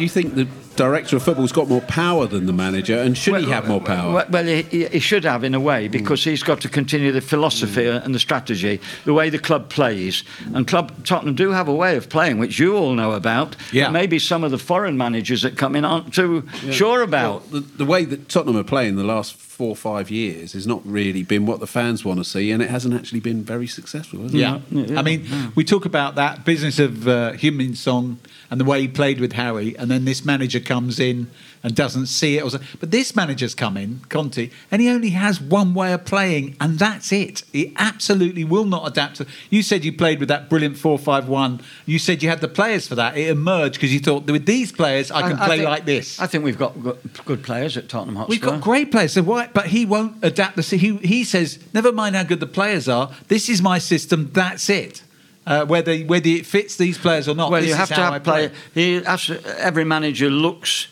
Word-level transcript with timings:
Do 0.00 0.04
you 0.04 0.08
think 0.08 0.34
the 0.34 0.48
director 0.76 1.16
of 1.16 1.22
football's 1.22 1.52
got 1.52 1.68
more 1.68 1.82
power 1.82 2.26
than 2.26 2.46
the 2.46 2.54
manager, 2.54 2.98
and 2.98 3.18
should 3.18 3.44
he 3.44 3.50
have 3.50 3.68
more 3.68 3.82
power? 3.82 4.14
Well, 4.14 4.26
well 4.30 4.46
he, 4.46 4.86
he 4.86 4.98
should 4.98 5.24
have 5.24 5.44
in 5.44 5.54
a 5.54 5.60
way 5.60 5.88
because 5.88 6.24
he's 6.24 6.42
got 6.42 6.62
to 6.62 6.70
continue 6.70 7.12
the 7.12 7.20
philosophy 7.20 7.86
and 7.86 8.14
the 8.14 8.18
strategy, 8.18 8.80
the 9.04 9.12
way 9.12 9.28
the 9.28 9.38
club 9.38 9.68
plays. 9.68 10.24
And 10.54 10.66
club 10.66 11.04
Tottenham 11.04 11.34
do 11.34 11.50
have 11.50 11.68
a 11.68 11.74
way 11.74 11.98
of 11.98 12.08
playing, 12.08 12.38
which 12.38 12.58
you 12.58 12.78
all 12.78 12.94
know 12.94 13.12
about. 13.12 13.56
Yeah. 13.72 13.84
that 13.84 13.92
maybe 13.92 14.18
some 14.18 14.42
of 14.42 14.52
the 14.52 14.58
foreign 14.58 14.96
managers 14.96 15.42
that 15.42 15.58
come 15.58 15.76
in 15.76 15.84
aren't 15.84 16.14
too 16.14 16.48
sure 16.70 17.02
about. 17.02 17.42
Well, 17.50 17.60
the, 17.60 17.76
the 17.76 17.84
way 17.84 18.06
that 18.06 18.30
Tottenham 18.30 18.56
are 18.56 18.64
playing 18.64 18.96
the 18.96 19.04
last 19.04 19.36
four 19.36 19.68
or 19.68 19.76
five 19.76 20.10
years 20.10 20.54
has 20.54 20.66
not 20.66 20.80
really 20.86 21.22
been 21.22 21.44
what 21.44 21.60
the 21.60 21.66
fans 21.66 22.06
want 22.06 22.18
to 22.18 22.24
see, 22.24 22.50
and 22.50 22.62
it 22.62 22.70
hasn't 22.70 22.94
actually 22.94 23.20
been 23.20 23.44
very 23.44 23.66
successful, 23.66 24.22
has 24.22 24.32
it? 24.32 24.38
Yeah. 24.38 24.60
I 24.98 25.02
mean, 25.02 25.26
we 25.54 25.64
talk 25.64 25.84
about 25.84 26.14
that 26.14 26.46
business 26.46 26.78
of 26.78 27.06
uh, 27.06 27.32
Heung-min 27.32 27.74
Son 27.74 28.18
and 28.50 28.60
the 28.60 28.64
way 28.64 28.80
he 28.80 28.88
played 28.88 29.20
with 29.20 29.34
Harry, 29.34 29.76
and 29.78 29.90
then 29.90 30.04
this 30.04 30.24
manager 30.24 30.60
comes 30.60 30.98
in 30.98 31.28
and 31.62 31.74
doesn't 31.74 32.06
see 32.06 32.38
it. 32.38 32.42
Or 32.42 32.50
so- 32.50 32.58
But 32.80 32.90
this 32.90 33.14
manager's 33.14 33.54
come 33.54 33.76
in, 33.76 34.00
Conte, 34.08 34.50
and 34.70 34.80
he 34.82 34.88
only 34.88 35.10
has 35.10 35.40
one 35.40 35.74
way 35.74 35.92
of 35.92 36.04
playing, 36.04 36.56
and 36.60 36.78
that's 36.78 37.12
it. 37.12 37.42
He 37.52 37.72
absolutely 37.76 38.44
will 38.44 38.64
not 38.64 38.88
adapt 38.88 39.16
to. 39.18 39.26
You 39.50 39.62
said 39.62 39.84
you 39.84 39.92
played 39.92 40.20
with 40.20 40.28
that 40.28 40.48
brilliant 40.48 40.78
four-five-one. 40.78 41.60
You 41.86 41.98
said 41.98 42.22
you 42.22 42.28
had 42.28 42.40
the 42.40 42.48
players 42.48 42.88
for 42.88 42.94
that. 42.94 43.16
It 43.16 43.28
emerged 43.28 43.74
because 43.74 43.92
you 43.92 44.00
thought 44.00 44.24
with 44.26 44.46
these 44.46 44.72
players 44.72 45.10
I 45.10 45.22
can 45.28 45.36
play 45.36 45.58
think- 45.58 45.68
like 45.68 45.84
this. 45.84 46.18
I 46.20 46.26
think 46.26 46.44
we've 46.44 46.58
got 46.58 46.80
good, 46.82 46.98
good 47.24 47.42
players 47.42 47.76
at 47.76 47.88
Tottenham 47.88 48.16
Hotspur. 48.16 48.30
We've 48.30 48.40
got 48.40 48.60
great 48.60 48.90
players, 48.90 49.12
so 49.12 49.22
why? 49.22 49.48
But 49.52 49.66
he 49.66 49.84
won't 49.86 50.16
adapt 50.22 50.56
the. 50.56 50.62
He 50.62 50.96
he 50.96 51.24
says, 51.24 51.58
never 51.74 51.92
mind 51.92 52.16
how 52.16 52.22
good 52.22 52.40
the 52.40 52.46
players 52.46 52.88
are. 52.88 53.10
This 53.28 53.48
is 53.48 53.60
my 53.62 53.78
system. 53.78 54.30
That's 54.32 54.68
it. 54.70 55.02
Uh, 55.46 55.64
whether 55.64 55.96
whether 56.00 56.28
it 56.28 56.46
fits 56.46 56.76
these 56.76 56.98
players 56.98 57.26
or 57.28 57.34
not. 57.34 57.50
Well, 57.50 57.64
you 57.64 57.74
have 57.74 57.88
to 57.88 57.94
have 57.94 58.22
play. 58.22 58.50
He 58.74 59.00
to- 59.00 59.40
every 59.58 59.84
manager 59.84 60.30
looks. 60.30 60.88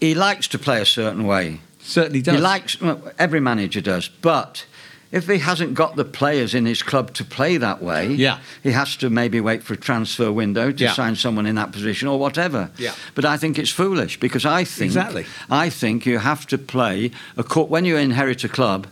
He 0.00 0.14
likes 0.14 0.48
to 0.48 0.58
play 0.58 0.80
a 0.80 0.86
certain 0.86 1.24
way. 1.26 1.60
Certainly 1.80 2.22
does. 2.22 2.34
He 2.36 2.40
likes. 2.40 2.80
Well, 2.80 3.12
every 3.18 3.40
manager 3.40 3.80
does, 3.80 4.08
but. 4.08 4.66
If 5.12 5.28
he 5.28 5.38
hasn't 5.38 5.74
got 5.74 5.94
the 5.94 6.04
players 6.04 6.54
in 6.56 6.66
his 6.66 6.82
club 6.82 7.14
to 7.14 7.24
play 7.24 7.56
that 7.58 7.80
way, 7.80 8.08
Yeah. 8.14 8.38
he 8.64 8.72
has 8.72 8.96
to 8.96 9.08
maybe 9.10 9.40
wait 9.40 9.62
for 9.62 9.74
a 9.74 9.76
transfer 9.76 10.32
window 10.32 10.72
to 10.72 10.84
Yeah. 10.84 10.92
sign 10.92 11.14
someone 11.14 11.46
in 11.46 11.54
that 11.54 11.70
position 11.70 12.08
or 12.08 12.18
whatever. 12.18 12.70
Yeah. 12.78 12.94
But 13.14 13.24
I 13.24 13.36
think 13.36 13.56
it's 13.56 13.70
foolish 13.70 14.18
because 14.18 14.44
I 14.44 14.64
think 14.64 14.86
Exactly. 14.88 15.24
I 15.48 15.70
think 15.70 16.04
you 16.04 16.18
have 16.18 16.48
to 16.48 16.58
play 16.58 17.12
a 17.36 17.44
when 17.64 17.84
you 17.84 17.96
inherit 17.96 18.42
a 18.42 18.48
club, 18.48 18.88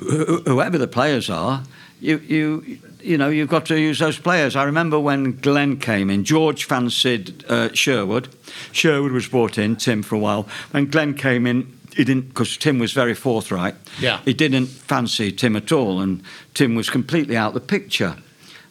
whoever 0.00 0.78
the 0.78 0.88
players 0.88 1.30
are, 1.30 1.62
you 2.00 2.20
you 2.26 2.78
you 3.00 3.18
know 3.18 3.28
you've 3.28 3.48
got 3.48 3.66
to 3.66 3.78
use 3.78 3.98
those 3.98 4.18
players. 4.18 4.56
I 4.56 4.64
remember 4.64 4.98
when 4.98 5.36
Glenn 5.40 5.78
came 5.78 6.10
in, 6.10 6.24
George 6.24 6.64
fancied 6.64 7.44
uh, 7.48 7.72
Sherwood. 7.72 8.28
Sherwood 8.72 9.12
was 9.12 9.28
brought 9.28 9.58
in, 9.58 9.76
Tim 9.76 10.02
for 10.02 10.14
a 10.14 10.18
while. 10.18 10.48
When 10.70 10.86
Glenn 10.86 11.14
came 11.14 11.46
in, 11.46 11.76
he 11.96 12.04
didn't 12.04 12.28
because 12.28 12.56
Tim 12.56 12.78
was 12.78 12.92
very 12.92 13.14
forthright. 13.14 13.74
Yeah. 14.00 14.20
he 14.24 14.34
didn't 14.34 14.66
fancy 14.66 15.32
Tim 15.32 15.56
at 15.56 15.72
all, 15.72 16.00
and 16.00 16.22
Tim 16.54 16.74
was 16.74 16.90
completely 16.90 17.36
out 17.36 17.48
of 17.48 17.54
the 17.54 17.60
picture, 17.60 18.16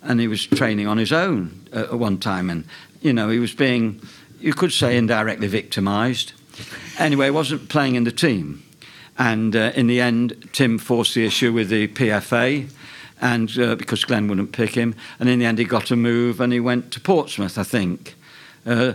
and 0.04 0.20
he 0.20 0.28
was 0.28 0.46
training 0.46 0.88
on 0.88 0.98
his 0.98 1.12
own 1.12 1.68
uh, 1.74 1.84
at 1.84 2.00
one 2.00 2.18
time, 2.18 2.50
and 2.50 2.66
you 3.02 3.14
know 3.14 3.30
he 3.30 3.40
was 3.40 3.54
being, 3.54 4.02
you 4.40 4.54
could 4.54 4.72
say, 4.72 4.98
indirectly 4.98 5.48
victimised. 5.48 6.34
Anyway, 6.98 7.26
he 7.26 7.32
wasn't 7.32 7.68
playing 7.70 7.96
in 7.96 8.04
the 8.04 8.12
team. 8.12 8.62
And 9.18 9.56
uh, 9.56 9.72
in 9.76 9.88
the 9.88 10.02
end, 10.02 10.50
Tim 10.52 10.78
forced 10.78 11.16
the 11.16 11.26
issue 11.26 11.54
with 11.54 11.70
the 11.70 11.88
PFA, 11.88 12.70
and 13.22 13.58
uh, 13.58 13.76
because 13.76 14.04
Glenn 14.04 14.28
wouldn't 14.28 14.52
pick 14.52 14.72
him, 14.72 14.96
and 15.20 15.30
in 15.30 15.40
the 15.40 15.46
end, 15.46 15.58
he 15.58 15.66
got 15.66 15.92
a 15.92 15.96
move 15.96 16.40
and 16.40 16.52
he 16.52 16.60
went 16.60 16.92
to 16.92 17.00
Portsmouth, 17.00 17.58
I 17.58 17.64
think. 17.64 18.16
Uh, 18.66 18.94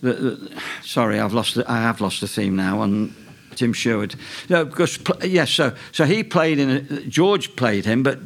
the, 0.00 0.12
the, 0.12 0.62
sorry, 0.82 1.18
I've 1.18 1.34
lost. 1.34 1.54
The, 1.56 1.70
I 1.70 1.78
have 1.78 2.00
lost 2.00 2.20
the 2.20 2.28
theme 2.28 2.54
now 2.54 2.80
on 2.80 3.14
Tim 3.56 3.72
Sherwood. 3.72 4.14
No, 4.48 4.64
because 4.64 4.96
pl- 4.98 5.24
yes, 5.26 5.50
so 5.50 5.74
so 5.92 6.04
he 6.04 6.22
played 6.22 6.58
in. 6.58 6.70
A, 6.70 6.80
George 7.02 7.56
played 7.56 7.84
him, 7.84 8.02
but 8.02 8.18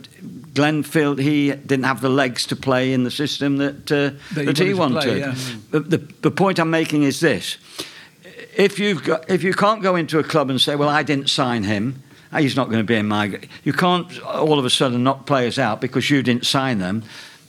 Glenn 0.55 0.83
felt 0.83 1.19
he 1.19 1.53
didn't 1.53 1.85
have 1.85 2.03
the 2.03 2.11
legs 2.11 2.47
to 2.47 2.57
play 2.57 2.93
in 2.93 3.05
the 3.05 3.11
system 3.11 3.57
that 3.57 3.91
uh, 3.91 4.11
That 4.35 4.41
he 4.41 4.45
that 4.45 4.59
he 4.59 4.75
wanted 4.75 5.03
play, 5.03 5.19
yeah. 5.21 5.35
the, 5.71 5.99
the, 6.21 6.31
point 6.31 6.59
I'm 6.59 6.71
making 6.71 7.05
is 7.05 7.21
this: 7.21 7.57
if 8.55 8.79
you've 8.79 9.03
got, 9.03 9.29
if 9.31 9.43
you 9.43 9.55
can't 9.55 9.83
go 9.83 9.97
into 9.97 10.19
a 10.19 10.25
club 10.25 10.51
and 10.51 10.61
say, 10.61 10.77
"Well, 10.77 10.91
I 10.91 11.03
didn't 11.03 11.31
sign 11.31 11.65
him," 11.65 12.03
he's 12.38 12.56
not 12.56 12.66
going 12.66 12.78
to 12.78 12.84
be 12.84 12.97
in 12.97 13.09
my. 13.09 13.38
You 13.65 13.72
can't 13.72 14.20
all 14.22 14.59
of 14.59 14.65
a 14.65 14.70
sudden 14.70 15.03
knock 15.03 15.26
players 15.26 15.59
out 15.59 15.81
because 15.81 16.09
you 16.10 16.22
didn't 16.22 16.47
sign 16.47 16.78
them. 16.78 17.04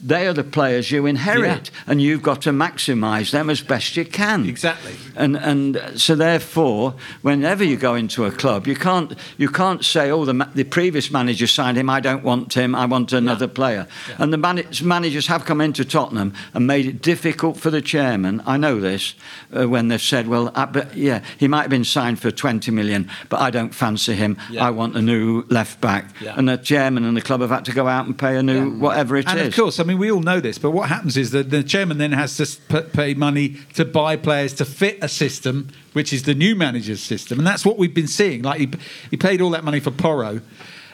They 0.06 0.26
are 0.26 0.34
the 0.34 0.44
players 0.44 0.90
you 0.90 1.06
inherit, 1.06 1.70
and 1.86 2.00
you've 2.02 2.22
got 2.22 2.42
to 2.42 2.50
maximise 2.50 3.30
them 3.30 3.48
as 3.48 3.62
best 3.62 3.96
you 3.96 4.04
can. 4.04 4.46
Exactly. 4.46 4.92
And 5.16 5.34
and 5.36 5.80
so 5.96 6.14
therefore, 6.14 6.94
whenever 7.22 7.64
you 7.64 7.78
go 7.78 7.94
into 7.94 8.26
a 8.26 8.30
club, 8.30 8.66
you 8.66 8.74
can't 8.76 9.14
you 9.38 9.48
can't 9.48 9.82
say, 9.82 10.10
"Oh, 10.10 10.26
the 10.26 10.46
the 10.54 10.64
previous 10.64 11.10
manager 11.10 11.46
signed 11.46 11.78
him. 11.78 11.88
I 11.88 12.00
don't 12.00 12.22
want 12.22 12.52
him. 12.52 12.74
I 12.74 12.84
want 12.84 13.12
another 13.14 13.48
player." 13.48 13.86
And 14.18 14.30
the 14.30 14.36
man- 14.36 14.68
managers 14.82 15.26
have 15.28 15.46
come 15.46 15.62
into 15.62 15.84
Tottenham 15.86 16.34
and 16.52 16.66
made 16.66 16.84
it 16.84 17.00
difficult 17.00 17.56
for 17.56 17.70
the 17.70 17.80
chairman. 17.80 18.42
I 18.46 18.58
know 18.58 18.80
this 18.80 19.14
uh, 19.56 19.66
when 19.68 19.88
they've 19.88 20.02
said, 20.02 20.28
"Well, 20.28 20.52
I, 20.54 20.66
but 20.66 20.94
yeah, 20.94 21.22
he 21.38 21.48
might 21.48 21.62
have 21.62 21.70
been 21.70 21.84
signed 21.84 22.18
for 22.18 22.30
20 22.30 22.70
million, 22.70 23.08
but 23.30 23.40
I 23.40 23.50
don't 23.50 23.74
fancy 23.74 24.12
him. 24.14 24.36
Yeah. 24.50 24.66
I 24.66 24.70
want 24.70 24.96
a 24.96 25.02
new 25.02 25.44
left 25.48 25.80
back." 25.80 26.10
Yeah. 26.20 26.34
And 26.36 26.46
the 26.46 26.58
chairman 26.58 27.04
and 27.04 27.16
the 27.16 27.22
club 27.22 27.40
have 27.40 27.50
had 27.50 27.64
to 27.64 27.72
go 27.72 27.88
out 27.88 28.04
and 28.06 28.18
pay 28.18 28.36
a 28.36 28.42
new 28.42 28.70
whatever 28.78 29.16
it 29.16 29.26
is. 29.26 29.32
and 29.32 29.40
of 29.40 29.54
course, 29.56 29.80
I 29.80 29.84
mean, 29.84 29.93
we 29.98 30.10
all 30.10 30.20
know 30.20 30.40
this, 30.40 30.58
but 30.58 30.70
what 30.72 30.88
happens 30.88 31.16
is 31.16 31.30
that 31.32 31.50
the 31.50 31.62
chairman 31.62 31.98
then 31.98 32.12
has 32.12 32.36
to 32.36 32.82
pay 32.82 33.14
money 33.14 33.56
to 33.74 33.84
buy 33.84 34.16
players 34.16 34.52
to 34.54 34.64
fit 34.64 34.98
a 35.02 35.08
system, 35.08 35.68
which 35.92 36.12
is 36.12 36.24
the 36.24 36.34
new 36.34 36.54
manager's 36.54 37.02
system, 37.02 37.38
and 37.38 37.46
that's 37.46 37.64
what 37.64 37.78
we've 37.78 37.94
been 37.94 38.08
seeing. 38.08 38.42
Like 38.42 38.60
he, 38.60 38.70
he 39.10 39.16
paid 39.16 39.40
all 39.40 39.50
that 39.50 39.64
money 39.64 39.80
for 39.80 39.90
Porro. 39.90 40.40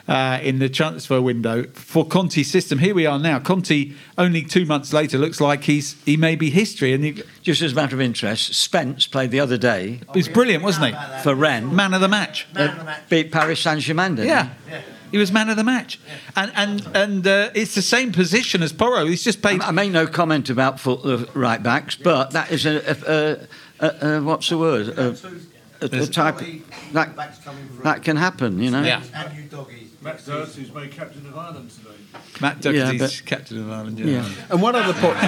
Uh, 0.07 0.39
in 0.41 0.57
the 0.57 0.67
transfer 0.67 1.21
window 1.21 1.63
for 1.73 2.03
Conte's 2.05 2.49
system, 2.49 2.79
here 2.79 2.93
we 2.95 3.05
are 3.05 3.19
now. 3.19 3.39
Conte, 3.39 3.93
only 4.17 4.41
two 4.41 4.65
months 4.65 4.91
later, 4.91 5.17
looks 5.19 5.39
like 5.39 5.63
he's 5.65 5.95
he 6.03 6.17
may 6.17 6.35
be 6.35 6.49
history, 6.49 6.91
and 6.93 7.03
he, 7.03 7.23
Just 7.43 7.61
as 7.61 7.71
a 7.71 7.75
matter 7.75 7.95
of 7.95 8.01
interest, 8.01 8.55
Spence 8.55 9.05
played 9.05 9.29
the 9.29 9.39
other 9.39 9.57
day 9.57 10.01
he 10.11 10.19
was 10.19 10.27
brilliant, 10.27 10.63
wasn't 10.63 10.95
he? 10.95 11.21
for 11.21 11.35
Rennes. 11.35 11.71
Man 11.71 11.93
of 11.93 12.01
the 12.01 12.07
match. 12.07 12.47
Uh, 12.55 12.95
beat 13.09 13.31
Paris 13.31 13.59
Saint 13.61 13.79
Germain, 13.79 14.15
didn't 14.15 14.27
Yeah. 14.27 14.49
He? 15.11 15.17
He 15.17 15.17
was 15.17 15.31
man 15.31 15.49
of 15.49 15.57
the 15.57 15.63
match, 15.63 15.99
and 16.35 16.51
and 16.55 16.87
and 16.95 17.27
uh, 17.27 17.49
it's 17.53 17.75
the 17.75 17.81
same 17.81 18.11
position 18.11 18.63
as 18.63 18.71
Porro. 18.73 19.05
He's 19.05 19.23
just 19.23 19.41
paid. 19.41 19.61
I 19.61 19.71
make 19.71 19.91
no 19.91 20.07
comment 20.07 20.49
about 20.49 20.79
full, 20.79 21.01
uh, 21.07 21.25
right 21.33 21.61
backs, 21.61 21.95
but 21.95 22.31
that 22.31 22.51
is 22.51 22.65
a, 22.65 22.77
a, 23.81 23.85
a, 23.85 23.87
a, 23.87 24.17
a 24.17 24.21
what's 24.23 24.49
the 24.49 24.57
word? 24.57 24.87
A, 24.89 25.09
a, 25.81 25.85
a 25.85 26.07
type 26.07 26.37
that 26.93 27.15
that 27.83 28.03
can 28.03 28.15
happen, 28.17 28.59
you 28.59 28.71
know. 28.71 28.83
Yeah. 28.83 29.01
And 29.13 29.35
you 29.37 29.43
doggies. 29.43 29.87
Matt 30.03 30.25
Doherty, 30.25 30.61
who's 30.61 30.73
made 30.73 30.91
captain 30.91 31.23
of 31.27 31.37
Ireland 31.37 31.69
today. 31.69 31.89
Matt 32.39 32.65
Yeah, 32.65 32.71
Doherty's 32.71 32.99
but- 33.21 33.25
captain 33.27 33.59
of 33.59 33.69
Ireland. 33.71 33.99
Yeah. 33.99 34.05
Yeah, 34.07 34.29
And 34.49 34.59
one 34.61 34.75
other 34.75 34.93
point. 34.93 35.19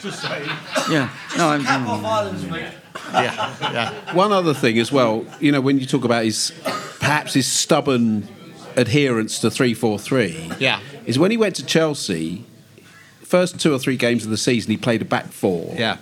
Just 0.00 0.22
saying. 0.22 0.48
yeah. 0.90 1.10
No, 1.36 1.48
I'm, 1.50 1.62
Cap 1.62 1.86
off 1.86 2.02
Ireland's 2.02 2.46
week. 2.46 2.64
yeah, 3.12 3.54
yeah. 3.60 4.14
One 4.14 4.32
other 4.32 4.54
thing 4.54 4.78
as 4.78 4.90
well, 4.90 5.26
you 5.40 5.52
know, 5.52 5.60
when 5.60 5.78
you 5.78 5.84
talk 5.84 6.04
about 6.04 6.24
his 6.24 6.52
perhaps 7.00 7.34
his 7.34 7.46
stubborn 7.46 8.26
adherence 8.80 9.38
to 9.40 9.50
three 9.50 9.74
four 9.74 9.98
three, 9.98 10.50
Yeah. 10.58 10.80
is 11.06 11.18
when 11.18 11.30
he 11.30 11.36
went 11.36 11.54
to 11.56 11.64
Chelsea, 11.64 12.44
first 13.22 13.60
two 13.60 13.72
or 13.72 13.78
three 13.78 13.96
games 13.96 14.24
of 14.24 14.30
the 14.30 14.36
season 14.36 14.70
he 14.70 14.76
played 14.76 15.02
a 15.02 15.04
back 15.04 15.32
four, 15.32 15.74
Yeah. 15.78 15.96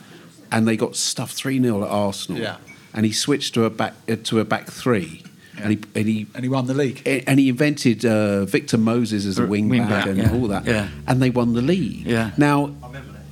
and 0.50 0.66
they 0.66 0.76
got 0.76 0.96
stuffed 0.96 1.34
three 1.34 1.60
0 1.60 1.82
at 1.84 1.90
Arsenal, 1.90 2.40
Yeah. 2.40 2.56
and 2.94 3.04
he 3.04 3.12
switched 3.12 3.54
to 3.54 3.64
a 3.64 3.70
back 3.70 3.94
uh, 4.08 4.16
to 4.24 4.40
a 4.40 4.44
back 4.44 4.70
three, 4.70 5.22
and 5.60 5.72
he 5.72 5.78
and 5.94 6.06
he. 6.08 6.26
And 6.34 6.44
he 6.44 6.48
won 6.48 6.66
the 6.66 6.74
league. 6.74 7.02
And 7.26 7.38
he 7.40 7.48
invented 7.48 8.04
uh, 8.04 8.44
Victor 8.44 8.78
Moses 8.78 9.26
as 9.26 9.38
a 9.38 9.46
wing, 9.46 9.68
wing 9.68 9.82
back 9.82 10.04
back, 10.04 10.06
and 10.06 10.18
yeah. 10.18 10.32
all 10.32 10.48
that, 10.48 10.64
Yeah. 10.66 10.88
and 11.06 11.20
they 11.20 11.30
won 11.30 11.54
the 11.54 11.62
league. 11.62 12.06
Yeah. 12.06 12.30
Now, 12.36 12.70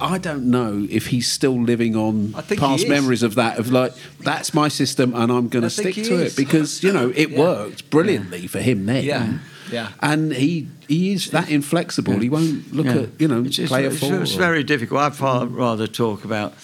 I 0.00 0.18
don't 0.18 0.50
know 0.50 0.86
if 0.90 1.06
he's 1.08 1.30
still 1.30 1.60
living 1.60 1.96
on 1.96 2.32
past 2.56 2.86
memories 2.88 3.22
of 3.22 3.34
that. 3.36 3.58
Of 3.58 3.70
like, 3.72 3.92
that's 4.20 4.52
my 4.52 4.68
system, 4.68 5.14
and 5.14 5.32
I'm 5.32 5.48
going 5.48 5.62
to 5.62 5.70
stick 5.70 5.94
to 5.94 6.00
is. 6.00 6.32
it 6.32 6.36
because 6.36 6.82
you 6.82 6.92
know 6.92 7.12
it 7.14 7.30
worked 7.36 7.88
brilliantly 7.90 8.46
for 8.46 8.60
him 8.60 8.86
then. 8.86 9.04
Yeah. 9.04 9.38
Yeah. 9.68 9.88
and 10.00 10.32
he 10.32 10.68
he 10.86 11.12
is 11.12 11.30
that 11.32 11.50
inflexible. 11.50 12.18
He 12.20 12.28
won't 12.28 12.72
look 12.72 12.86
yeah. 12.86 12.98
at 12.98 13.20
you 13.20 13.26
know 13.26 13.42
It's, 13.42 13.58
it's, 13.58 13.68
play 13.68 13.84
a 13.84 13.88
it's, 13.90 13.98
four. 13.98 14.22
it's 14.22 14.36
or- 14.36 14.38
very 14.38 14.62
difficult. 14.62 15.00
I'd 15.00 15.16
far 15.16 15.44
rather 15.46 15.88
talk 15.88 16.24
about 16.24 16.54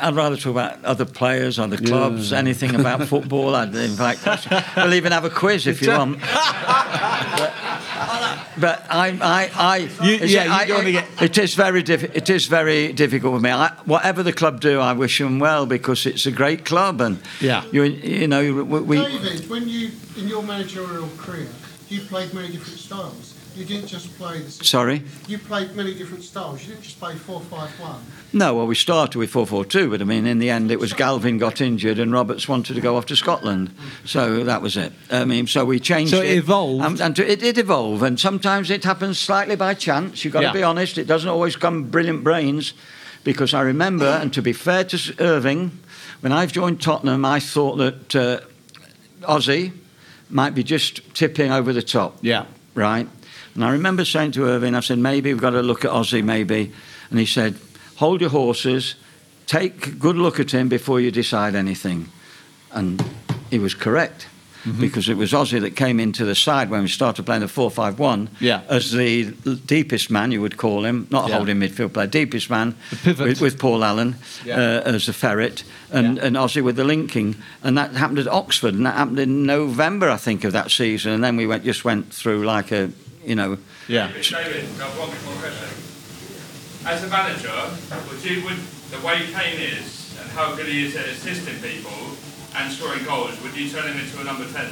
I'd 0.00 0.14
rather 0.14 0.36
talk 0.36 0.52
about 0.52 0.84
other 0.84 1.04
players, 1.04 1.58
other 1.58 1.76
clubs, 1.76 2.32
anything 2.32 2.76
about 2.76 3.02
football. 3.08 3.56
I'd 3.56 3.74
invite 3.74 4.18
questions. 4.18 4.62
We'll 4.76 4.94
even 4.94 5.10
have 5.10 5.24
a 5.24 5.30
quiz 5.30 5.66
if 5.66 5.82
you 5.82 5.88
want. 5.98 6.20
but, 6.20 6.28
but 8.60 8.84
I, 8.90 9.08
I, 9.20 9.50
I, 9.54 9.76
You- 10.06 10.14
it's- 10.14 10.30
yeah, 10.30 10.44
you 10.66 10.74
I- 10.76 10.90
get- 10.90 11.22
it 11.22 11.38
is 11.38 11.54
very 11.54 11.82
diffi- 11.82 12.10
It 12.14 12.28
is 12.30 12.46
very 12.46 12.92
difficult 12.92 13.34
for 13.34 13.40
me. 13.40 13.50
I, 13.50 13.68
whatever 13.84 14.22
the 14.22 14.32
club 14.32 14.60
do, 14.60 14.80
I 14.80 14.92
wish 14.92 15.18
them 15.18 15.38
well 15.38 15.66
because 15.66 16.06
it's 16.06 16.26
a 16.26 16.30
great 16.32 16.64
club, 16.64 17.00
and 17.00 17.18
Yeah. 17.40 17.62
you, 17.72 17.82
you 17.84 18.26
know, 18.28 18.40
we, 18.64 18.80
we 18.80 18.96
David, 18.96 19.48
when 19.48 19.68
you 19.68 19.90
in 20.16 20.28
your 20.28 20.42
managerial 20.42 21.08
career, 21.18 21.46
you 21.88 22.00
played 22.00 22.32
many 22.34 22.48
different 22.48 22.78
styles. 22.78 23.34
You 23.56 23.64
didn't 23.64 23.86
just 23.88 24.16
play 24.18 24.38
the. 24.40 24.50
sorry. 24.50 25.02
You 25.28 25.38
played 25.38 25.74
many 25.74 25.94
different 25.94 26.22
styles. 26.24 26.62
You 26.62 26.68
didn't 26.74 26.82
just 26.84 26.98
play 27.00 27.14
four 27.14 27.40
five 27.40 27.70
one. 27.80 28.00
No, 28.32 28.54
well, 28.54 28.66
we 28.66 28.74
started 28.74 29.18
with 29.18 29.32
4-4-2, 29.32 29.88
but 29.90 30.02
I 30.02 30.04
mean, 30.04 30.26
in 30.26 30.40
the 30.40 30.50
end, 30.50 30.70
it 30.70 30.78
was 30.78 30.92
Galvin 30.92 31.38
got 31.38 31.60
injured 31.62 31.98
and 31.98 32.12
Roberts 32.12 32.46
wanted 32.46 32.74
to 32.74 32.80
go 32.82 32.96
off 32.96 33.06
to 33.06 33.16
Scotland, 33.16 33.74
so 34.04 34.44
that 34.44 34.60
was 34.60 34.76
it. 34.76 34.92
I 35.10 35.24
mean, 35.24 35.46
so 35.46 35.64
we 35.64 35.80
changed 35.80 36.10
So 36.12 36.20
it 36.20 36.32
evolved. 36.36 36.84
and, 36.84 37.00
and 37.00 37.16
to, 37.16 37.26
it 37.32 37.40
did 37.40 37.56
evolve, 37.56 38.02
and 38.02 38.20
sometimes 38.20 38.70
it 38.70 38.84
happens 38.84 39.18
slightly 39.18 39.56
by 39.56 39.72
chance. 39.72 40.22
You've 40.22 40.34
got 40.34 40.42
Yeah. 40.42 40.48
to 40.48 40.54
be 40.54 40.62
honest; 40.62 40.98
it 40.98 41.06
doesn't 41.06 41.30
always 41.30 41.56
come 41.56 41.84
brilliant 41.84 42.22
brains, 42.24 42.74
because 43.24 43.54
I 43.54 43.62
remember, 43.62 44.04
and 44.06 44.30
to 44.34 44.42
be 44.42 44.52
fair 44.52 44.84
to 44.84 45.14
Irving, 45.18 45.70
when 46.20 46.32
I've 46.32 46.52
joined 46.52 46.82
Tottenham, 46.82 47.24
I 47.24 47.40
thought 47.40 47.76
that 47.76 48.14
uh, 48.14 48.40
Ossie 49.22 49.72
might 50.28 50.54
be 50.54 50.62
just 50.64 51.00
tipping 51.14 51.52
over 51.52 51.72
the 51.72 51.82
top 51.82 52.18
Yeah. 52.20 52.44
right? 52.74 53.08
And 53.56 53.64
I 53.64 53.70
remember 53.72 54.04
saying 54.04 54.32
to 54.32 54.44
Irving, 54.44 54.74
I 54.74 54.80
said, 54.80 54.98
maybe 54.98 55.32
we've 55.32 55.40
got 55.40 55.50
to 55.50 55.62
look 55.62 55.84
at 55.84 55.90
Ossie, 55.90 56.22
maybe. 56.22 56.70
And 57.10 57.18
he 57.18 57.26
said, 57.26 57.56
hold 57.96 58.20
your 58.20 58.30
horses, 58.30 58.94
take 59.46 59.86
a 59.86 59.90
good 59.90 60.16
look 60.16 60.38
at 60.38 60.50
him 60.52 60.68
before 60.68 61.00
you 61.00 61.10
decide 61.10 61.54
anything. 61.54 62.08
And 62.72 63.02
he 63.50 63.58
was 63.58 63.74
correct. 63.74 64.28
Mm-hmm. 64.64 64.80
Because 64.80 65.08
it 65.08 65.16
was 65.16 65.32
Ossie 65.32 65.60
that 65.60 65.76
came 65.76 66.00
into 66.00 66.24
the 66.24 66.34
side 66.34 66.70
when 66.70 66.82
we 66.82 66.88
started 66.88 67.24
playing 67.24 67.42
the 67.42 67.48
4 67.48 67.70
5 67.70 67.98
1 68.00 68.28
Yeah. 68.40 68.62
as 68.68 68.90
the 68.90 69.30
deepest 69.64 70.10
man, 70.10 70.32
you 70.32 70.40
would 70.42 70.56
call 70.56 70.84
him, 70.84 71.06
not 71.08 71.26
a 71.26 71.28
Yeah. 71.30 71.36
holding 71.36 71.60
midfield 71.60 71.92
player, 71.92 72.08
deepest 72.08 72.50
man 72.50 72.74
The 72.90 72.96
pivot. 72.96 73.26
with, 73.28 73.40
with 73.40 73.58
Paul 73.60 73.84
Allen 73.84 74.16
Yeah. 74.44 74.56
uh, 74.84 74.92
as 74.94 75.08
a 75.08 75.12
ferret 75.12 75.62
and, 75.92 76.18
and 76.18 76.34
Ossie 76.34 76.64
with 76.64 76.74
the 76.74 76.82
linking. 76.82 77.36
And 77.62 77.78
that 77.78 77.92
happened 77.92 78.18
at 78.18 78.26
Oxford, 78.26 78.74
and 78.74 78.84
that 78.86 78.96
happened 78.96 79.20
in 79.20 79.46
November, 79.46 80.10
I 80.10 80.16
think, 80.16 80.42
of 80.42 80.52
that 80.52 80.72
season. 80.72 81.12
And 81.12 81.22
then 81.22 81.36
we 81.36 81.46
went, 81.46 81.62
just 81.64 81.84
went 81.84 82.12
through 82.12 82.44
like 82.44 82.72
a, 82.72 82.90
you 83.26 83.34
know, 83.34 83.58
Yeah. 83.88 84.08
David, 84.08 84.64
I've 84.80 84.98
one 84.98 85.08
more 85.08 85.40
question. 85.42 85.68
As 86.86 87.02
a 87.02 87.08
manager, 87.08 87.52
would 88.08 88.24
you, 88.24 88.44
would 88.44 88.58
the 88.90 89.04
way 89.04 89.18
Kane 89.32 89.60
is 89.60 90.16
and 90.20 90.30
how 90.30 90.54
good 90.54 90.66
he 90.66 90.86
is 90.86 90.96
at 90.96 91.06
assisting 91.08 91.56
people 91.60 91.92
and 92.56 92.72
scoring 92.72 93.04
goals, 93.04 93.40
would 93.42 93.56
you 93.56 93.68
turn 93.68 93.90
him 93.90 93.98
into 93.98 94.20
a 94.20 94.24
number 94.24 94.46
10? 94.46 94.70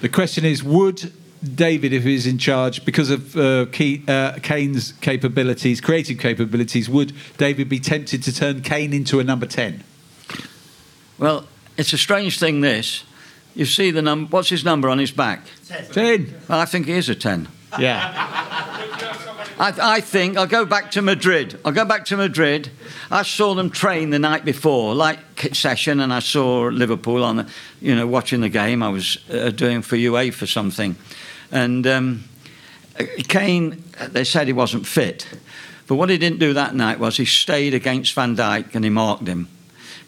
The 0.00 0.08
question 0.08 0.44
is, 0.44 0.64
would 0.64 1.12
David, 1.42 1.92
if 1.92 2.04
he's 2.04 2.26
in 2.26 2.38
charge, 2.38 2.84
because 2.84 3.10
of 3.10 3.36
uh, 3.36 3.66
Key, 3.72 4.02
uh, 4.08 4.38
Kane's 4.42 4.92
capabilities, 5.00 5.80
creative 5.80 6.18
capabilities, 6.18 6.88
would 6.88 7.12
David 7.36 7.68
be 7.68 7.78
tempted 7.78 8.22
to 8.22 8.34
turn 8.34 8.62
Kane 8.62 8.92
into 8.92 9.20
a 9.20 9.24
number 9.24 9.46
10? 9.46 9.84
well, 11.18 11.46
it's 11.76 11.92
a 11.92 11.98
strange 11.98 12.38
thing, 12.38 12.62
this. 12.62 13.04
You 13.54 13.66
see 13.66 13.90
the 13.90 14.02
number, 14.02 14.30
what's 14.30 14.48
his 14.48 14.64
number 14.64 14.88
on 14.88 14.98
his 14.98 15.10
back? 15.10 15.42
10. 15.68 16.34
Well, 16.48 16.60
I 16.60 16.64
think 16.64 16.86
he 16.86 16.92
is 16.92 17.08
a 17.08 17.14
10. 17.14 17.48
Yeah. 17.78 18.12
I, 19.60 19.96
I 19.96 20.00
think 20.00 20.38
I'll 20.38 20.46
go 20.46 20.64
back 20.64 20.90
to 20.92 21.02
Madrid. 21.02 21.60
I'll 21.64 21.72
go 21.72 21.84
back 21.84 22.06
to 22.06 22.16
Madrid. 22.16 22.70
I 23.10 23.22
saw 23.22 23.54
them 23.54 23.68
train 23.68 24.08
the 24.08 24.18
night 24.18 24.44
before, 24.44 24.94
like 24.94 25.18
session, 25.52 26.00
and 26.00 26.12
I 26.12 26.20
saw 26.20 26.68
Liverpool 26.68 27.22
on, 27.22 27.36
the, 27.36 27.48
you 27.80 27.94
know, 27.94 28.06
watching 28.06 28.40
the 28.40 28.48
game. 28.48 28.82
I 28.82 28.88
was 28.88 29.18
uh, 29.30 29.50
doing 29.50 29.82
for 29.82 29.96
UA 29.96 30.32
for 30.32 30.46
something, 30.46 30.96
and 31.52 31.86
um, 31.86 32.24
Kane. 33.28 33.84
They 34.08 34.24
said 34.24 34.46
he 34.46 34.54
wasn't 34.54 34.86
fit, 34.86 35.26
but 35.86 35.96
what 35.96 36.08
he 36.08 36.16
didn't 36.16 36.38
do 36.38 36.54
that 36.54 36.74
night 36.74 36.98
was 36.98 37.18
he 37.18 37.26
stayed 37.26 37.74
against 37.74 38.14
Van 38.14 38.34
Dijk 38.34 38.74
and 38.74 38.82
he 38.82 38.90
marked 38.90 39.26
him. 39.26 39.48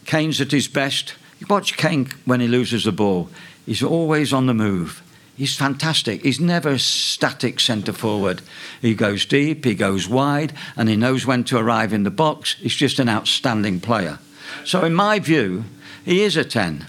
Kane's 0.06 0.40
at 0.40 0.50
his 0.50 0.66
best. 0.66 1.14
You 1.42 1.46
watch 1.48 1.76
Kane 1.76 2.06
when 2.24 2.38
he 2.38 2.46
loses 2.46 2.84
the 2.84 2.92
ball. 2.92 3.28
He's 3.66 3.82
always 3.82 4.32
on 4.32 4.46
the 4.46 4.54
move. 4.54 5.02
He's 5.36 5.56
fantastic. 5.56 6.22
He's 6.22 6.38
never 6.38 6.68
a 6.68 6.78
static 6.78 7.58
centre 7.58 7.92
forward. 7.92 8.42
He 8.80 8.94
goes 8.94 9.26
deep, 9.26 9.64
he 9.64 9.74
goes 9.74 10.08
wide, 10.08 10.52
and 10.76 10.88
he 10.88 10.94
knows 10.94 11.26
when 11.26 11.42
to 11.44 11.58
arrive 11.58 11.92
in 11.92 12.04
the 12.04 12.12
box. 12.12 12.54
He's 12.60 12.76
just 12.76 13.00
an 13.00 13.08
outstanding 13.08 13.80
player. 13.80 14.20
So, 14.64 14.84
in 14.84 14.94
my 14.94 15.18
view, 15.18 15.64
he 16.04 16.22
is 16.22 16.36
a 16.36 16.44
10. 16.44 16.86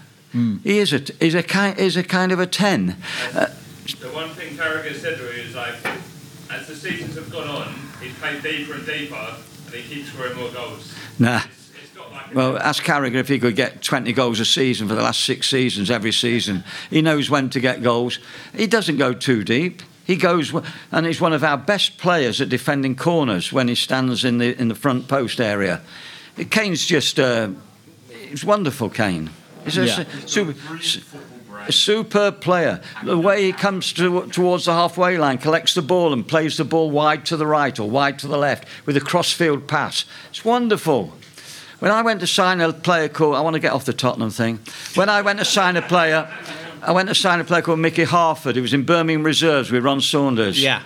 He 0.62 0.78
is 0.78 0.92
a, 0.92 1.00
he's 1.18 1.34
a, 1.34 1.42
kind, 1.42 1.76
he's 1.76 1.96
a 1.96 2.04
kind 2.04 2.30
of 2.30 2.38
a 2.38 2.46
10. 2.46 2.96
Uh, 3.34 3.46
The 4.00 4.06
one 4.10 4.28
thing 4.30 4.56
Carragher 4.56 4.94
said 4.94 5.18
to 5.18 5.24
me 5.24 5.40
is 5.40 5.56
like, 5.56 5.74
as 6.48 6.68
the 6.68 6.76
seasons 6.76 7.16
have 7.16 7.28
gone 7.28 7.48
on, 7.48 7.74
he's 8.00 8.14
played 8.18 8.40
deeper 8.40 8.74
and 8.74 8.86
deeper 8.86 9.36
and 9.66 9.74
he 9.74 9.82
keeps 9.82 10.12
scoring 10.12 10.36
more 10.36 10.50
goals. 10.50 10.94
nah. 11.18 11.40
Well, 12.32 12.58
ask 12.58 12.82
Carragher 12.82 13.16
if 13.16 13.28
he 13.28 13.38
could 13.38 13.56
get 13.56 13.82
20 13.82 14.12
goals 14.12 14.40
a 14.40 14.44
season 14.44 14.88
for 14.88 14.94
the 14.94 15.02
last 15.02 15.24
six 15.24 15.48
seasons, 15.48 15.90
every 15.90 16.12
season. 16.12 16.64
He 16.90 17.00
knows 17.02 17.30
when 17.30 17.48
to 17.50 17.60
get 17.60 17.82
goals. 17.82 18.18
He 18.56 18.66
doesn't 18.66 18.96
go 18.96 19.12
too 19.14 19.44
deep. 19.44 19.82
He 20.04 20.16
goes, 20.16 20.52
and 20.92 21.06
he's 21.06 21.20
one 21.20 21.32
of 21.32 21.42
our 21.44 21.56
best 21.56 21.96
players 21.98 22.40
at 22.40 22.48
defending 22.48 22.94
corners 22.96 23.52
when 23.52 23.68
he 23.68 23.74
stands 23.74 24.24
in 24.24 24.38
the 24.38 24.60
in 24.60 24.68
the 24.68 24.74
front 24.74 25.08
post 25.08 25.40
area. 25.40 25.80
Kane's 26.50 26.84
just, 26.84 27.18
uh, 27.20 27.48
he's 28.28 28.44
wonderful, 28.44 28.90
Kane. 28.90 29.30
He's 29.64 29.78
a 29.78 29.86
Yeah. 29.86 30.04
super, 30.26 30.54
a 31.66 31.72
superb 31.72 32.40
player. 32.40 32.80
The 33.04 33.16
way 33.16 33.44
he 33.44 33.52
comes 33.52 33.92
to, 33.94 34.26
towards 34.30 34.66
the 34.66 34.74
halfway 34.74 35.16
line, 35.16 35.38
collects 35.38 35.72
the 35.74 35.80
ball 35.82 36.12
and 36.12 36.26
plays 36.26 36.56
the 36.58 36.64
ball 36.64 36.90
wide 36.90 37.24
to 37.26 37.36
the 37.36 37.46
right 37.46 37.78
or 37.78 37.88
wide 37.88 38.18
to 38.18 38.26
the 38.26 38.36
left 38.36 38.66
with 38.84 38.96
a 38.96 39.00
crossfield 39.00 39.66
pass. 39.68 40.04
It's 40.28 40.44
wonderful. 40.44 41.14
When 41.80 41.90
I 41.90 42.02
went 42.02 42.20
to 42.20 42.26
sign 42.26 42.60
a 42.60 42.72
player 42.72 43.08
called, 43.08 43.36
I 43.36 43.40
want 43.40 43.54
to 43.54 43.60
get 43.60 43.72
off 43.72 43.84
the 43.84 43.92
Tottenham 43.92 44.30
thing. 44.30 44.60
When 44.94 45.08
I 45.08 45.22
went 45.22 45.38
to 45.40 45.44
sign 45.44 45.76
a 45.76 45.82
player, 45.82 46.28
I 46.86 46.92
went 46.92 47.08
to 47.08 47.14
sign 47.14 47.40
a 47.40 47.44
player 47.44 47.62
called 47.62 47.78
Mickey 47.78 48.04
Harford, 48.04 48.56
who 48.56 48.62
was 48.62 48.74
in 48.74 48.84
Birmingham 48.84 49.24
Reserves 49.24 49.70
with 49.70 49.84
Ron 49.84 50.00
Saunders. 50.00 50.62
Yeah. 50.62 50.82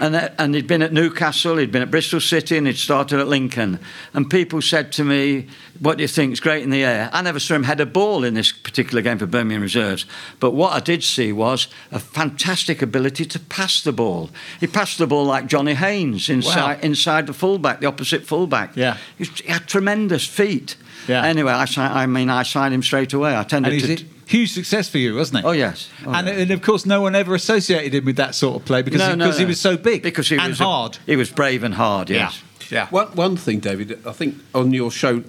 And, 0.00 0.14
uh, 0.14 0.28
and 0.38 0.54
he'd 0.54 0.66
been 0.66 0.82
at 0.82 0.92
Newcastle, 0.92 1.56
he'd 1.56 1.72
been 1.72 1.82
at 1.82 1.90
Bristol 1.90 2.20
City, 2.20 2.56
and 2.58 2.66
he'd 2.66 2.76
started 2.76 3.18
at 3.18 3.28
Lincoln. 3.28 3.80
And 4.12 4.28
people 4.28 4.60
said 4.60 4.92
to 4.92 5.04
me, 5.04 5.46
What 5.80 5.96
do 5.96 6.02
you 6.02 6.08
think? 6.08 6.32
It's 6.32 6.40
great 6.40 6.62
in 6.62 6.70
the 6.70 6.84
air. 6.84 7.08
I 7.12 7.22
never 7.22 7.40
saw 7.40 7.54
him 7.54 7.64
head 7.64 7.80
a 7.80 7.86
ball 7.86 8.24
in 8.24 8.34
this 8.34 8.52
particular 8.52 9.00
game 9.00 9.18
for 9.18 9.26
Birmingham 9.26 9.62
Reserves. 9.62 10.04
But 10.38 10.50
what 10.52 10.72
I 10.74 10.80
did 10.80 11.02
see 11.02 11.32
was 11.32 11.68
a 11.90 11.98
fantastic 11.98 12.82
ability 12.82 13.24
to 13.24 13.40
pass 13.40 13.82
the 13.82 13.92
ball. 13.92 14.30
He 14.60 14.66
passed 14.66 14.98
the 14.98 15.06
ball 15.06 15.24
like 15.24 15.46
Johnny 15.46 15.74
Haynes 15.74 16.28
inside, 16.28 16.74
Wow. 16.74 16.80
inside 16.82 17.26
the 17.26 17.32
fullback, 17.32 17.80
the 17.80 17.86
opposite 17.86 18.26
fullback. 18.26 18.76
Yeah. 18.76 18.98
He, 19.16 19.24
had 19.46 19.66
tremendous 19.66 20.26
feet. 20.26 20.76
Yeah. 21.08 21.24
Anyway, 21.24 21.52
I, 21.52 21.66
I 21.76 22.06
mean, 22.06 22.28
I 22.28 22.42
signed 22.42 22.74
him 22.74 22.82
straight 22.82 23.14
away. 23.14 23.34
I 23.36 23.44
tended 23.44 23.80
to. 23.80 24.04
a 24.04 24.17
huge 24.28 24.52
success 24.52 24.88
for 24.88 24.98
you, 24.98 25.14
wasn't 25.16 25.40
it? 25.40 25.44
Oh, 25.44 25.52
yes. 25.52 25.88
Oh, 26.06 26.12
and, 26.12 26.26
yes. 26.26 26.38
and 26.40 26.50
of 26.50 26.62
course, 26.62 26.86
no 26.86 27.00
one 27.00 27.14
ever 27.14 27.34
associated 27.34 27.94
him 27.94 28.04
with 28.04 28.16
that 28.16 28.34
sort 28.34 28.60
of 28.60 28.64
play 28.66 28.82
because, 28.82 29.00
No, 29.00 29.10
he, 29.10 29.16
no, 29.16 29.24
because 29.26 29.38
he 29.38 29.44
was 29.46 29.60
so 29.60 29.76
big 29.76 30.02
Because 30.02 30.28
he 30.28 30.36
and 30.36 30.50
was 30.50 30.60
a- 30.60 30.64
hard. 30.64 30.98
he 31.06 31.16
was 31.16 31.30
brave 31.30 31.62
and 31.64 31.74
hard, 31.74 32.10
yes. 32.10 32.42
Yeah. 32.70 32.86
One, 32.90 33.08
one 33.08 33.36
thing, 33.36 33.60
David, 33.60 33.98
I 34.06 34.12
think 34.12 34.36
on 34.54 34.72
your 34.72 34.90
show, 34.90 35.22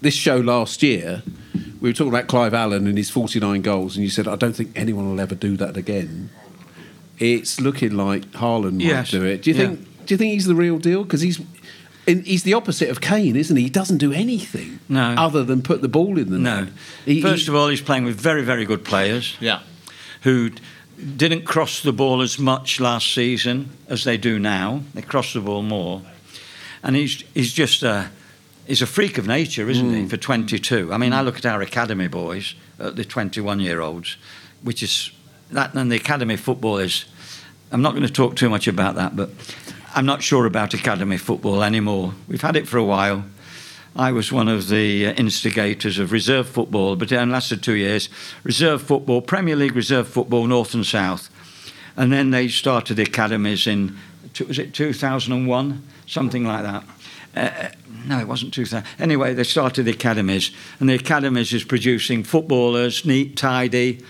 this 0.00 0.14
show 0.14 0.36
last 0.36 0.82
year, 0.82 1.22
we 1.80 1.88
were 1.90 1.92
talking 1.92 2.12
about 2.12 2.28
Clive 2.28 2.54
Allen 2.54 2.86
and 2.86 2.96
his 2.96 3.10
49 3.10 3.60
goals, 3.62 3.96
and 3.96 4.04
you 4.04 4.10
said, 4.10 4.28
I 4.28 4.36
don't 4.36 4.54
think 4.54 4.70
anyone 4.76 5.10
will 5.10 5.20
ever 5.20 5.34
do 5.34 5.56
that 5.56 5.76
again. 5.76 6.30
It's 7.18 7.60
looking 7.60 7.96
like 7.96 8.30
Haaland 8.32 8.74
might 8.74 8.82
Yes. 8.86 9.10
do 9.10 9.24
it. 9.24 9.42
Do 9.42 9.50
you 9.50 9.56
Yeah. 9.56 9.66
think? 9.66 10.06
Do 10.06 10.14
you 10.14 10.18
think 10.18 10.32
he's 10.34 10.46
the 10.46 10.54
real 10.54 10.78
deal? 10.78 11.02
Because 11.02 11.20
he's 11.22 11.40
and 12.06 12.26
he's 12.26 12.42
the 12.42 12.54
opposite 12.54 12.88
of 12.90 13.00
Kane, 13.00 13.36
isn't 13.36 13.56
he? 13.56 13.64
He 13.64 13.70
doesn't 13.70 13.98
do 13.98 14.12
anything 14.12 14.80
No. 14.88 15.14
other 15.16 15.44
than 15.44 15.62
put 15.62 15.80
the 15.82 15.88
ball 15.88 16.18
in 16.18 16.30
the 16.30 16.38
No. 16.38 16.60
net. 16.64 16.72
He- 17.04 17.20
First 17.22 17.44
he- 17.44 17.48
of 17.48 17.54
all, 17.54 17.68
he's 17.68 17.80
playing 17.80 18.04
with 18.04 18.20
very, 18.20 18.42
very 18.42 18.64
good 18.64 18.84
players. 18.84 19.34
Yeah. 19.40 19.60
who 20.22 20.50
didn't 21.16 21.44
cross 21.44 21.80
the 21.82 21.92
ball 21.92 22.22
as 22.22 22.38
much 22.38 22.80
last 22.80 23.12
season 23.12 23.68
as 23.88 24.04
they 24.04 24.16
do 24.16 24.38
now. 24.38 24.82
They 24.94 25.02
cross 25.02 25.34
the 25.34 25.40
ball 25.40 25.62
more, 25.62 26.00
and 26.82 26.96
he's 26.96 27.22
he's 27.34 27.52
just 27.52 27.82
a 27.82 28.06
he's 28.66 28.80
a 28.80 28.86
freak 28.86 29.18
of 29.18 29.26
nature, 29.26 29.68
isn't 29.68 29.90
Mm. 29.92 30.02
he? 30.04 30.08
For 30.08 30.16
22. 30.16 30.90
I 30.94 30.96
mean, 30.96 31.12
I 31.12 31.20
look 31.20 31.36
at 31.36 31.44
our 31.44 31.60
academy 31.60 32.08
boys, 32.08 32.54
uh, 32.80 32.88
the 32.90 33.04
21 33.04 33.60
year 33.60 33.80
olds, 33.82 34.16
which 34.62 34.82
is 34.82 35.10
that 35.52 35.74
and 35.74 35.92
the 35.92 35.96
academy 35.96 36.36
football 36.36 36.78
is. 36.78 37.04
I'm 37.72 37.82
not 37.82 37.90
going 37.90 38.06
to 38.06 38.12
talk 38.12 38.36
too 38.36 38.48
much 38.48 38.66
about 38.68 38.94
that, 38.94 39.14
but 39.16 39.30
I'm 39.96 40.06
not 40.06 40.24
sure 40.24 40.44
about 40.44 40.74
academy 40.74 41.18
football 41.18 41.62
anymore. 41.62 42.14
We've 42.26 42.42
had 42.42 42.56
it 42.56 42.66
for 42.66 42.78
a 42.78 42.84
while. 42.84 43.24
I 43.94 44.10
was 44.10 44.32
one 44.32 44.48
of 44.48 44.68
the 44.68 45.06
uh, 45.06 45.12
instigators 45.12 46.00
of 46.00 46.10
reserve 46.10 46.48
football, 46.48 46.96
but 46.96 47.12
it 47.12 47.16
only 47.16 47.32
lasted 47.32 47.62
two 47.62 47.76
years. 47.76 48.08
Reserve 48.42 48.82
football, 48.82 49.22
Premier 49.22 49.54
League 49.54 49.76
reserve 49.76 50.08
football, 50.08 50.48
North 50.48 50.74
and 50.74 50.84
South. 50.84 51.30
And 51.96 52.12
then 52.12 52.32
they 52.32 52.48
started 52.48 52.94
the 52.96 53.04
academies 53.04 53.68
in 53.68 53.96
Was 54.48 54.58
it 54.58 54.74
2001? 54.74 55.82
Something 56.08 56.44
like 56.44 56.64
that. 56.64 56.84
Uh, 57.36 57.68
no, 58.04 58.18
it 58.18 58.26
wasn't 58.26 58.52
2000. 58.52 58.84
Anyway, 58.98 59.32
they 59.32 59.44
started 59.44 59.84
the 59.84 59.92
academies, 59.92 60.50
and 60.80 60.88
the 60.88 60.94
academies 60.94 61.52
is 61.52 61.62
producing 61.62 62.24
footballers, 62.24 63.04
neat, 63.06 63.36
tidy. 63.36 64.02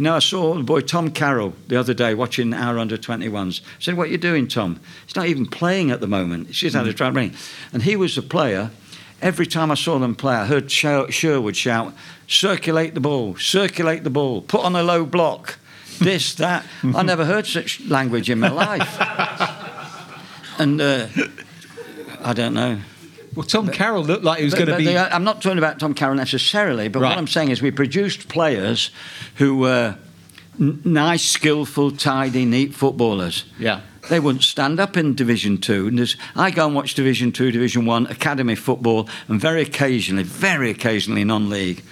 You 0.00 0.04
know, 0.04 0.16
I 0.16 0.20
saw 0.20 0.54
the 0.54 0.62
boy 0.62 0.80
Tom 0.80 1.10
Carroll 1.10 1.52
the 1.68 1.78
other 1.78 1.92
day 1.92 2.14
watching 2.14 2.54
our 2.54 2.78
under 2.78 2.96
21s. 2.96 3.60
I 3.60 3.64
said, 3.80 3.98
What 3.98 4.08
are 4.08 4.10
you 4.10 4.16
doing, 4.16 4.48
Tom? 4.48 4.80
He's 5.04 5.14
not 5.14 5.26
even 5.26 5.44
playing 5.44 5.90
at 5.90 6.00
the 6.00 6.06
moment. 6.06 6.46
He's 6.46 6.56
just 6.56 6.74
had 6.74 6.88
a 6.88 6.94
try 6.94 7.08
ring. 7.08 7.34
And 7.70 7.82
he 7.82 7.96
was 7.96 8.16
a 8.16 8.22
player. 8.22 8.70
Every 9.20 9.46
time 9.46 9.70
I 9.70 9.74
saw 9.74 9.98
them 9.98 10.14
play, 10.14 10.36
I 10.36 10.46
heard 10.46 10.72
Sherwood 10.72 11.54
shout, 11.54 11.92
Circulate 12.26 12.94
the 12.94 13.00
ball, 13.00 13.36
circulate 13.36 14.02
the 14.02 14.08
ball, 14.08 14.40
put 14.40 14.64
on 14.64 14.74
a 14.74 14.82
low 14.82 15.04
block, 15.04 15.58
this, 15.98 16.32
that. 16.36 16.64
I 16.82 17.02
never 17.02 17.26
heard 17.26 17.46
such 17.46 17.82
language 17.82 18.30
in 18.30 18.40
my 18.40 18.48
life. 18.48 18.96
and 20.58 20.80
uh, 20.80 21.08
I 22.22 22.32
don't 22.32 22.54
know. 22.54 22.80
Well, 23.34 23.46
Tom 23.46 23.68
Carroll 23.68 24.04
looked 24.04 24.24
like 24.24 24.38
he 24.40 24.44
was 24.44 24.54
going 24.54 24.66
to 24.66 24.76
be. 24.76 24.84
the- 24.86 25.14
I'm 25.14 25.24
not 25.24 25.40
talking 25.40 25.58
about 25.58 25.78
Tom 25.78 25.94
Carroll 25.94 26.16
necessarily, 26.16 26.88
but 26.88 27.00
Right. 27.00 27.10
what 27.10 27.18
I'm 27.18 27.28
saying 27.28 27.50
is 27.50 27.62
we 27.62 27.70
produced 27.70 28.28
players 28.28 28.90
who 29.36 29.56
were 29.56 29.96
n- 30.60 30.80
nice, 30.84 31.24
skillful, 31.24 31.92
tidy, 31.92 32.44
neat 32.44 32.74
footballers. 32.74 33.44
Yeah. 33.58 33.80
They 34.08 34.18
wouldn't 34.18 34.42
stand 34.42 34.80
up 34.80 34.96
in 34.96 35.14
Division 35.14 35.58
Two. 35.58 35.86
And 35.86 35.98
there's- 35.98 36.16
I 36.34 36.50
go 36.50 36.66
and 36.66 36.74
watch 36.74 36.94
Division 36.94 37.30
Two, 37.30 37.52
Division 37.52 37.86
One, 37.86 38.06
academy 38.06 38.56
football, 38.56 39.08
and 39.28 39.40
very 39.40 39.62
occasionally, 39.62 40.24
very 40.24 40.70
occasionally 40.70 41.22
non-league, 41.22 41.82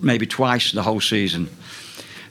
maybe 0.00 0.26
twice 0.26 0.72
the 0.72 0.82
whole 0.82 1.00
season. 1.00 1.48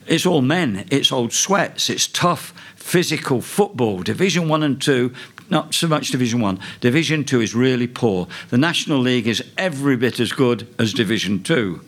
It's 0.07 0.25
all 0.25 0.41
men. 0.41 0.83
It's 0.89 1.11
old 1.11 1.31
sweats. 1.31 1.89
It's 1.89 2.07
tough, 2.07 2.53
physical 2.75 3.39
football. 3.41 4.01
Division 4.01 4.49
one 4.49 4.63
and 4.63 4.81
two, 4.81 5.13
not 5.51 5.73
so 5.73 5.87
much 5.87 6.09
Division 6.09 6.39
one. 6.39 6.59
Division 6.79 7.23
two 7.23 7.41
is 7.41 7.53
really 7.53 7.87
poor. 7.87 8.27
The 8.49 8.57
National 8.57 8.99
League 8.99 9.27
is 9.27 9.43
every 9.57 9.97
bit 9.97 10.19
as 10.19 10.31
good 10.31 10.67
as 10.79 10.93
Division 10.93 11.43
two. 11.43 11.81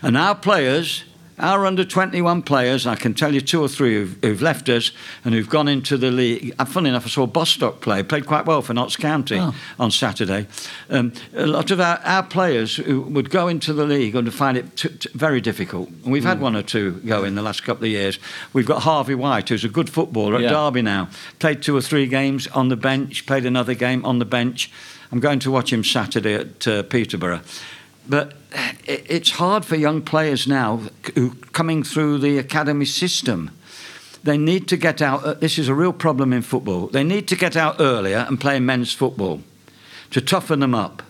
And 0.00 0.16
our 0.16 0.34
players, 0.34 1.04
our 1.40 1.64
under 1.66 1.84
21 1.84 2.42
players, 2.42 2.86
I 2.86 2.94
can 2.96 3.14
tell 3.14 3.34
you 3.34 3.40
two 3.40 3.60
or 3.62 3.68
three 3.68 3.94
who've, 3.94 4.16
who've 4.22 4.42
left 4.42 4.68
us 4.68 4.92
and 5.24 5.34
who've 5.34 5.48
gone 5.48 5.68
into 5.68 5.96
the 5.96 6.10
league. 6.10 6.54
Uh, 6.58 6.64
Funny 6.64 6.88
enough, 6.90 7.06
I 7.06 7.08
saw 7.08 7.26
Bostock 7.26 7.80
play, 7.80 8.02
played 8.02 8.26
quite 8.26 8.46
well 8.46 8.62
for 8.62 8.74
Notts 8.74 8.96
County 8.96 9.38
Oh. 9.40 9.54
on 9.78 9.90
Saturday. 9.90 10.46
Um, 10.90 11.12
a 11.34 11.46
lot 11.46 11.70
of 11.70 11.80
our, 11.80 11.98
our 12.04 12.22
players 12.22 12.76
who 12.76 13.00
would 13.02 13.30
go 13.30 13.48
into 13.48 13.72
the 13.72 13.84
league 13.84 14.14
and 14.14 14.32
find 14.32 14.56
it 14.56 14.76
t- 14.76 14.88
t- 14.88 15.08
very 15.14 15.40
difficult. 15.40 15.88
And 15.88 16.12
we've 16.12 16.24
had 16.24 16.40
one 16.40 16.56
or 16.56 16.62
two 16.62 16.92
go 17.06 17.24
in 17.24 17.34
the 17.34 17.42
last 17.42 17.62
couple 17.64 17.84
of 17.84 17.90
years. 17.90 18.18
We've 18.52 18.66
got 18.66 18.82
Harvey 18.82 19.14
White, 19.14 19.48
who's 19.48 19.64
a 19.64 19.68
good 19.68 19.88
footballer 19.90 20.36
at 20.36 20.42
Yeah. 20.42 20.50
Derby 20.50 20.82
now. 20.82 21.08
Played 21.38 21.62
two 21.62 21.76
or 21.76 21.80
three 21.80 22.06
games 22.06 22.46
on 22.48 22.68
the 22.68 22.76
bench, 22.76 23.26
played 23.26 23.46
another 23.46 23.74
game 23.74 24.04
on 24.04 24.18
the 24.18 24.24
bench. 24.24 24.70
I'm 25.10 25.20
going 25.20 25.38
to 25.40 25.50
watch 25.50 25.72
him 25.72 25.84
Saturday 25.84 26.34
at 26.34 26.68
uh, 26.68 26.82
Peterborough. 26.82 27.40
But 28.08 28.34
it's 28.86 29.32
hard 29.32 29.64
for 29.64 29.76
young 29.76 30.02
players 30.02 30.46
now 30.46 30.80
who 31.14 31.34
coming 31.52 31.82
through 31.82 32.18
the 32.18 32.38
academy 32.38 32.86
system. 32.86 33.50
They 34.24 34.38
need 34.38 34.66
to 34.68 34.76
get 34.76 35.00
out. 35.00 35.24
Uh, 35.24 35.34
this 35.34 35.58
is 35.58 35.68
a 35.68 35.74
real 35.74 35.92
problem 35.92 36.32
in 36.32 36.42
football. 36.42 36.88
They 36.88 37.04
need 37.04 37.28
to 37.28 37.36
get 37.36 37.56
out 37.56 37.76
earlier 37.78 38.24
and 38.28 38.40
play 38.40 38.58
men's 38.58 38.92
football 38.92 39.42
to 40.10 40.20
toughen 40.20 40.60
them 40.60 40.74
up. 40.74 41.02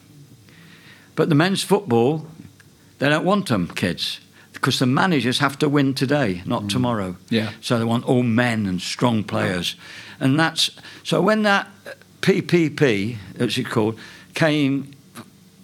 But 1.14 1.28
the 1.28 1.34
men's 1.34 1.62
football, 1.62 2.26
they 2.98 3.08
don't 3.08 3.24
want 3.24 3.48
them, 3.48 3.68
kids, 3.68 4.20
because 4.52 4.78
the 4.78 4.86
managers 4.86 5.38
have 5.38 5.58
to 5.60 5.68
win 5.68 5.94
today, 5.94 6.42
not 6.44 6.68
tomorrow. 6.68 7.16
Yeah. 7.30 7.52
So 7.60 7.78
they 7.78 7.84
want 7.84 8.04
all 8.04 8.22
men 8.22 8.66
and 8.66 8.80
strong 8.80 9.24
players, 9.24 9.76
and 10.20 10.38
that's 10.38 10.70
so 11.02 11.20
when 11.20 11.42
that 11.42 11.68
PPP, 12.20 13.16
as 13.38 13.56
it's 13.56 13.68
called, 13.68 13.98
came 14.34 14.92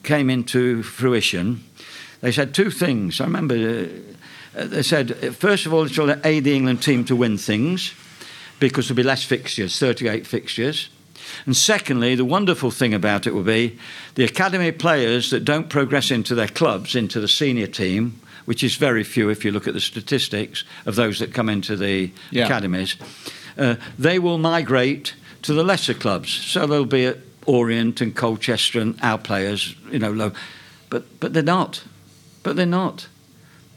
came 0.05 0.31
into 0.31 0.83
fruition, 0.83 1.65
they 2.21 2.33
said 2.33 2.55
two 2.55 2.71
things. 2.71 3.21
I 3.21 3.25
remember 3.25 3.55
uh, 3.55 4.61
uh, 4.61 4.67
they 4.67 4.83
said 4.83 5.13
uh, 5.23 5.31
first 5.33 5.67
of 5.67 5.75
all, 5.75 5.85
it's 5.85 5.95
to 5.97 6.21
aid 6.25 6.45
the 6.45 6.55
England 6.55 6.83
team 6.83 7.05
to 7.07 7.17
win 7.17 7.39
things 7.39 7.93
because 8.61 8.87
there'll 8.87 8.97
be 8.97 9.03
less 9.03 9.25
fixtures, 9.25 9.79
38 9.79 10.27
fixtures. 10.27 10.89
And 11.47 11.57
secondly, 11.57 12.15
the 12.15 12.25
wonderful 12.25 12.71
thing 12.71 12.95
about 12.95 13.27
it 13.27 13.35
will 13.35 13.43
be 13.43 13.79
the 14.15 14.25
academy 14.25 14.73
players 14.73 15.31
that 15.31 15.45
don't 15.45 15.69
progress 15.69 16.11
into 16.11 16.35
their 16.35 16.49
clubs, 16.49 16.95
into 16.95 17.21
the 17.21 17.29
senior 17.29 17.67
team, 17.67 18.21
which 18.45 18.63
is 18.63 18.77
very 18.77 19.03
few 19.05 19.31
if 19.31 19.45
you 19.45 19.51
look 19.51 19.67
at 19.67 19.75
the 19.75 19.81
statistics 19.81 20.65
of 20.87 20.95
those 20.97 21.19
that 21.19 21.33
come 21.35 21.49
into 21.49 21.77
the 21.77 22.11
Yeah. 22.31 22.45
academies, 22.45 22.97
uh, 23.59 23.77
they 23.99 24.19
will 24.19 24.39
migrate 24.39 25.15
to 25.43 25.55
the 25.55 25.65
lesser 25.65 25.95
clubs. 25.95 26.31
So 26.31 26.67
they'll 26.67 26.85
be 26.85 27.07
at 27.07 27.19
Orient 27.47 28.01
and 28.01 28.15
Colchester 28.15 28.81
and 28.81 28.99
our 29.03 29.19
players, 29.19 29.75
you 29.91 29.99
know, 29.99 30.13
low. 30.13 30.33
But, 30.91 31.21
but 31.21 31.33
they're 31.33 31.43
not. 31.43 31.85
But 32.43 32.57
they're 32.57 32.67
not. 32.67 33.09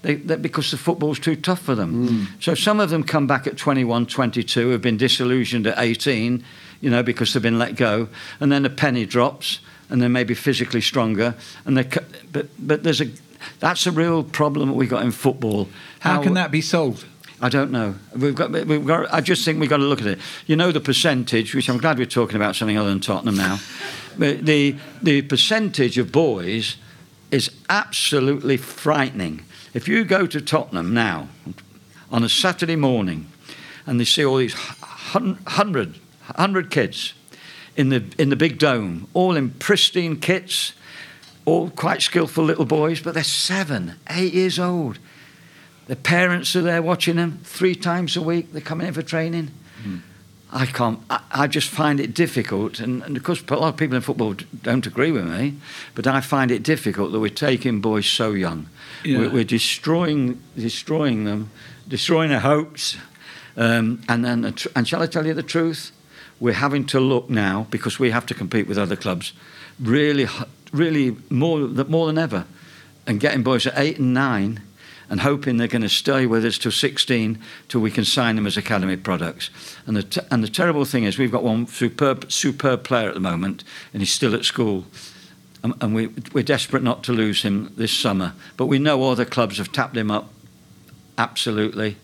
They, 0.04 0.16
because 0.16 0.72
the 0.72 0.78
football's 0.78 1.20
too 1.20 1.36
tough 1.36 1.62
for 1.62 1.76
them. 1.76 2.08
Hmm. 2.08 2.24
So 2.40 2.54
some 2.54 2.80
of 2.80 2.90
them 2.90 3.04
come 3.04 3.28
back 3.28 3.48
at 3.48 3.58
21, 3.58 4.06
22, 4.06 4.70
have 4.70 4.82
been 4.82 4.98
disillusioned 4.98 5.68
at 5.68 5.78
18, 5.80 6.44
you 6.82 6.90
know, 6.90 7.04
because 7.04 7.34
they've 7.34 7.42
been 7.42 7.60
let 7.60 7.76
go, 7.76 8.08
and 8.40 8.52
then 8.52 8.66
a 8.66 8.70
penny 8.70 9.06
drops, 9.06 9.60
and 9.90 10.02
they're 10.02 10.10
maybe 10.10 10.34
physically 10.34 10.82
stronger, 10.82 11.36
and 11.66 11.78
they. 11.78 12.00
But 12.32 12.48
but 12.60 12.84
there's 12.84 13.02
a 13.02 13.08
that's 13.60 13.88
a 13.88 13.92
real 13.92 14.24
problem 14.24 14.70
that 14.70 14.76
we 14.76 14.88
got 14.88 15.04
in 15.04 15.12
football. 15.12 15.68
How 16.00 16.22
can 16.22 16.34
that 16.36 16.52
be 16.52 16.62
solved? 16.62 17.06
I 17.39 17.50
don't 17.50 17.72
know. 17.72 17.96
We've 18.15 18.34
got, 18.34 18.51
we've 18.51 18.86
got. 18.86 19.13
I 19.13 19.22
just 19.22 19.46
think 19.46 19.60
we've 19.60 19.70
got 19.70 19.77
to 19.77 19.84
look 19.84 20.01
at 20.01 20.08
it. 20.08 20.20
You 20.48 20.56
know 20.56 20.72
the 20.72 20.79
percentage, 20.79 21.53
which 21.53 21.70
I'm 21.70 21.77
glad 21.77 22.00
we're 22.00 22.06
talking 22.06 22.36
about 22.36 22.56
something 22.56 22.77
other 22.77 22.89
than 22.89 23.00
Tottenham 23.00 23.36
now. 23.36 23.60
The 24.17 24.75
the 25.03 25.22
percentage 25.22 26.00
of 26.00 26.12
boys 26.12 26.77
is 27.29 27.51
absolutely 27.70 28.58
frightening. 28.58 29.44
If 29.75 29.88
you 29.88 30.03
go 30.06 30.25
to 30.25 30.41
Tottenham 30.41 30.91
now 30.91 31.27
on 32.10 32.24
a 32.24 32.29
Saturday 32.29 32.75
morning, 32.75 33.27
and 33.86 34.00
they 34.00 34.06
see 34.06 34.25
all 34.25 34.38
these 34.38 34.56
hun- 34.56 35.38
hundred 35.46 36.00
hundred 36.36 36.72
kids 36.72 37.13
in 37.75 37.89
the 37.89 38.03
in 38.17 38.29
the 38.29 38.36
big 38.36 38.58
dome, 38.58 39.08
all 39.13 39.36
in 39.36 39.51
pristine 39.51 40.20
kits, 40.20 40.74
all 41.46 41.70
quite 41.70 42.01
skillful 42.01 42.44
little 42.44 42.65
boys, 42.65 43.01
but 43.01 43.13
they're 43.13 43.24
seven, 43.24 43.96
eight 44.10 44.34
years 44.34 44.58
old. 44.58 44.98
The 45.88 45.96
parents 45.96 46.56
are 46.56 46.62
there 46.62 46.82
watching 46.82 47.15
them 47.15 47.39
three 47.44 47.75
times 47.75 48.17
a 48.17 48.22
week. 48.22 48.51
They're 48.51 48.62
coming 48.62 48.88
in 48.88 48.94
for 48.94 49.01
training. 49.01 49.51
I 50.51 50.65
can't. 50.65 51.00
I, 51.10 51.22
I 51.32 51.48
just 51.48 51.70
find 51.70 52.00
it 52.00 52.13
difficult, 52.13 52.79
and, 52.79 53.03
and 53.03 53.17
of 53.17 53.24
course, 53.24 53.44
a 53.50 53.56
lot 53.56 53.67
of 53.67 53.77
people 53.77 53.98
in 53.98 54.01
football 54.01 54.34
don't 54.63 54.88
agree 54.88 55.12
with 55.12 55.25
me. 55.25 55.56
But 55.94 56.08
I 56.08 56.22
find 56.22 56.51
it 56.51 56.63
difficult 56.63 57.12
that 57.12 57.20
we're 57.20 57.29
taking 57.29 57.82
boys 57.82 58.06
so 58.06 58.32
young. 58.32 58.67
Yeah. 59.03 59.20
We're, 59.20 59.29
we're 59.29 59.44
destroying, 59.44 60.41
destroying 60.56 61.25
them, 61.25 61.51
destroying 61.88 62.29
their 62.29 62.39
hopes. 62.39 62.98
Um, 63.58 64.01
and 64.08 64.24
then, 64.24 64.53
and 64.75 64.88
shall 64.88 65.01
I 65.01 65.08
tell 65.08 65.25
you 65.25 65.34
the 65.34 65.44
truth? 65.44 65.91
We're 66.39 66.53
having 66.53 66.86
to 66.88 67.00
look 67.00 67.29
now 67.29 67.67
because 67.70 68.00
we 68.00 68.12
have 68.12 68.25
to 68.27 68.34
compete 68.34 68.67
with 68.67 68.77
other 68.77 68.96
clubs, 68.96 69.34
really, 69.79 70.27
really 70.72 71.17
more 71.29 71.60
more 71.60 72.08
than 72.08 72.17
ever, 72.17 72.46
and 73.06 73.20
getting 73.20 73.44
boys 73.44 73.67
at 73.67 73.74
eight 73.75 73.98
and 73.98 74.13
nine 74.13 74.62
and 75.10 75.22
hoping 75.22 75.58
they're 75.58 75.68
going 75.68 75.82
to 75.82 75.90
stay 75.90 76.26
with 76.26 76.44
us 76.44 76.58
till 76.58 76.72
16 76.72 77.40
till 77.70 77.82
we 77.82 77.92
can 77.92 78.04
sign 78.04 78.36
them 78.36 78.46
as 78.46 78.58
academy 78.58 78.98
products. 78.98 79.50
And 79.86 79.96
the, 79.96 80.04
t- 80.04 80.22
and 80.30 80.44
the 80.44 80.50
terrible 80.50 80.86
thing 80.86 81.04
is 81.04 81.18
we've 81.18 81.32
got 81.32 81.44
one 81.44 81.68
superb, 81.68 82.32
superb 82.32 82.84
player 82.84 83.08
at 83.08 83.14
the 83.14 83.20
moment 83.20 83.64
and 83.94 84.02
he's 84.02 84.12
still 84.12 84.36
at 84.36 84.44
school. 84.46 84.86
And, 85.64 85.74
and 85.82 85.96
we, 85.96 86.08
we're 86.34 86.44
desperate 86.44 86.84
not 86.84 87.04
to 87.06 87.14
lose 87.14 87.44
him 87.44 87.74
this 87.78 87.92
summer. 87.92 88.34
But 88.58 88.66
we 88.66 88.80
know 88.80 89.04
other 89.04 89.26
clubs 89.26 89.58
have 89.58 89.72
tapped 89.72 89.96
him 89.96 90.12
up, 90.12 90.32
absolutely. 91.18 91.98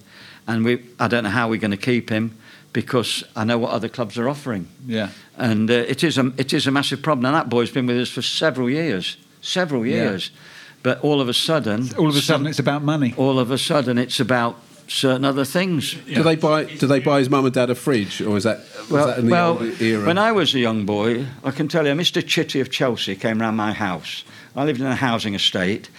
And 0.48 0.64
we, 0.64 0.84
I 1.00 1.08
don't 1.08 1.24
know 1.24 1.30
how 1.30 1.50
we're 1.50 1.60
going 1.60 1.72
to 1.72 1.78
keep 1.78 2.10
him 2.10 2.38
because 2.72 3.24
I 3.36 3.44
know 3.44 3.58
what 3.58 3.72
other 3.72 3.88
clubs 3.90 4.18
are 4.18 4.28
offering. 4.28 4.68
Yeah. 4.86 5.10
And 5.38 5.70
uh, 5.70 5.74
it, 5.74 6.04
is 6.04 6.18
a, 6.18 6.34
it 6.38 6.54
is 6.54 6.68
a 6.68 6.72
massive 6.72 7.02
problem. 7.02 7.26
And 7.26 7.36
that 7.36 7.50
boy's 7.50 7.70
been 7.70 7.86
with 7.86 8.00
us 8.00 8.10
for 8.10 8.22
several 8.22 8.70
years, 8.70 9.18
several 9.42 9.86
Yeah. 10.34 10.40
Years. 10.86 10.98
But 10.98 11.04
all 11.04 11.22
of 11.22 11.30
a 11.30 11.34
sudden, 11.34 11.90
All 11.98 12.10
of 12.10 12.16
a 12.16 12.22
some- 12.22 12.22
sudden, 12.22 12.48
it's 12.48 12.60
about 12.60 12.84
money. 12.84 13.14
all 13.18 13.40
of 13.40 13.52
a 13.52 13.58
sudden 13.58 13.98
it's 13.98 14.20
about 14.20 14.56
certain 14.88 15.24
other 15.26 15.46
things. 15.46 15.96
Do 16.14 16.24
they 16.24 16.36
buy? 16.36 16.66
Do 16.66 16.88
they 16.88 17.00
buy 17.00 17.20
his 17.20 17.30
mum 17.30 17.46
and 17.46 17.54
dad 17.54 17.70
a 17.70 17.76
fridge, 17.76 18.22
or 18.22 18.36
is 18.38 18.44
that, 18.44 18.60
was 18.82 18.90
Well, 18.92 19.08
that 19.08 19.20
in 19.20 19.26
the 19.28 19.32
well 19.32 19.58
old 19.60 19.82
era? 19.82 20.06
when 20.06 20.18
I 20.18 20.32
was 20.34 20.54
a 20.54 20.60
young 20.60 20.86
boy, 20.86 21.26
I 21.44 21.52
can 21.52 21.68
tell 21.68 21.88
you, 21.88 21.94
Mr. 21.94 22.26
Chitty 22.26 22.60
of 22.60 22.70
Chelsea 22.70 23.16
came 23.16 23.40
round 23.40 23.56
my 23.58 23.72
house. 23.74 24.24
I 24.56 24.66
lived 24.66 24.82
in 24.82 24.86
a 24.88 24.96
housing 24.96 25.34
estate, 25.36 25.90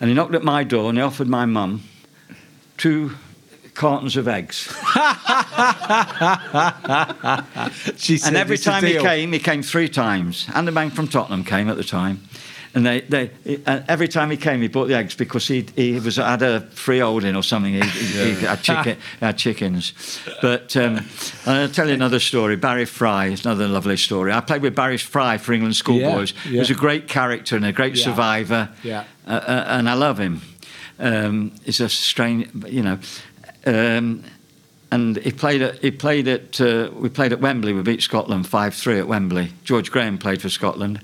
and 0.00 0.08
he 0.08 0.14
knocked 0.14 0.34
at 0.34 0.44
my 0.44 0.64
door 0.64 0.88
and 0.88 0.96
he 0.98 1.02
offered 1.02 1.28
my 1.28 1.44
mum 1.44 1.82
two 2.78 3.12
cartons 3.74 4.16
of 4.16 4.26
eggs. 4.28 4.68
She 7.96 8.18
said 8.18 8.28
and 8.28 8.36
every 8.36 8.54
it's 8.54 8.66
a 8.66 8.70
time 8.70 8.84
he 8.84 8.98
came, 8.98 9.32
he 9.32 9.38
came 9.38 9.62
three 9.62 9.88
times. 9.88 10.46
And 10.54 10.66
the 10.66 10.72
man 10.72 10.90
from 10.90 11.08
Tottenham 11.08 11.44
came 11.44 11.68
at 11.68 11.76
the 11.76 11.84
time. 11.84 12.22
And 12.72 12.86
they, 12.86 13.00
they, 13.00 13.30
uh, 13.66 13.80
every 13.88 14.06
time 14.06 14.30
he 14.30 14.36
came, 14.36 14.62
he 14.62 14.68
bought 14.68 14.86
the 14.86 14.94
eggs 14.94 15.16
because 15.16 15.48
he 15.48 15.66
he 15.74 15.98
was 15.98 16.16
had 16.16 16.40
a 16.42 16.60
freeholding 16.60 17.34
or 17.34 17.42
something. 17.42 17.74
He, 17.74 17.80
he, 17.80 18.34
he 18.34 18.46
had, 18.46 18.62
chicken, 18.62 18.96
had 19.18 19.36
chickens. 19.38 19.92
But 20.40 20.76
um, 20.76 21.00
I'll 21.46 21.68
tell 21.68 21.88
you 21.88 21.94
another 21.94 22.20
story. 22.20 22.54
Barry 22.56 22.84
Fry 22.84 23.26
is 23.26 23.44
another 23.44 23.66
lovely 23.66 23.96
story. 23.96 24.32
I 24.32 24.40
played 24.40 24.62
with 24.62 24.76
Barry 24.76 24.98
Fry 24.98 25.36
for 25.38 25.52
England 25.52 25.74
schoolboys. 25.74 26.32
Yeah, 26.44 26.50
He 26.52 26.58
was 26.60 26.70
a 26.70 26.74
great 26.74 27.08
character 27.08 27.56
and 27.56 27.64
a 27.64 27.72
great 27.72 27.96
Yeah. 27.96 28.04
survivor. 28.04 28.68
Yeah. 28.84 29.04
Uh, 29.26 29.30
uh, 29.32 29.64
and 29.68 29.88
I 29.88 29.94
love 29.94 30.18
him. 30.20 30.40
Um, 31.00 31.52
he's 31.64 31.80
a 31.80 31.88
strange, 31.88 32.48
you 32.68 32.82
know. 32.82 32.98
Um, 33.66 34.22
and 34.92 35.16
he 35.18 35.30
played 35.30 35.62
at 35.62 35.78
he 35.78 35.90
played 35.90 36.26
at 36.26 36.60
uh, 36.60 36.90
we 36.94 37.08
played 37.08 37.32
at 37.32 37.40
Wembley. 37.40 37.72
We 37.72 37.82
beat 37.82 38.02
Scotland 38.02 38.48
five 38.48 38.74
three 38.74 38.98
at 38.98 39.06
Wembley. 39.06 39.52
George 39.64 39.90
Graham 39.90 40.18
played 40.18 40.42
for 40.42 40.48
Scotland, 40.48 41.00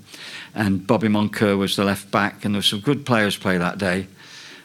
and 0.55 0.87
Bobby 0.87 1.09
Moncur 1.09 1.57
was 1.57 1.77
the 1.77 1.85
left 1.85 2.11
back. 2.11 2.45
And 2.45 2.55
there 2.55 2.59
were 2.59 2.63
some 2.65 2.81
good 2.81 3.07
players 3.07 3.37
play 3.37 3.59
that 3.59 3.79
day. 3.79 4.09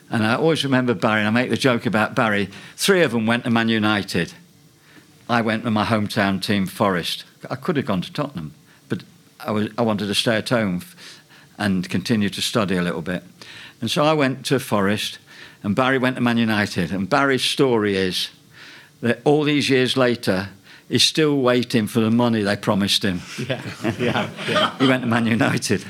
And 0.10 0.26
I 0.26 0.36
always 0.36 0.64
remember 0.64 0.94
Barry. 0.94 1.20
And 1.20 1.28
I 1.28 1.32
make 1.32 1.50
the 1.50 1.58
joke 1.58 1.86
about 1.86 2.16
Barry. 2.16 2.50
Three 2.76 3.04
of 3.04 3.12
them 3.12 3.26
went 3.26 3.44
to 3.46 3.50
Man 3.50 3.70
United. 3.70 4.34
I 5.30 5.42
went 5.42 5.64
to 5.64 5.72
my 5.72 5.86
hometown 5.86 6.42
team, 6.42 6.66
Forest. 6.66 7.24
I 7.50 7.56
could 7.56 7.78
have 7.78 7.86
gone 7.86 8.02
to 8.02 8.12
Tottenham, 8.12 8.54
but 8.90 9.04
I 9.40 9.52
was 9.52 9.70
I 9.78 9.84
wanted 9.84 10.08
to 10.08 10.16
stay 10.16 10.38
at 10.38 10.50
home 10.50 10.82
and 11.58 11.88
continue 11.90 12.30
to 12.30 12.42
study 12.42 12.76
a 12.76 12.82
little 12.82 13.04
bit. 13.04 13.24
And 13.82 13.90
so 13.90 14.04
I 14.04 14.14
went 14.14 14.46
to 14.48 14.60
Forest, 14.60 15.20
and 15.62 15.76
Barry 15.76 16.00
went 16.00 16.16
to 16.16 16.22
Man 16.22 16.38
United. 16.40 16.92
And 16.92 17.08
Barry's 17.08 17.44
story 17.44 17.96
is 17.96 18.30
that 19.02 19.20
all 19.24 19.44
these 19.44 19.70
years 19.70 19.98
later, 19.98 20.50
he's 20.90 21.04
still 21.04 21.38
waiting 21.38 21.88
for 21.88 22.00
the 22.00 22.12
money 22.12 22.42
they 22.44 22.56
promised 22.56 23.04
him. 23.04 23.22
Yeah, 23.48 23.62
yeah, 24.00 24.30
yeah. 24.50 24.78
He 24.80 24.88
went 24.88 25.04
to 25.04 25.08
Man 25.08 25.26
United. 25.28 25.84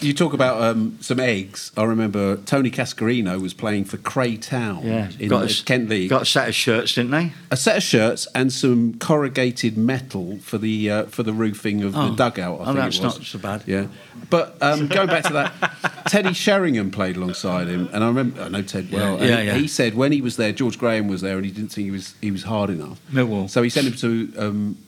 You 0.00 0.12
talk 0.12 0.34
about 0.34 0.60
um, 0.62 0.98
some 1.00 1.18
eggs. 1.18 1.72
I 1.74 1.84
remember 1.84 2.36
Tony 2.36 2.70
Cascarino 2.70 3.40
was 3.40 3.54
playing 3.54 3.86
for 3.86 3.96
Cray 3.96 4.36
Town 4.36 4.82
Yeah, 4.84 5.08
in 5.18 5.30
got 5.30 5.48
the 5.48 5.58
a 5.58 5.64
Kent 5.64 5.88
League. 5.88 6.10
Got 6.10 6.20
a 6.22 6.26
set 6.26 6.48
of 6.50 6.54
shirts, 6.54 6.92
didn't 6.94 7.12
they? 7.12 7.32
a 7.50 7.56
set 7.56 7.78
of 7.78 7.82
shirts 7.82 8.28
and 8.34 8.52
some 8.52 8.98
corrugated 8.98 9.78
metal 9.78 10.36
for 10.42 10.58
the 10.58 10.90
uh, 10.90 11.04
for 11.06 11.22
the 11.22 11.32
roofing 11.32 11.82
of 11.82 11.96
Oh. 11.96 12.10
the 12.10 12.16
dugout. 12.16 12.60
I 12.60 12.62
Oh, 12.62 12.66
think 12.66 12.76
that's 12.76 12.98
it 12.98 13.04
was. 13.04 13.18
not 13.18 13.26
so 13.26 13.38
bad. 13.38 13.62
Yeah, 13.66 13.86
but 14.28 14.58
um, 14.60 14.86
going 14.86 15.06
back 15.06 15.24
to 15.24 15.32
that, 15.32 15.52
Teddy 16.06 16.32
Sheringham 16.34 16.90
played 16.90 17.16
alongside 17.16 17.68
him, 17.68 17.88
and 17.92 18.04
I 18.04 18.06
remember 18.08 18.42
I 18.42 18.48
know 18.48 18.62
Ted 18.62 18.90
well. 18.92 19.16
and 19.16 19.28
Yeah, 19.28 19.40
he, 19.40 19.46
yeah. 19.46 19.54
he 19.54 19.68
said 19.68 19.94
when 19.94 20.12
he 20.12 20.20
was 20.20 20.36
there, 20.36 20.52
George 20.52 20.78
Graham 20.78 21.08
was 21.08 21.20
there, 21.20 21.36
and 21.36 21.44
he 21.44 21.50
didn't 21.52 21.70
think 21.70 21.86
he 21.86 21.90
was 21.90 22.14
he 22.20 22.30
was 22.30 22.44
hard 22.44 22.70
enough. 22.70 23.00
Millwall. 23.12 23.48
So 23.48 23.62
he 23.62 23.70
sent 23.70 23.86
him 23.86 23.94
to. 23.94 24.32
Um, 24.38 24.78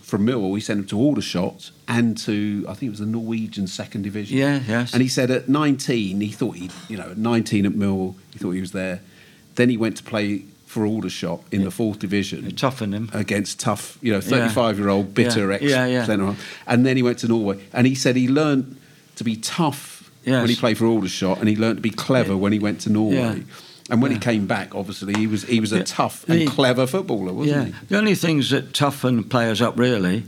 from 0.00 0.26
Millwall, 0.26 0.54
he 0.54 0.60
sent 0.62 0.80
him 0.80 0.86
to 0.86 0.96
Aldershot 0.98 1.70
and 1.88 2.16
to 2.16 2.64
I 2.66 2.72
think 2.72 2.84
it 2.88 2.90
was 2.90 3.00
the 3.00 3.04
Norwegian 3.06 3.66
second 3.66 4.00
division. 4.00 4.38
Yeah, 4.38 4.60
yes. 4.66 4.94
And 4.94 5.02
he 5.02 5.08
said 5.08 5.30
at 5.30 5.46
19, 5.46 6.22
he 6.22 6.28
thought 6.30 6.56
he, 6.56 6.70
you 6.88 6.96
know, 6.96 7.10
at 7.10 7.18
19 7.18 7.66
at 7.66 7.72
Millwall, 7.72 8.14
he 8.32 8.38
thought 8.38 8.52
he 8.52 8.62
was 8.62 8.72
there. 8.72 9.02
Then 9.56 9.68
he 9.68 9.76
went 9.76 9.98
to 9.98 10.02
play 10.02 10.44
for 10.64 10.86
Aldershot 10.86 11.42
in 11.52 11.64
the 11.64 11.70
fourth 11.70 11.98
division 11.98 12.46
It 12.46 12.56
toughened 12.56 12.94
him. 12.94 13.10
against 13.12 13.60
tough, 13.60 13.98
you 14.00 14.10
know, 14.10 14.22
35 14.22 14.78
year 14.78 14.88
old 14.88 15.12
bitter 15.12 15.50
Yeah. 15.50 15.54
ex 15.54 15.62
Yeah, 15.64 15.84
yeah. 15.86 16.04
centre. 16.06 16.34
And 16.66 16.86
then 16.86 16.96
he 16.96 17.02
went 17.02 17.18
to 17.18 17.28
Norway. 17.28 17.60
And 17.74 17.86
he 17.86 17.94
said 17.94 18.16
he 18.16 18.26
learned 18.26 18.78
to 19.16 19.22
be 19.22 19.36
tough 19.36 19.93
Yes. 20.24 20.40
when 20.40 20.48
he 20.50 20.56
played 20.56 20.78
for 20.78 20.86
Aldershot 20.86 21.38
and 21.40 21.48
he 21.48 21.56
learned 21.56 21.76
to 21.78 21.82
be 21.82 21.90
clever 21.90 22.36
when 22.36 22.52
he 22.52 22.58
went 22.58 22.80
to 22.82 22.90
Norway. 22.90 23.16
Yeah. 23.16 23.36
And 23.90 24.00
when 24.00 24.10
Yeah. 24.10 24.16
he 24.18 24.22
came 24.24 24.46
back, 24.46 24.74
obviously, 24.74 25.12
he 25.14 25.26
was 25.26 25.42
he 25.44 25.60
was 25.60 25.72
a 25.72 25.82
tough 25.84 26.24
and 26.28 26.40
He- 26.40 26.46
clever 26.46 26.86
footballer, 26.86 27.32
wasn't 27.32 27.56
Yeah. 27.56 27.64
he? 27.66 27.72
The 27.88 27.98
only 27.98 28.14
things 28.14 28.48
that 28.50 28.72
toughen 28.72 29.24
players 29.24 29.60
up 29.60 29.78
really, 29.78 30.22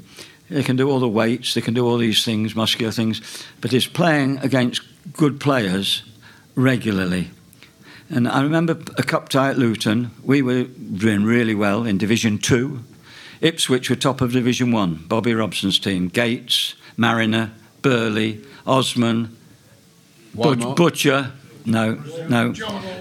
they 0.50 0.62
can 0.62 0.76
do 0.76 0.91
all 0.91 1.00
the 1.00 1.09
weights, 1.09 1.55
they 1.55 1.62
can 1.62 1.73
do 1.75 1.87
all 1.87 1.97
these 1.97 2.23
things, 2.25 2.55
muscular 2.55 2.93
things, 2.93 3.23
but 3.62 3.73
it's 3.73 3.87
playing 3.87 4.38
against 4.43 4.83
good 5.15 5.41
players 5.41 6.03
regularly. 6.55 7.31
And 8.11 8.29
I 8.29 8.43
remember 8.43 8.76
a 8.99 9.03
cup 9.03 9.29
tie 9.31 9.50
at 9.50 9.59
Luton. 9.59 10.11
We 10.23 10.43
were 10.43 10.65
doing 10.65 11.25
really 11.25 11.55
well 11.55 11.85
in 11.85 11.99
Division 11.99 12.38
Two. 12.38 12.81
Ipswich 13.41 13.91
were 13.91 13.97
top 13.97 14.21
of 14.21 14.33
Division 14.33 14.71
One. 14.71 15.00
Bobby 15.09 15.35
Robson's 15.35 15.79
team: 15.79 16.09
Gates, 16.09 16.75
Mariner, 16.97 17.50
Burley, 17.83 18.41
Osman, 18.67 19.31
But- 20.37 20.76
Butcher. 20.76 21.33
No, 21.69 21.95
no. 22.28 22.55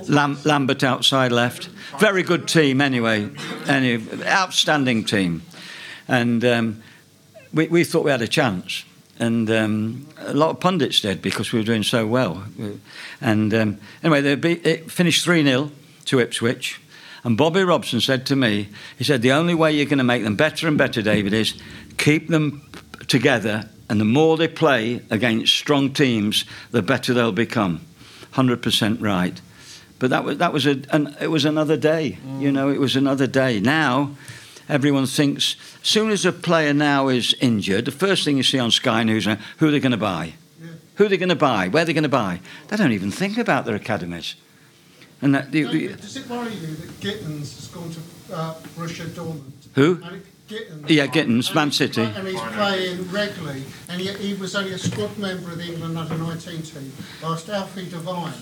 Lam- 0.08 0.40
Lambert 0.44 0.84
outside 0.84 1.32
left. 1.32 1.68
Very 2.00 2.24
good 2.24 2.48
team 2.48 2.82
anyway. 2.82 3.30
Any 3.68 4.04
outstanding 4.26 5.06
team, 5.06 5.44
and 6.08 6.44
um, 6.44 6.82
we, 7.54 7.68
we 7.68 7.84
thought 7.84 8.04
we 8.04 8.10
had 8.12 8.24
a 8.24 8.28
chance. 8.28 8.84
And 9.18 9.50
um, 9.50 10.08
a 10.18 10.34
lot 10.34 10.50
of 10.50 10.60
pundits 10.60 11.00
did 11.00 11.22
because 11.22 11.54
we 11.54 11.60
were 11.60 11.66
doing 11.66 11.84
so 11.84 12.06
well. 12.06 12.44
And 13.22 13.54
um, 13.54 13.78
anyway, 14.04 14.22
they 14.22 14.36
beat, 14.36 14.66
it 14.66 14.92
finished 14.92 15.24
3 15.24 15.44
0 15.44 15.72
to 16.06 16.20
Ipswich. 16.20 16.82
And 17.24 17.38
Bobby 17.38 17.64
Robson 17.64 18.02
said 18.02 18.26
to 18.28 18.36
me, 18.36 18.68
he 18.98 19.04
said, 19.04 19.22
the 19.22 19.32
only 19.32 19.56
way 19.56 19.72
you're 19.72 19.86
going 19.86 20.00
to 20.00 20.04
make 20.04 20.24
them 20.24 20.36
better 20.36 20.68
and 20.68 20.78
better, 20.78 21.02
David, 21.02 21.34
is 21.34 21.54
keep 21.98 22.28
them 22.28 22.70
together. 23.08 23.70
And 23.90 24.00
the 24.00 24.06
more 24.06 24.36
they 24.38 24.48
play 24.48 25.02
against 25.10 25.54
strong 25.54 25.94
teams, 25.94 26.46
the 26.72 26.82
better 26.82 27.14
they'll 27.14 27.32
become. 27.32 27.82
100% 28.34 29.02
right. 29.02 29.40
But 30.00 30.10
that 30.10 30.24
was, 30.24 30.38
that 30.40 30.52
was 30.52 30.66
a, 30.66 30.82
an, 30.90 31.16
it 31.22 31.28
was 31.28 31.46
another 31.46 31.78
day. 31.78 32.18
You 32.40 32.52
know, 32.52 32.70
it 32.70 32.80
was 32.80 32.96
another 32.96 33.28
day. 33.28 33.60
Now, 33.60 34.16
everyone 34.68 35.06
thinks, 35.06 35.56
as 35.82 35.88
soon 35.88 36.10
as 36.10 36.26
a 36.26 36.32
player 36.32 36.74
now 36.74 37.08
is 37.08 37.34
injured, 37.40 37.86
the 37.86 37.92
first 37.92 38.26
thing 38.26 38.38
you 38.38 38.44
see 38.44 38.60
on 38.60 38.72
Sky 38.72 39.04
News 39.04 39.28
is 39.28 39.38
who 39.58 39.72
they're 39.72 39.80
going 39.80 39.92
to 39.92 39.98
buy. 39.98 40.34
Who 40.96 41.08
they're 41.08 41.18
going 41.18 41.30
to 41.30 41.36
buy, 41.36 41.68
where 41.68 41.84
they're 41.86 41.94
going 41.94 42.04
to 42.04 42.10
buy. 42.10 42.40
They 42.70 42.78
don't 42.78 42.94
even 42.94 43.12
think 43.12 43.38
about 43.38 43.66
their 43.66 43.76
academies. 43.76 44.36
And 45.22 45.36
that, 45.36 45.52
the, 45.52 45.64
the, 45.64 45.88
Does 45.94 46.18
it 46.18 46.30
worry 46.30 46.54
you 46.54 46.76
that 46.76 47.00
Gittens 47.00 47.56
has 47.56 47.68
gone 47.68 47.90
to 47.92 48.36
uh, 48.36 48.54
Borussia 48.76 49.06
Dortmund? 49.08 49.52
Who? 49.76 50.02
Gittens. 50.48 50.90
Yeah, 50.90 51.08
Gittens, 51.08 51.54
Man 51.56 51.72
City. 51.72 52.04
And 52.04 52.28
he's 52.28 52.40
playing 52.40 53.10
regularly, 53.12 53.64
and 53.90 54.00
he, 54.00 54.14
he 54.14 54.34
was 54.36 54.56
only 54.56 54.74
a 54.74 54.78
squad 54.78 55.18
member 55.18 55.52
of 55.52 55.58
the 55.58 55.66
England 55.66 55.98
under 55.98 56.18
19 56.18 56.62
team, 56.62 56.94
whilst 57.24 57.50
Alfie 57.50 57.90
Devine, 57.90 58.34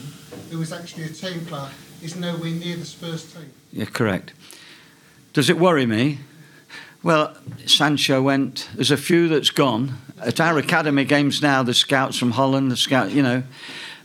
who 0.51 0.59
was 0.59 0.73
actually 0.73 1.05
a 1.05 1.09
team 1.09 1.45
player, 1.45 1.69
is 2.01 2.17
nowhere 2.17 2.51
near 2.51 2.75
the 2.75 2.85
Spurs 2.85 3.31
team. 3.33 3.51
You're 3.71 3.85
correct. 3.85 4.33
Does 5.31 5.49
it 5.49 5.57
worry 5.57 5.85
me? 5.85 6.19
Well, 7.01 7.35
Sancho 7.65 8.21
went. 8.21 8.69
There's 8.75 8.91
a 8.91 8.97
few 8.97 9.27
that's 9.27 9.49
gone. 9.49 9.97
At 10.19 10.39
our 10.39 10.57
academy 10.57 11.05
games 11.05 11.41
now, 11.41 11.63
the 11.63 11.73
scouts 11.73 12.17
from 12.17 12.31
Holland, 12.31 12.71
the 12.71 12.77
scout, 12.77 13.11
you 13.11 13.23
know, 13.23 13.43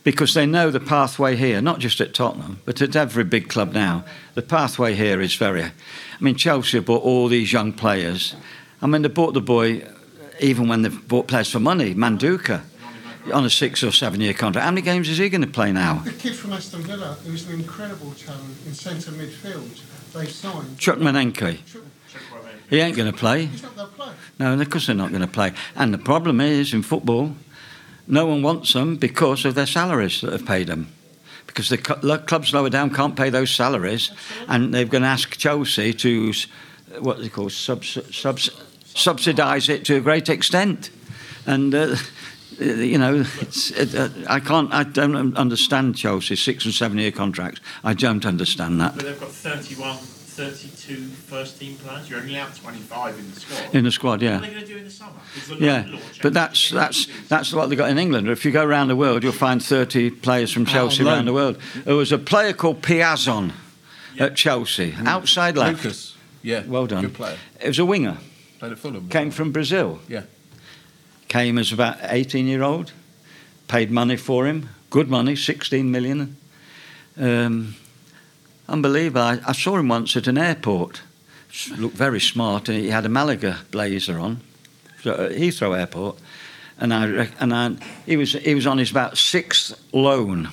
because 0.09 0.33
they 0.33 0.47
know 0.47 0.71
the 0.71 0.81
pathway 0.81 1.37
here, 1.37 1.61
not 1.61 1.81
just 1.81 2.01
at 2.01 2.15
Tottenham, 2.15 2.59
but 2.65 2.81
at 2.81 2.97
every 2.97 3.25
big 3.25 3.51
club 3.51 3.75
now. 3.75 4.07
The 4.33 4.41
pathway 4.41 4.95
here 4.95 5.21
is 5.21 5.35
very. 5.35 5.63
I 5.63 5.73
mean, 6.19 6.35
Chelsea 6.35 6.79
have 6.79 6.87
bought 6.87 7.03
all 7.03 7.29
these 7.29 7.53
young 7.53 7.75
players. 7.75 8.35
I 8.81 8.87
mean, 8.87 9.03
they 9.03 9.09
bought 9.09 9.35
the 9.35 9.43
boy, 9.43 9.87
even 10.41 10.67
when 10.67 10.81
they've 10.81 11.09
bought 11.09 11.29
players 11.29 11.51
for 11.51 11.61
money, 11.61 11.95
Madueke, 11.95 12.63
on 13.35 13.45
a 13.45 13.51
six 13.51 13.83
or 13.83 13.93
seven 13.93 14.23
year 14.23 14.33
contract. 14.33 14.65
How 14.65 14.71
many 14.71 14.81
games 14.81 15.11
is 15.11 15.19
he 15.19 15.29
going 15.29 15.43
to 15.43 15.47
play 15.47 15.73
now? 15.73 15.99
The 15.99 16.13
kid 16.13 16.35
from 16.35 16.55
Aston 16.55 16.85
Villa, 16.85 17.19
who's 17.27 17.47
an 17.47 17.61
incredible 17.61 18.13
talent 18.13 18.57
in 18.65 18.73
centre 18.73 19.11
midfield, 19.11 19.79
they 20.15 20.25
signed. 20.25 20.79
Chukwuemeka. 20.79 21.59
He 22.71 22.81
ain't 22.81 22.97
going 22.97 23.13
to 23.13 23.19
play. 23.19 23.45
He's 23.45 23.63
not 23.63 23.77
going 23.77 23.89
to 23.91 23.95
play. 23.95 24.13
No, 24.39 24.59
of 24.59 24.71
course 24.71 24.87
they're 24.87 24.97
not 24.97 25.11
going 25.11 25.21
to 25.21 25.27
play. 25.27 25.53
And 25.77 25.93
the 25.93 25.99
problem 25.99 26.41
is 26.41 26.73
in 26.73 26.83
football, 26.83 27.35
no 28.09 28.27
one 28.27 28.43
wants 28.43 28.73
them 28.73 28.97
because 28.97 29.45
of 29.45 29.55
their 29.55 29.67
salaries 29.67 30.21
that 30.23 30.33
have 30.33 30.47
paid 30.47 30.67
them. 30.67 30.93
Because 31.47 31.69
the 31.69 31.79
clubs 31.79 32.53
lower 32.53 32.71
down 32.71 32.93
can't 32.93 33.17
pay 33.17 33.31
those 33.31 33.51
salaries, 33.51 34.11
and 34.49 34.73
they're 34.73 34.85
going 34.85 35.03
to 35.03 35.09
ask 35.09 35.37
Chelsea 35.37 35.93
to, 35.95 36.33
what 37.01 37.21
they 37.21 37.29
call 37.29 37.51
subs, 37.51 37.99
subs, 38.15 38.51
subsidise 38.85 39.69
it 39.69 39.85
to 39.87 39.97
a 39.97 40.01
great 40.01 40.29
extent. 40.29 40.91
And 41.47 41.75
uh, 41.75 41.97
you 42.59 42.99
know, 42.99 43.25
it's, 43.41 43.71
it, 43.71 43.95
uh, 43.95 44.09
I 44.29 44.41
can't, 44.41 44.73
I 44.73 44.85
don't 44.85 45.37
understand 45.37 45.97
Chelsea 45.97 46.37
six 46.37 46.65
and 46.65 46.75
seven 46.75 46.99
year 46.99 47.13
contracts. 47.13 47.61
I 47.85 47.95
don't 47.95 48.27
understand 48.27 48.81
that 48.81 48.95
But 48.95 49.05
they've 49.05 49.21
got 49.21 49.31
31, 49.31 49.97
32 50.39 50.95
first 51.27 51.59
team 51.59 51.75
players. 51.79 52.09
You're 52.09 52.21
only 52.21 52.39
out 52.39 52.55
25 52.55 53.19
in 53.19 53.35
the 53.35 53.41
squad. 53.41 53.75
in 53.75 53.85
the 53.85 53.91
squad. 53.91 54.11
What 54.11 54.23
Yeah. 54.23 54.37
are 54.39 54.41
they 54.41 54.51
going 54.51 54.61
to 54.61 54.67
do 54.67 54.77
in 54.77 54.85
the 54.85 54.91
summer? 54.91 55.19
The 55.49 55.57
Yeah, 55.57 55.99
but 56.23 56.33
that's 56.33 56.71
that's 56.71 57.09
that's 57.29 57.53
what 57.53 57.69
they 57.69 57.75
got 57.77 57.91
in 57.91 57.99
England. 57.99 58.29
If 58.29 58.45
you 58.45 58.53
go 58.53 58.65
around 58.65 58.87
the 58.87 58.95
world, 58.97 59.25
you'll 59.25 59.33
find 59.33 59.61
30 59.61 60.11
players 60.11 60.53
from 60.53 60.65
Chelsea 60.65 61.03
around 61.03 61.25
the 61.25 61.33
world. 61.33 61.59
There 61.85 61.97
was 61.97 62.13
a 62.13 62.19
player 62.19 62.53
called 62.53 62.83
Piazon 62.83 63.53
at 64.21 64.37
Chelsea, 64.37 64.95
outside 65.05 65.57
left. 65.57 65.83
Lucas. 65.85 66.17
Yeah. 66.43 66.63
Well 66.67 66.87
done. 66.87 67.03
Good 67.03 67.15
player. 67.15 67.37
It 67.61 67.67
was 67.69 67.79
a 67.81 67.85
winger. 67.85 68.19
Played 68.61 68.73
at 68.73 68.79
Fulham. 68.79 69.09
Came 69.09 69.33
from 69.33 69.51
Brazil. 69.51 69.99
Yeah. 70.09 70.23
Came 71.27 71.59
as 71.59 71.73
about 71.73 71.97
18 72.03 72.47
year 72.47 72.63
old. 72.63 72.93
Paid 73.67 73.91
money 73.91 74.17
for 74.17 74.47
him. 74.47 74.69
Good 74.91 75.09
money, 75.11 75.35
16 75.37 75.91
million. 75.91 76.37
Um, 77.21 77.75
unbelievable. 78.69 79.23
I, 79.23 79.41
I 79.47 79.53
saw 79.53 79.77
him 79.77 79.89
once 79.89 80.17
at 80.17 80.27
an 80.27 80.39
airport. 80.39 81.03
Looked 81.77 81.97
very 81.97 82.21
smart. 82.21 82.69
and 82.69 82.79
He 82.79 82.91
had 82.91 83.05
a 83.07 83.09
Malaga 83.09 83.59
blazer 83.71 84.19
on. 84.19 84.41
so, 85.03 85.13
at 85.13 85.33
Heathrow 85.33 85.79
Airport. 85.79 86.19
and 86.79 86.93
I 86.95 87.29
and 87.41 87.55
I, 87.55 87.77
he 88.07 88.17
was 88.17 88.33
he 88.35 88.55
was 88.55 88.67
on 88.67 88.79
his 88.79 88.91
about 88.91 89.17
sixth 89.19 89.75
loan, 89.93 90.49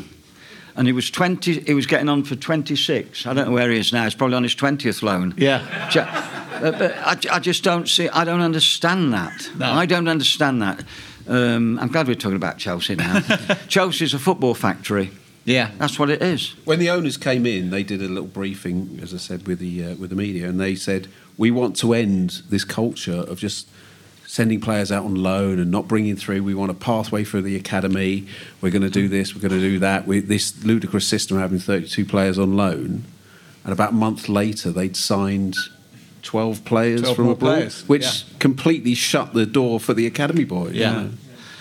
and 0.75 0.88
he 0.88 0.93
was 0.93 1.12
twenty. 1.12 1.60
He 1.60 1.73
was 1.73 1.86
getting 1.86 2.10
on 2.10 2.23
for 2.23 2.36
twenty 2.36 2.75
six. 2.75 3.25
I 3.28 3.34
don't 3.34 3.47
know 3.47 3.54
where 3.54 3.69
he 3.69 3.78
is 3.78 3.91
now. 3.93 4.06
He's 4.06 4.15
probably 4.15 4.36
on 4.38 4.43
his 4.43 4.56
twentieth 4.56 5.04
loan. 5.04 5.34
Yeah. 5.38 5.89
Ju- 5.89 5.99
uh, 5.99 6.71
but 6.71 6.93
I, 6.97 7.36
I 7.36 7.39
just 7.39 7.63
don't 7.63 7.88
see. 7.89 8.08
I 8.10 8.23
don't 8.23 8.39
understand 8.41 9.13
that. 9.13 9.49
No. 9.58 9.71
I 9.73 9.86
don't 9.86 10.08
understand 10.08 10.62
that. 10.62 10.84
Um, 11.28 11.78
I'm 11.80 11.89
glad 11.89 12.08
we're 12.08 12.15
talking 12.15 12.38
about 12.38 12.58
Chelsea 12.58 12.95
now. 12.95 13.19
Chelsea's 13.67 14.13
a 14.13 14.19
football 14.19 14.54
factory. 14.54 15.12
Yeah. 15.45 15.71
That's 15.77 15.97
what 15.97 16.10
it 16.10 16.21
is. 16.21 16.55
When 16.65 16.79
the 16.79 16.89
owners 16.89 17.17
came 17.17 17.45
in, 17.45 17.69
they 17.69 17.84
did 17.84 18.01
a 18.01 18.08
little 18.08 18.27
briefing, 18.27 18.99
as 19.01 19.13
I 19.13 19.17
said, 19.17 19.47
with 19.47 19.60
the 19.60 19.86
uh, 19.86 19.95
with 19.95 20.10
the 20.10 20.15
media, 20.15 20.49
and 20.49 20.60
they 20.60 20.75
said 20.75 21.08
we 21.38 21.51
want 21.51 21.77
to 21.77 21.93
end 21.93 22.41
this 22.49 22.63
culture 22.63 23.19
of 23.19 23.39
just 23.39 23.69
sending 24.25 24.60
players 24.60 24.91
out 24.91 25.05
on 25.05 25.15
loan 25.15 25.60
and 25.60 25.69
not 25.71 25.88
bringing 25.88 26.15
through. 26.15 26.43
We 26.43 26.55
want 26.55 26.71
a 26.71 26.75
pathway 26.75 27.23
for 27.23 27.41
the 27.41 27.55
academy. 27.55 28.27
We're 28.60 28.71
going 28.71 28.81
to 28.81 28.89
do 28.89 29.08
this. 29.08 29.36
We're 29.36 29.41
going 29.41 29.60
to 29.60 29.60
do 29.60 29.79
that. 29.79 30.08
We, 30.08 30.19
this 30.19 30.65
ludicrous 30.65 31.08
system 31.08 31.38
of 31.38 31.41
having 31.41 31.60
32 31.60 32.05
players 32.05 32.39
on 32.39 32.58
loan, 32.58 33.05
and 33.63 33.71
about 33.71 33.91
a 33.91 33.95
month 33.95 34.27
later, 34.27 34.71
they'd 34.71 34.97
signed. 34.97 35.55
12 36.23 36.65
players 36.65 37.01
12 37.01 37.15
from 37.15 37.27
abroad, 37.27 37.58
players, 37.58 37.88
which 37.88 38.01
yeah. 38.01 38.38
completely 38.39 38.95
shut 38.95 39.36
the 39.36 39.45
door 39.45 39.79
for 39.79 39.93
the 39.93 40.08
academy 40.08 40.43
boys. 40.43 40.73
Yeah. 40.73 40.89
you 40.89 41.03
know. 41.03 41.10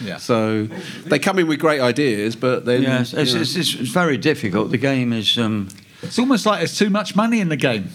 Yeah. 0.00 0.16
So 0.18 0.66
they 1.06 1.18
come 1.18 1.38
in 1.38 1.46
with 1.46 1.58
great 1.60 1.80
ideas, 1.80 2.36
but 2.36 2.64
then 2.64 2.82
Yes, 2.82 3.12
it's, 3.14 3.30
you 3.30 3.36
know. 3.36 3.42
it's, 3.42 3.56
it's 3.56 3.90
very 3.90 4.16
difficult. 4.18 4.70
The 4.70 4.78
game 4.78 5.12
is. 5.12 5.38
Um, 5.38 5.68
It's 6.02 6.18
almost 6.18 6.44
like 6.46 6.58
there's 6.60 6.76
too 6.76 6.90
much 6.90 7.14
money 7.16 7.40
in 7.40 7.48
the 7.48 7.56
game. 7.56 7.88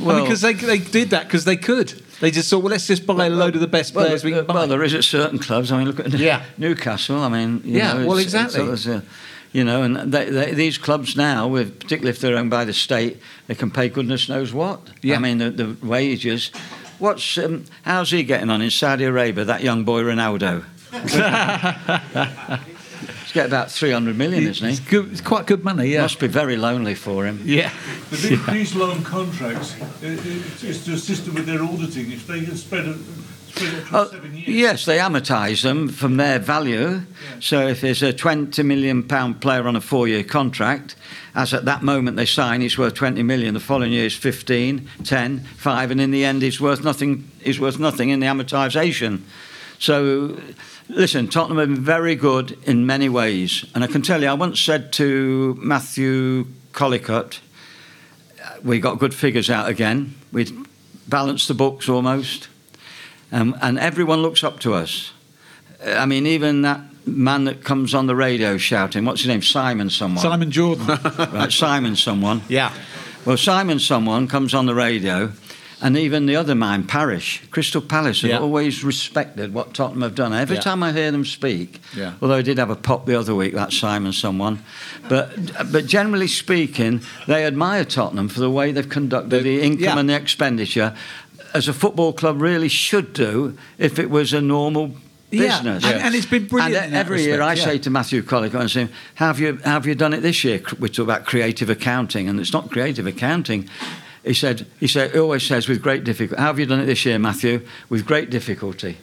well, 0.00 0.22
because 0.22 0.40
they, 0.40 0.54
they 0.54 0.78
did 0.78 1.10
that 1.10 1.24
because 1.26 1.44
they 1.44 1.56
could. 1.56 1.88
They 2.20 2.30
just 2.30 2.48
thought, 2.48 2.62
well, 2.62 2.70
let's 2.70 2.86
just 2.86 3.04
buy 3.06 3.26
a 3.26 3.30
load 3.30 3.54
of 3.54 3.60
the 3.60 3.66
best 3.66 3.94
well, 3.94 4.06
players 4.06 4.22
we 4.24 4.30
can 4.30 4.40
uh, 4.40 4.44
buy. 4.44 4.54
well, 4.54 4.66
there 4.68 4.82
is 4.84 4.94
at 4.94 5.04
certain 5.04 5.38
clubs. 5.38 5.70
I 5.72 5.78
mean, 5.78 5.88
look 5.88 6.00
at 6.00 6.12
Yeah. 6.12 6.42
Newcastle. 6.56 7.18
I 7.18 7.28
mean, 7.28 7.60
you 7.64 7.78
Yeah, 7.78 7.92
know, 7.94 8.06
well, 8.06 8.18
it's- 8.18 8.32
it's- 8.34 8.54
exactly. 8.54 8.72
it's 8.72 8.86
a- 8.86 9.02
you 9.52 9.64
know, 9.64 9.82
and 9.82 10.10
they, 10.12 10.30
they, 10.30 10.52
these 10.54 10.78
clubs 10.78 11.14
now, 11.14 11.46
with, 11.46 11.78
particularly 11.80 12.08
if 12.10 12.20
they're 12.20 12.38
owned 12.38 12.48
by 12.48 12.64
the 12.64 12.72
state, 12.72 13.18
they 13.48 13.54
can 13.54 13.70
pay 13.70 13.88
goodness 13.90 14.26
knows 14.28 14.50
what. 14.54 14.80
Yeah. 15.02 15.16
I 15.16 15.18
mean, 15.18 15.38
the, 15.38 15.50
the 15.50 15.86
wages. 15.86 16.50
What's 16.98 17.36
um, 17.36 17.64
how's 17.82 18.10
he 18.12 18.22
getting 18.22 18.48
on 18.48 18.62
in 18.62 18.70
Saudi 18.70 19.04
Arabia? 19.04 19.44
That 19.44 19.62
young 19.62 19.84
boy 19.84 20.02
Ronaldo. 20.02 20.64
He's 20.92 21.16
getting 23.32 23.50
about 23.50 23.70
three 23.70 23.90
hundred 23.90 24.16
million, 24.18 24.46
isn't 24.46 24.68
it's, 24.68 24.78
he? 24.78 24.90
good, 24.90 25.10
it's 25.10 25.20
quite 25.20 25.46
good 25.46 25.64
money, 25.64 25.88
yeah. 25.88 26.02
Must 26.02 26.20
be 26.20 26.26
very 26.28 26.56
lonely 26.56 26.94
for 26.94 27.26
him. 27.26 27.40
Yeah. 27.44 27.72
But 28.10 28.18
these, 28.20 28.46
these 28.46 28.74
loan 28.74 29.02
contracts, 29.02 29.80
uh, 29.80 29.86
it's, 30.02 30.62
it's 30.62 30.84
to 30.84 30.92
assist 30.92 31.24
them 31.26 31.34
with 31.34 31.46
their 31.46 31.62
auditing. 31.62 32.12
If 32.12 32.26
they 32.26 32.44
can 32.44 32.56
spread 32.56 32.86
it, 32.86 32.96
spread 33.48 33.74
it 33.74 33.82
across 33.84 34.08
Oh, 34.08 34.12
seven 34.12 34.34
years. 34.34 34.48
yes, 34.48 34.84
they 34.84 34.98
amortise 34.98 35.62
them 35.62 35.88
from 35.88 36.18
their 36.18 36.38
value. 36.38 37.00
So 37.40 37.66
if 37.66 37.80
there's 37.80 38.02
a 38.02 38.12
20 38.12 38.62
million 38.62 39.02
pound 39.02 39.40
player 39.40 39.66
on 39.66 39.76
a 39.76 39.80
four-year 39.80 40.24
contract, 40.24 40.94
as 41.34 41.54
at 41.54 41.64
that 41.64 41.82
moment 41.82 42.16
they 42.16 42.26
sign, 42.26 42.60
he's 42.60 42.76
worth 42.76 42.94
20 42.94 43.22
million. 43.22 43.54
The 43.54 43.60
following 43.60 43.92
year 43.92 44.06
is 44.06 44.14
15, 44.14 44.88
10, 45.04 45.40
5, 45.40 45.90
and 45.90 46.00
in 46.00 46.10
the 46.10 46.24
end 46.24 46.42
he's 46.42 46.60
worth 46.60 46.84
nothing. 46.84 47.30
He's 47.42 47.58
worth 47.58 47.78
nothing 47.78 48.10
in 48.10 48.20
the 48.20 48.26
amortisation. 48.26 49.22
So, 49.78 50.38
listen, 50.92 51.28
Tottenham 51.28 51.58
have 51.58 51.68
been 51.68 51.84
very 51.84 52.14
good 52.14 52.58
in 52.64 52.86
many 52.86 53.08
ways, 53.08 53.64
and 53.74 53.82
I 53.84 53.86
can 53.86 54.02
tell 54.02 54.22
you, 54.22 54.28
I 54.28 54.34
once 54.34 54.60
said 54.60 54.92
to 54.94 55.56
Matthew 55.60 56.46
Collecott, 56.72 57.40
we 58.62 58.78
got 58.80 58.98
good 58.98 59.14
figures 59.14 59.50
out 59.50 59.68
again. 59.68 60.14
We 60.32 60.46
balanced 61.08 61.48
the 61.48 61.54
books 61.54 61.88
almost, 61.88 62.48
um, 63.30 63.56
and 63.60 63.78
everyone 63.78 64.22
looks 64.22 64.44
up 64.44 64.60
to 64.60 64.74
us. 64.74 65.12
I 65.84 66.06
mean, 66.06 66.26
even 66.26 66.62
that 66.62 66.80
man 67.06 67.44
that 67.44 67.64
comes 67.64 67.94
on 67.94 68.06
the 68.06 68.14
radio 68.14 68.56
shouting, 68.56 69.04
what's 69.04 69.22
his 69.22 69.28
name? 69.28 69.42
Simon 69.42 69.90
someone. 69.90 70.22
Simon 70.22 70.50
Jordan. 70.50 70.86
Right, 71.32 71.52
Simon 71.52 71.96
someone. 71.96 72.42
yeah. 72.48 72.72
Well, 73.24 73.36
Simon 73.36 73.78
someone 73.78 74.26
comes 74.26 74.52
on 74.52 74.66
the 74.66 74.74
radio, 74.74 75.28
and 75.82 75.96
even 75.98 76.26
the 76.26 76.36
other 76.36 76.54
man, 76.54 76.84
Parish, 76.84 77.42
Crystal 77.50 77.80
Palace, 77.82 78.22
have 78.22 78.30
Yeah. 78.30 78.38
always 78.38 78.84
respected 78.84 79.52
what 79.52 79.74
Tottenham 79.74 80.02
have 80.02 80.14
done. 80.14 80.32
Every 80.32 80.56
Yeah. 80.56 80.62
time 80.62 80.82
I 80.82 80.92
hear 80.92 81.10
them 81.10 81.24
speak, 81.24 81.80
Yeah. 81.96 82.12
although 82.22 82.36
I 82.36 82.42
did 82.42 82.58
have 82.58 82.70
a 82.70 82.76
pop 82.76 83.04
the 83.06 83.18
other 83.18 83.34
week, 83.34 83.54
that 83.54 83.72
Simon 83.72 84.12
someone, 84.12 84.60
but 85.08 85.32
but 85.72 85.86
generally 85.86 86.28
speaking, 86.28 87.00
they 87.26 87.44
admire 87.44 87.84
Tottenham 87.84 88.28
for 88.28 88.40
the 88.40 88.50
way 88.50 88.72
they've 88.72 88.88
conducted 88.88 89.42
the 89.44 89.60
income 89.60 89.82
yeah. 89.82 89.98
and 89.98 90.08
the 90.08 90.14
expenditure, 90.14 90.94
as 91.52 91.68
a 91.68 91.72
football 91.72 92.12
club 92.12 92.40
really 92.40 92.68
should 92.68 93.12
do 93.12 93.54
if 93.78 93.98
it 93.98 94.08
was 94.08 94.32
a 94.32 94.40
normal 94.40 94.94
Yeah, 95.30 95.58
business. 95.58 95.84
and- 95.84 96.02
and 96.02 96.14
it's 96.14 96.26
been 96.26 96.44
brilliant 96.46 96.86
And 96.86 96.94
every 96.94 97.22
year 97.24 97.42
I 97.42 97.52
respect, 97.52 97.72
say 97.72 97.78
to 97.78 97.90
Matthew 97.90 98.22
Collick, 98.22 98.54
I 98.54 98.66
say, 98.66 98.88
"Have 99.14 99.40
you 99.40 99.58
have 99.64 99.86
you 99.86 99.94
done 99.94 100.12
it 100.12 100.22
this 100.22 100.44
year?" 100.44 100.60
We 100.78 100.88
talk 100.88 101.04
about 101.04 101.24
creative 101.26 101.68
accounting, 101.70 102.28
and 102.28 102.38
it's 102.38 102.52
not 102.52 102.70
creative 102.70 103.06
accounting. 103.06 103.68
He 104.24 104.34
said, 104.34 104.66
he 104.78 104.86
said, 104.86 105.12
he 105.12 105.18
always 105.18 105.42
says 105.42 105.68
with 105.68 105.82
great 105.82 106.04
difficulty. 106.04 106.40
How 106.40 106.48
have 106.48 106.58
you 106.58 106.66
done 106.66 106.80
it 106.80 106.86
this 106.86 107.04
year, 107.04 107.18
Matthew? 107.18 107.66
With 107.88 108.06
great 108.06 108.30
difficulty. 108.30 108.96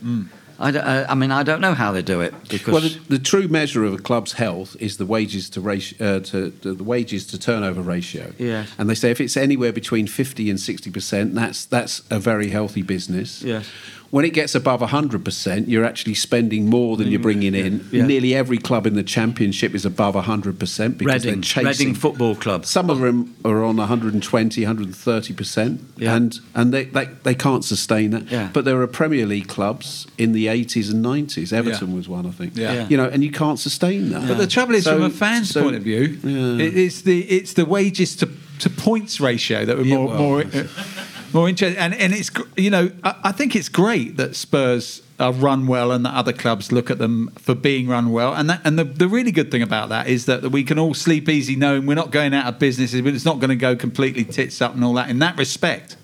I, 0.62 0.72
don't, 0.72 0.84
uh, 0.84 1.06
I 1.08 1.16
mean, 1.16 1.32
I 1.32 1.44
don't 1.44 1.62
know 1.62 1.74
how 1.74 1.94
they 1.94 2.02
do 2.02 2.20
it 2.20 2.34
because 2.50 2.74
Well, 2.74 2.82
the, 2.82 3.18
the 3.18 3.20
true 3.20 3.48
measure 3.48 3.86
of 3.86 3.94
a 3.94 3.98
club's 3.98 4.34
health 4.34 4.76
is 4.80 4.98
the 4.98 5.06
wages 5.06 5.50
to 5.52 5.62
ratio, 5.62 6.18
uh, 6.18 6.20
to, 6.20 6.52
to 6.52 6.74
the 6.74 6.84
wages 6.84 7.26
to 7.28 7.40
turnover 7.40 7.82
ratio. 7.82 8.34
Yes. 8.38 8.70
And 8.78 8.90
they 8.90 8.96
say 8.96 9.10
if 9.10 9.22
it's 9.22 9.38
anywhere 9.38 9.72
between 9.72 10.08
fifty 10.08 10.50
and 10.50 10.60
sixty 10.60 10.92
percent, 10.92 11.34
that's 11.34 11.66
that's 11.66 12.02
a 12.10 12.20
very 12.20 12.50
healthy 12.50 12.82
business. 12.82 13.42
Yes. 13.42 13.70
When 14.12 14.26
it 14.26 14.34
gets 14.34 14.56
above 14.56 14.82
hundred 14.82 15.24
percent, 15.24 15.68
you're 15.70 15.86
actually 15.86 16.16
spending 16.16 16.68
more 16.68 16.98
than 16.98 17.10
you're 17.10 17.20
mm. 17.20 17.24
bringing 17.24 17.54
in. 17.54 17.88
Yeah. 17.92 18.06
Nearly 18.06 18.34
every 18.34 18.58
club 18.58 18.88
in 18.88 18.96
the 18.96 19.04
championship 19.04 19.76
is 19.76 19.86
above 19.86 20.16
hundred 20.16 20.60
percent 20.60 20.98
because 20.98 21.26
Reading, 21.26 21.42
they're 21.42 21.44
chasing. 21.44 21.66
Reading 21.66 21.94
Football 21.94 22.36
Club. 22.36 22.66
Some 22.66 22.90
of 22.90 23.00
them 23.00 23.36
are 23.46 23.64
on 23.64 23.78
120, 23.78 24.62
130 24.62 25.34
percent, 25.34 25.82
Yeah. 25.98 26.16
and 26.16 26.40
and 26.56 26.74
they, 26.74 26.86
they 26.86 27.06
they 27.24 27.36
can't 27.36 27.64
sustain 27.64 28.12
that. 28.12 28.32
Yeah. 28.32 28.50
But 28.52 28.66
there 28.66 28.82
are 28.82 28.88
Premier 28.88 29.26
League 29.28 29.48
clubs 29.48 30.08
in 30.18 30.32
the 30.32 30.48
80s 30.48 30.92
and 30.92 31.06
90s. 31.06 31.54
Everton 31.54 31.96
was 31.96 32.10
one, 32.10 32.26
I 32.26 32.32
think. 32.32 32.56
Yeah. 32.56 32.74
Yeah. 32.74 32.88
You 32.90 32.98
know, 32.98 33.06
and 33.06 33.24
you 33.24 33.32
can't 33.32 33.60
sustain 33.60 34.10
that. 34.10 34.28
But 34.28 34.38
the 34.38 34.48
trouble 34.48 34.76
is, 34.76 34.86
So- 34.86 34.96
from 34.96 35.04
a 35.04 35.10
fan's 35.10 35.50
so- 35.50 35.62
point 35.62 35.76
of 35.76 35.84
view, 35.84 36.18
Yeah. 36.24 36.66
it, 36.66 36.76
it's 36.78 37.02
the 37.04 37.22
it's 37.30 37.54
the 37.54 37.66
wages 37.66 38.16
to, 38.18 38.30
to 38.60 38.70
points 38.70 39.20
ratio 39.22 39.66
that 39.66 39.78
we're 39.78 39.84
Yeah, 39.84 39.96
more 39.98 40.08
well. 40.08 40.18
more 40.18 40.44
more 41.34 41.48
interested. 41.50 41.78
And 41.80 41.94
and 41.94 42.14
it's 42.14 42.32
you 42.58 42.70
know 42.70 42.92
I, 43.04 43.16
I 43.26 43.32
think 43.32 43.56
it's 43.56 43.70
great 43.70 44.18
that 44.18 44.36
Spurs 44.36 45.02
are 45.20 45.34
run 45.34 45.68
well 45.68 45.92
and 45.92 46.06
that 46.06 46.14
other 46.14 46.32
clubs 46.34 46.72
look 46.72 46.90
at 46.90 46.98
them 46.98 47.30
for 47.38 47.54
being 47.54 47.88
run 47.88 48.12
well. 48.12 48.34
And 48.34 48.50
that 48.50 48.62
and 48.64 48.80
the, 48.80 48.84
the 48.86 49.08
really 49.08 49.32
good 49.32 49.52
thing 49.52 49.62
about 49.62 49.90
that 49.90 50.08
is 50.08 50.26
that 50.26 50.44
we 50.52 50.64
can 50.64 50.80
all 50.80 50.94
sleep 50.94 51.28
easy 51.28 51.56
knowing 51.56 51.86
we're 51.86 51.96
not 51.96 52.12
going 52.12 52.34
out 52.34 52.46
of 52.48 52.60
business. 52.60 52.94
But 52.94 53.14
it's 53.14 53.26
not 53.26 53.40
going 53.40 53.50
to 53.50 53.56
go 53.56 53.76
completely 53.76 54.24
tits 54.24 54.62
up 54.62 54.74
and 54.76 54.84
all 54.84 54.94
that 54.94 55.10
in 55.10 55.20
that 55.20 55.38
respect. 55.38 55.98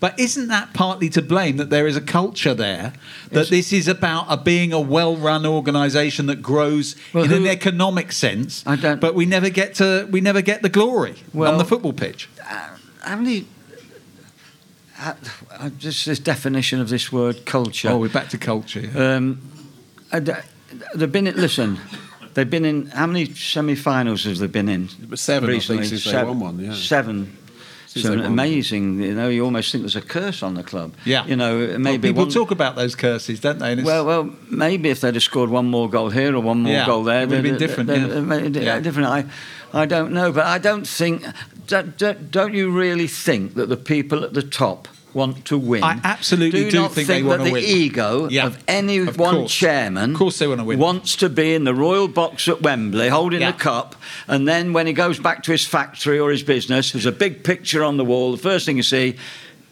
But 0.00 0.18
isn't 0.18 0.48
that 0.48 0.74
partly 0.74 1.08
to 1.10 1.22
blame 1.22 1.56
that 1.58 1.70
there 1.70 1.86
is 1.86 1.96
a 1.96 2.00
culture 2.00 2.52
there 2.52 2.92
that 3.30 3.48
this 3.48 3.72
is 3.72 3.86
about 3.88 4.26
a, 4.28 4.36
being 4.36 4.72
a 4.72 4.80
well-run 4.80 5.46
organisation 5.46 6.26
that 6.26 6.42
grows 6.42 6.96
Well, 7.12 7.24
in 7.24 7.32
an 7.32 7.46
economic 7.46 8.12
sense? 8.12 8.64
I 8.66 8.76
don't- 8.76 9.00
But 9.00 9.14
we 9.14 9.24
never 9.24 9.50
get 9.50 9.74
to 9.76 10.06
we 10.10 10.20
never 10.20 10.42
get 10.42 10.62
the 10.62 10.68
glory 10.68 11.14
on 11.34 11.58
the 11.58 11.64
football 11.64 11.92
pitch. 11.92 12.28
Uh, 12.42 12.70
how 13.02 13.16
many? 13.16 13.46
Uh, 15.04 15.14
uh, 15.58 15.68
just 15.78 16.06
this 16.06 16.18
definition 16.18 16.80
of 16.80 16.88
this 16.88 17.12
word 17.12 17.44
culture. 17.44 17.90
Oh, 17.90 17.98
we're 17.98 18.08
back 18.08 18.28
to 18.30 18.38
culture. 18.38 18.80
yeah. 18.80 19.16
Um, 19.16 19.40
they've 20.94 21.12
been 21.12 21.26
in, 21.26 21.36
listen. 21.36 21.78
They've 22.32 22.48
been 22.48 22.64
in 22.64 22.86
how 22.86 23.06
many 23.06 23.26
semi-finals 23.26 24.24
have 24.24 24.38
they 24.38 24.46
been 24.46 24.68
in? 24.68 24.88
Seven, 25.16 25.50
I 25.50 25.58
think, 25.58 25.70
recently? 25.80 25.98
Seven- 25.98 26.28
won 26.40 26.56
one, 26.56 26.64
yeah. 26.64 26.74
Seven. 26.74 27.36
So 27.86 28.12
amazing. 28.14 29.00
You 29.00 29.14
know, 29.14 29.28
you 29.28 29.44
almost 29.44 29.70
think 29.70 29.82
there's 29.82 29.94
a 29.94 30.00
curse 30.00 30.42
on 30.42 30.54
the 30.54 30.64
club. 30.64 30.94
Yeah. 31.04 31.24
You 31.26 31.36
know, 31.36 31.58
Well, 31.58 31.78
maybe 31.78 32.08
people 32.08 32.24
one, 32.24 32.32
talk 32.32 32.50
about 32.50 32.74
those 32.74 32.96
curses, 32.96 33.38
don't 33.38 33.60
they? 33.60 33.76
Well, 33.76 34.04
well, 34.04 34.30
maybe 34.50 34.88
if 34.88 35.00
they'd 35.00 35.14
have 35.14 35.22
scored 35.22 35.48
one 35.50 35.66
more 35.66 35.88
goal 35.88 36.10
here 36.10 36.34
or 36.34 36.40
one 36.40 36.62
more 36.62 36.72
Yeah, 36.72 36.86
goal 36.86 37.04
there, 37.04 37.22
it 37.22 37.28
would 37.28 37.36
have 37.36 37.44
been 37.44 37.56
different, 37.58 37.88
they'd- 37.88 38.00
yeah. 38.08 38.20
they'd 38.48 38.56
Yeah. 38.62 38.80
different. 38.80 39.08
I, 39.08 39.26
I 39.72 39.86
don't 39.86 40.12
know, 40.12 40.32
but 40.32 40.44
I 40.46 40.58
don't 40.58 40.86
think. 40.88 41.22
Don't, 41.66 41.96
don't 42.30 42.52
you 42.52 42.70
really 42.72 43.06
think 43.06 43.54
that 43.54 43.68
the 43.68 43.76
people 43.76 44.24
at 44.24 44.34
the 44.34 44.42
top 44.42 44.86
want 45.14 45.44
to 45.46 45.56
win? 45.58 45.82
I 45.82 45.98
absolutely 46.04 46.64
do, 46.64 46.70
do 46.70 46.78
not 46.80 46.92
think 46.92 47.08
they 47.08 47.22
that 47.22 47.42
the 47.44 47.52
win. 47.52 47.64
ego 47.64 48.28
Yeah, 48.28 48.46
of 48.46 48.62
any 48.68 48.98
of 48.98 49.18
one 49.18 49.34
course. 49.36 49.52
chairman, 49.54 50.12
Of 50.12 50.16
course 50.18 50.38
they 50.38 50.46
wanna 50.46 50.64
win. 50.64 50.78
wants 50.78 51.16
to 51.16 51.28
be 51.28 51.54
in 51.54 51.64
the 51.64 51.74
royal 51.74 52.08
box 52.08 52.48
at 52.48 52.62
Wembley 52.62 53.08
holding 53.08 53.40
Yeah. 53.40 53.52
the 53.52 53.58
cup, 53.58 53.96
and 54.28 54.46
then 54.48 54.72
when 54.72 54.86
he 54.86 54.92
goes 54.92 55.18
back 55.18 55.42
to 55.44 55.52
his 55.52 55.64
factory 55.64 56.18
or 56.18 56.30
his 56.30 56.42
business, 56.42 56.92
there's 56.92 57.06
a 57.06 57.12
big 57.12 57.44
picture 57.44 57.82
on 57.84 57.96
the 57.96 58.04
wall. 58.04 58.32
The 58.32 58.38
first 58.38 58.66
thing 58.66 58.76
you 58.76 58.82
see. 58.82 59.16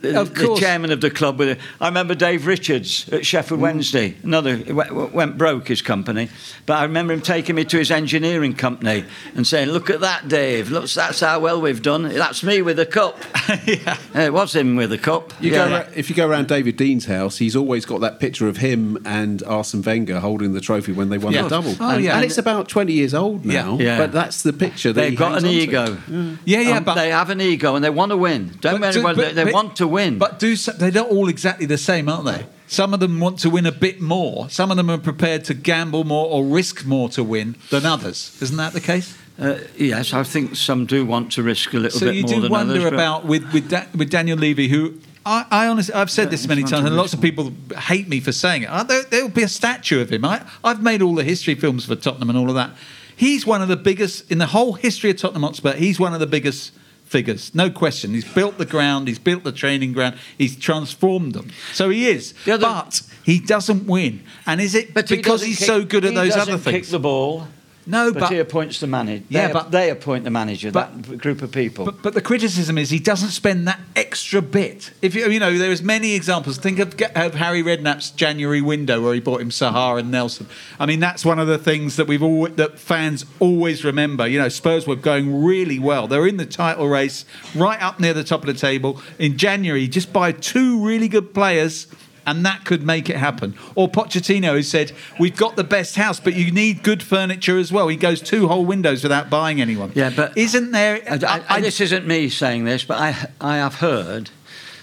The, 0.02 0.20
Of 0.20 0.34
the 0.34 0.46
course. 0.46 0.60
chairman 0.60 0.90
of 0.90 1.00
the 1.00 1.10
club. 1.10 1.38
With 1.38 1.58
I 1.80 1.86
remember 1.86 2.14
Dave 2.16 2.46
Richards 2.46 3.08
at 3.12 3.24
Sheffield 3.24 3.60
Mm. 3.60 3.62
Wednesday. 3.62 4.14
Another 4.24 4.58
went, 4.68 5.12
went 5.14 5.38
broke 5.38 5.68
his 5.68 5.80
company, 5.80 6.28
but 6.66 6.74
I 6.78 6.82
remember 6.82 7.12
him 7.12 7.20
taking 7.20 7.54
me 7.54 7.64
to 7.66 7.78
his 7.78 7.90
engineering 7.92 8.54
company 8.54 9.04
and 9.36 9.46
saying, 9.46 9.68
"Look 9.68 9.90
at 9.90 10.00
that, 10.00 10.26
Dave. 10.28 10.70
Look, 10.70 10.90
that's 10.90 11.20
how 11.20 11.38
well 11.40 11.60
we've 11.60 11.82
done. 11.82 12.02
That's 12.02 12.42
me 12.42 12.62
with 12.62 12.78
a 12.80 12.86
cup. 12.86 13.16
yeah. 13.64 13.96
It 14.14 14.32
was 14.32 14.56
him 14.56 14.74
with 14.76 14.92
a 14.92 14.98
cup. 14.98 15.32
You 15.40 15.52
yeah. 15.52 15.68
go 15.68 15.72
ra- 15.78 15.84
if 15.94 16.10
you 16.10 16.16
go 16.16 16.26
around 16.26 16.48
David 16.48 16.76
Dein's 16.76 17.04
house, 17.06 17.38
he's 17.38 17.54
always 17.54 17.84
got 17.86 18.00
that 18.00 18.18
picture 18.18 18.48
of 18.48 18.56
him 18.56 18.98
and 19.04 19.42
Arsene 19.44 19.82
Wenger 19.82 20.18
holding 20.20 20.52
the 20.52 20.60
trophy 20.60 20.90
when 20.92 21.10
they 21.10 21.18
won 21.18 21.32
Yeah. 21.32 21.42
the 21.42 21.48
double. 21.48 21.74
Oh, 21.78 21.90
and, 21.90 22.04
yeah. 22.04 22.16
and 22.16 22.24
it's 22.24 22.38
about 22.38 22.68
20 22.68 22.92
years 22.92 23.14
old 23.14 23.44
now, 23.46 23.78
Yeah. 23.80 23.98
but 23.98 24.10
that's 24.12 24.42
the 24.42 24.52
picture 24.52 24.92
that 24.92 25.00
They've 25.00 25.10
he 25.10 25.16
got 25.16 25.32
an 25.32 25.36
on 25.38 25.42
to. 25.42 25.48
ego. 25.50 25.96
Yeah, 26.44 26.60
yeah, 26.60 26.76
Um, 26.78 26.84
but 26.84 26.94
they 26.94 27.10
have 27.10 27.30
an 27.30 27.40
ego 27.40 27.76
and 27.76 27.84
they 27.84 27.90
want 27.90 28.10
to 28.10 28.16
win. 28.16 28.50
Don't 28.60 28.80
But 28.80 28.88
get 28.88 28.94
do- 28.94 29.02
but- 29.02 29.16
they, 29.16 29.32
they 29.32 29.44
but- 29.44 29.52
want 29.54 29.76
to 29.76 29.91
win. 29.92 30.18
But 30.18 30.38
do 30.38 30.56
so, 30.56 30.72
they're 30.72 30.90
not 31.02 31.08
all 31.08 31.28
exactly 31.28 31.66
the 31.66 31.78
same, 31.78 32.08
aren't 32.08 32.24
they? 32.24 32.46
Some 32.66 32.94
of 32.94 33.00
them 33.00 33.20
want 33.20 33.38
to 33.40 33.50
win 33.50 33.66
a 33.66 33.72
bit 33.72 34.00
more. 34.00 34.48
Some 34.50 34.70
of 34.70 34.76
them 34.78 34.88
are 34.90 34.98
prepared 34.98 35.44
to 35.44 35.54
gamble 35.54 36.04
more 36.04 36.26
or 36.26 36.44
risk 36.44 36.86
more 36.86 37.08
to 37.10 37.22
win 37.22 37.56
than 37.70 37.84
others. 37.84 38.36
Isn't 38.40 38.56
that 38.56 38.72
the 38.72 38.80
case? 38.80 39.16
uh, 39.38 39.58
yes, 39.76 40.12
I 40.12 40.22
think 40.24 40.56
some 40.56 40.86
do 40.86 41.04
want 41.06 41.32
to 41.32 41.42
risk 41.42 41.72
a 41.74 41.78
little 41.78 42.00
bit 42.00 42.06
more. 42.22 42.28
So 42.28 42.34
you 42.36 42.42
do 42.42 42.50
wonder 42.50 42.80
others. 42.80 42.92
about 42.92 43.24
with 43.26 43.44
with, 43.52 43.68
da- 43.68 43.86
with 43.96 44.10
Daniel 44.10 44.38
Levy, 44.38 44.68
who 44.68 44.98
I, 45.24 45.44
I 45.50 45.66
honestly 45.68 45.94
I've 45.94 46.10
said 46.10 46.30
this 46.30 46.46
many 46.48 46.62
times, 46.62 46.86
and 46.86 46.96
lots 46.96 47.12
of 47.14 47.20
people 47.20 47.52
hate 47.76 48.08
me 48.08 48.20
for 48.20 48.32
saying 48.32 48.62
it. 48.62 48.68
Uh, 48.70 48.82
There, 48.84 49.02
there'll 49.04 49.28
be 49.28 49.42
a 49.42 49.48
statue 49.48 50.00
of 50.00 50.10
him. 50.10 50.24
I, 50.24 50.44
I've 50.64 50.82
made 50.82 51.02
all 51.02 51.14
the 51.14 51.24
history 51.24 51.54
films 51.54 51.84
for 51.84 51.94
Tottenham 51.96 52.28
and 52.30 52.38
all 52.38 52.48
of 52.48 52.54
that. 52.56 52.70
He's 53.14 53.46
one 53.46 53.62
of 53.62 53.68
the 53.68 53.76
biggest 53.76 54.30
in 54.30 54.38
the 54.38 54.46
whole 54.46 54.72
history 54.74 55.10
of 55.10 55.16
Tottenham 55.16 55.42
Hotspur. 55.42 55.74
He's 55.74 56.00
one 56.00 56.12
of 56.14 56.20
the 56.20 56.26
biggest 56.26 56.72
figures, 57.12 57.54
no 57.54 57.70
question. 57.70 58.14
He's 58.14 58.24
built 58.24 58.58
the 58.58 58.64
ground, 58.64 59.06
he's 59.06 59.18
built 59.20 59.44
the 59.44 59.52
training 59.52 59.92
ground, 59.92 60.16
he's 60.38 60.56
transformed 60.56 61.34
them. 61.34 61.50
So 61.72 61.90
he 61.90 62.08
is, 62.08 62.34
other- 62.46 62.58
but 62.58 63.02
he 63.22 63.38
doesn't 63.38 63.86
win. 63.86 64.24
And 64.46 64.60
is 64.60 64.74
it 64.74 64.86
he 64.86 65.16
because 65.16 65.22
doesn't 65.42 65.48
he's 65.48 65.58
kick- 65.58 65.66
so 65.66 65.84
good 65.84 66.04
at 66.04 66.10
he 66.10 66.16
those 66.16 66.36
other 66.36 66.54
kick 66.58 66.62
things? 66.74 66.90
the 66.90 66.98
ball. 66.98 67.46
No, 67.86 68.12
But, 68.12 68.20
but 68.20 68.32
he 68.32 68.38
appoints 68.38 68.78
the 68.80 68.86
manager. 68.86 69.24
Yeah, 69.28 69.48
they, 69.48 69.52
but- 69.52 69.70
they 69.70 69.90
appoint 69.90 70.24
the 70.24 70.30
manager. 70.30 70.70
but- 70.70 71.02
that 71.02 71.18
group 71.18 71.42
of 71.42 71.50
people. 71.50 71.84
But, 71.84 72.02
but 72.02 72.14
the 72.14 72.20
criticism 72.20 72.78
is 72.78 72.90
he 72.90 72.98
doesn't 72.98 73.30
spend 73.30 73.66
that 73.66 73.80
extra 73.96 74.40
bit. 74.40 74.92
If 75.02 75.14
you 75.14 75.28
you 75.28 75.40
know, 75.40 75.56
there's 75.58 75.82
many 75.82 76.14
examples. 76.14 76.58
Think 76.58 76.78
of, 76.78 76.94
of 77.16 77.34
Harry 77.34 77.62
Redknapp's 77.62 78.10
January 78.12 78.60
window 78.60 79.02
where 79.02 79.14
he 79.14 79.20
bought 79.20 79.40
him 79.40 79.50
Saha 79.50 79.98
and 79.98 80.12
Nelsen. 80.12 80.46
I 80.78 80.86
mean, 80.86 81.00
that's 81.00 81.24
one 81.24 81.38
of 81.38 81.48
the 81.48 81.58
things 81.58 81.96
that 81.96 82.06
we've 82.06 82.22
all 82.22 82.48
that 82.48 82.78
fans 82.78 83.24
always 83.40 83.84
remember. 83.84 84.26
You 84.28 84.38
know, 84.38 84.48
Spurs 84.48 84.86
were 84.86 84.96
going 84.96 85.42
really 85.44 85.78
well. 85.78 86.06
They're 86.06 86.26
in 86.26 86.36
the 86.36 86.46
title 86.46 86.88
race, 86.88 87.24
right 87.54 87.82
up 87.82 87.98
near 87.98 88.14
the 88.14 88.24
top 88.24 88.40
of 88.40 88.46
the 88.46 88.54
table. 88.54 89.00
In 89.18 89.36
January, 89.36 89.88
just 89.88 90.12
buy 90.12 90.32
two 90.32 90.84
really 90.84 91.08
good 91.08 91.34
players. 91.34 91.86
And 92.24 92.46
that 92.46 92.64
could 92.64 92.84
make 92.84 93.10
it 93.10 93.16
happen. 93.16 93.54
Or 93.74 93.88
Pochettino, 93.88 94.52
who 94.52 94.62
said, 94.62 94.92
We've 95.18 95.36
got 95.36 95.56
the 95.56 95.64
best 95.64 95.96
house, 95.96 96.20
but 96.20 96.34
you 96.34 96.50
need 96.52 96.82
good 96.82 97.02
furniture 97.02 97.58
as 97.58 97.72
well. 97.72 97.88
He 97.88 97.96
goes 97.96 98.20
two 98.20 98.46
whole 98.48 98.64
windows 98.64 99.02
without 99.02 99.28
buying 99.28 99.60
anyone. 99.60 99.90
Yeah, 99.94 100.10
but- 100.14 100.36
isn't 100.38 100.70
there? 100.70 101.00
I, 101.10 101.18
I- 101.26 101.56
I- 101.56 101.60
this 101.60 101.80
isn't 101.80 102.06
me 102.06 102.28
saying 102.28 102.64
this, 102.64 102.84
but 102.84 102.98
I, 102.98 103.28
I 103.40 103.56
have 103.56 103.76
heard 103.76 104.30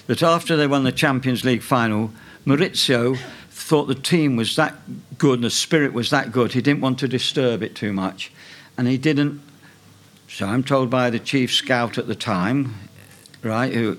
that 0.07 0.21
after 0.21 0.57
they 0.57 0.67
won 0.67 0.83
the 0.83 0.91
Champions 0.91 1.45
League 1.45 1.61
final, 1.61 2.11
Mauricio 2.45 3.17
thought 3.51 3.85
the 3.85 3.95
team 3.95 4.35
was 4.35 4.55
that 4.55 4.75
good 5.17 5.35
and 5.35 5.43
the 5.43 5.49
spirit 5.49 5.93
was 5.93 6.09
that 6.09 6.31
good, 6.31 6.53
he 6.53 6.61
didn't 6.61 6.81
want 6.81 6.99
to 6.99 7.07
disturb 7.07 7.61
it 7.63 7.75
too 7.75 7.93
much. 7.93 8.31
And 8.77 8.87
he 8.87 8.97
didn't. 8.97 9.41
So 10.27 10.45
I'm 10.45 10.63
told 10.63 10.89
by 10.89 11.09
the 11.09 11.19
chief 11.19 11.53
scout 11.53 11.97
at 11.97 12.07
the 12.07 12.15
time, 12.15 12.75
right, 13.43 13.73
who 13.73 13.97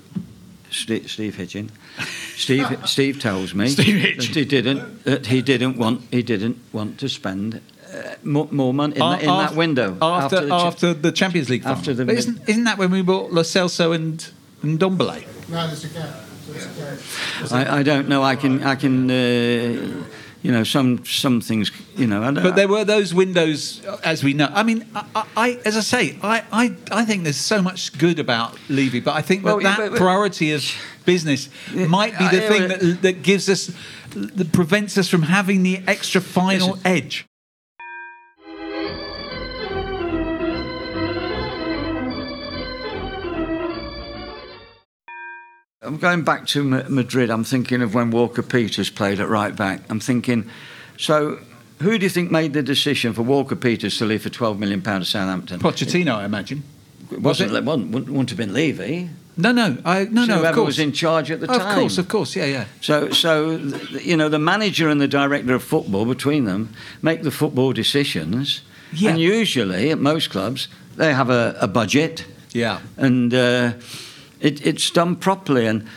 Steve, 0.69 1.09
Steve 1.09 1.35
Hitchen. 1.35 1.69
Steve, 2.35 2.65
Steve 2.85 3.19
tells 3.19 3.53
me 3.53 3.67
Steve 3.77 4.17
that 4.17 4.23
he 4.25 4.45
didn't 4.45 5.03
that 5.03 5.27
he 5.27 5.41
didn't 5.41 5.77
want 5.77 6.01
he 6.11 6.23
didn't 6.23 6.57
want 6.73 6.99
to 6.99 7.07
spend 7.09 7.61
uh, 7.93 8.15
more, 8.23 8.47
more 8.51 8.73
money 8.73 8.95
in, 8.95 9.01
A- 9.01 9.09
that, 9.09 9.21
in 9.21 9.27
that 9.27 9.55
window 9.55 9.97
after 10.01 10.45
the 10.45 10.53
after 10.53 10.93
cha- 10.93 10.99
the, 11.01 11.11
Champions 11.11 11.49
League 11.49 11.63
final. 11.63 11.77
After 11.77 11.93
the 11.93 12.05
But 12.05 12.15
mid- 12.15 12.19
isn't 12.19 12.49
isn't 12.49 12.63
that 12.63 12.77
when 12.77 12.91
we 12.91 13.01
bought 13.01 13.31
Lo 13.31 13.43
Celso 13.43 13.93
and 13.93 14.25
and 14.63 14.79
Dombele? 14.79 15.25
No, 15.49 15.67
there's 15.67 15.83
a 15.83 15.87
gap. 15.89 16.09
There's 16.47 16.65
a 16.65 17.49
gap. 17.49 17.51
I, 17.51 17.79
I 17.79 17.83
don't 17.83 18.07
know. 18.07 18.23
I 18.23 18.35
can, 18.35 18.63
I 18.63 18.75
can, 18.75 19.09
uh, 19.11 20.03
you 20.43 20.51
know, 20.51 20.63
some 20.63 21.05
some 21.05 21.39
things, 21.41 21.71
you 21.95 22.07
know. 22.07 22.21
I 22.23 22.31
don't, 22.31 22.43
But 22.43 22.55
there 22.55 22.67
were 22.67 22.83
those 22.85 23.13
windows, 23.13 23.81
uh, 23.85 23.97
as 24.03 24.23
we 24.23 24.33
know. 24.33 24.49
I 24.53 24.63
mean, 24.63 24.85
I, 24.95 25.05
I- 25.15 25.25
I 25.37 25.59
as 25.65 25.77
I 25.77 25.81
say, 25.81 26.17
I, 26.23 26.43
I, 26.51 26.75
I 26.91 27.05
think 27.05 27.23
there's 27.23 27.37
so 27.37 27.61
much 27.61 27.97
good 27.97 28.19
about 28.19 28.57
Levy, 28.69 28.99
but 29.01 29.13
I 29.15 29.21
think 29.21 29.43
that 29.43 29.47
Well, 29.49 29.61
yeah, 29.61 29.69
that 29.69 29.77
but- 29.77 29.89
but- 29.91 29.97
priority 29.99 30.51
of 30.53 30.63
business 31.05 31.49
might 31.73 32.17
be 32.17 32.27
the 32.27 32.45
I- 32.45 32.49
thing 32.49 32.63
I- 32.63 32.67
that 32.67 33.01
that 33.01 33.21
gives 33.23 33.49
us 33.49 33.71
that 34.15 34.51
prevents 34.51 34.97
us 34.97 35.07
from 35.09 35.21
having 35.23 35.63
the 35.63 35.79
extra 35.87 36.21
final 36.21 36.71
Listen. 36.71 36.87
edge. 36.87 37.25
I'm 45.91 45.97
going 45.97 46.23
back 46.23 46.47
to 46.47 46.63
Ma- 46.63 46.83
Madrid. 46.87 47.29
I'm 47.29 47.43
thinking 47.43 47.81
of 47.81 47.93
when 47.93 48.11
Walker 48.11 48.41
Peters 48.41 48.89
played 48.89 49.19
at 49.19 49.27
right 49.27 49.53
back. 49.53 49.81
I'm 49.89 49.99
thinking, 49.99 50.49
so 50.97 51.39
who 51.79 51.97
do 51.97 52.05
you 52.05 52.09
think 52.09 52.31
made 52.31 52.53
the 52.53 52.63
decision 52.63 53.11
for 53.11 53.23
Walker 53.23 53.57
Peters 53.57 53.97
to 53.97 54.05
leave 54.05 54.23
for 54.23 54.29
12 54.29 54.57
million 54.57 54.81
pounds 54.81 55.07
to 55.07 55.11
Southampton? 55.11 55.59
Pochettino, 55.59 56.15
I 56.15 56.23
imagine. 56.23 56.63
It 57.11 57.19
wasn't, 57.19 57.51
was 57.51 57.59
it? 57.59 57.65
wouldn't, 57.65 57.91
wouldn't 57.91 58.29
have 58.29 58.37
been 58.37 58.53
Levy. 58.53 59.09
No, 59.35 59.51
no, 59.51 59.77
I 59.83 60.05
no, 60.05 60.21
So 60.21 60.27
no. 60.27 60.33
Of 60.35 60.39
whoever 60.39 60.55
course, 60.55 60.67
was 60.67 60.79
in 60.79 60.93
charge 60.93 61.29
at 61.29 61.41
the 61.41 61.47
time. 61.47 61.59
Of 61.59 61.75
course, 61.75 61.97
of 61.97 62.07
course. 62.07 62.35
Yeah, 62.37 62.45
yeah. 62.45 62.65
So, 62.79 63.09
so 63.09 63.57
you 63.99 64.15
know, 64.15 64.29
the 64.29 64.39
manager 64.39 64.87
and 64.87 65.01
the 65.01 65.09
director 65.09 65.53
of 65.55 65.63
football 65.63 66.05
between 66.05 66.45
them 66.45 66.73
make 67.01 67.23
the 67.23 67.31
football 67.31 67.73
decisions. 67.73 68.61
Yeah. 68.93 69.09
And 69.11 69.19
usually, 69.19 69.89
at 69.91 69.99
most 69.99 70.29
clubs, 70.29 70.69
they 70.95 71.13
have 71.13 71.29
a, 71.29 71.57
a 71.59 71.67
budget. 71.67 72.25
Yeah. 72.53 72.79
and 72.97 73.33
uh, 73.33 73.73
it, 74.41 74.65
it's 74.65 74.89
done 74.89 75.15
properly. 75.15 75.67
And 75.67 75.87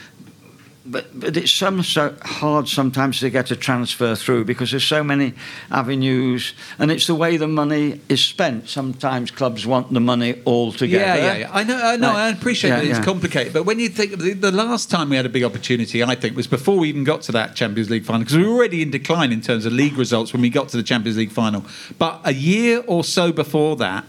but 0.86 1.18
but 1.18 1.36
it's 1.36 1.50
some 1.50 1.82
so 1.82 2.14
hard 2.22 2.68
sometimes 2.68 3.20
to 3.20 3.30
get 3.30 3.50
a 3.50 3.56
transfer 3.56 4.14
through 4.14 4.44
because 4.44 4.70
there's 4.70 4.84
so 4.84 5.02
many 5.02 5.32
avenues, 5.70 6.52
and 6.78 6.90
it's 6.90 7.06
the 7.06 7.14
way 7.14 7.36
the 7.36 7.48
money 7.48 8.00
is 8.08 8.22
spent. 8.22 8.68
Sometimes 8.68 9.30
clubs 9.30 9.66
want 9.66 9.92
the 9.92 10.00
money 10.00 10.42
all 10.44 10.72
together. 10.72 11.04
Yeah, 11.04 11.16
yeah, 11.16 11.36
yeah. 11.36 11.50
I 11.52 11.64
know, 11.64 11.76
I 11.76 11.96
know. 11.96 12.08
Like- 12.08 12.16
I 12.16 12.28
appreciate 12.28 12.70
yeah, 12.70 12.76
that 12.76 12.84
it's 12.84 12.98
yeah. 12.98 13.04
complicated, 13.04 13.52
but 13.52 13.64
when 13.64 13.78
you 13.78 13.88
think 13.88 14.12
of 14.12 14.20
the, 14.20 14.34
the 14.34 14.52
last 14.52 14.90
time 14.90 15.08
we 15.08 15.16
had 15.16 15.26
a 15.26 15.30
big 15.30 15.44
opportunity, 15.44 16.04
I 16.04 16.14
think 16.14 16.36
was 16.36 16.46
before 16.46 16.78
we 16.78 16.88
even 16.90 17.04
got 17.04 17.22
to 17.22 17.32
that 17.32 17.54
Champions 17.54 17.88
League 17.88 18.04
final 18.04 18.20
because 18.20 18.36
we 18.36 18.44
were 18.46 18.52
already 18.52 18.82
in 18.82 18.90
decline 18.90 19.32
in 19.32 19.40
terms 19.40 19.64
of 19.64 19.72
league 19.72 19.96
results 19.96 20.32
when 20.32 20.42
we 20.42 20.50
got 20.50 20.68
to 20.68 20.76
the 20.76 20.82
Champions 20.82 21.16
League 21.16 21.32
final. 21.32 21.64
But 21.98 22.20
a 22.24 22.34
year 22.34 22.84
or 22.86 23.04
so 23.04 23.32
before 23.32 23.76
that, 23.76 24.04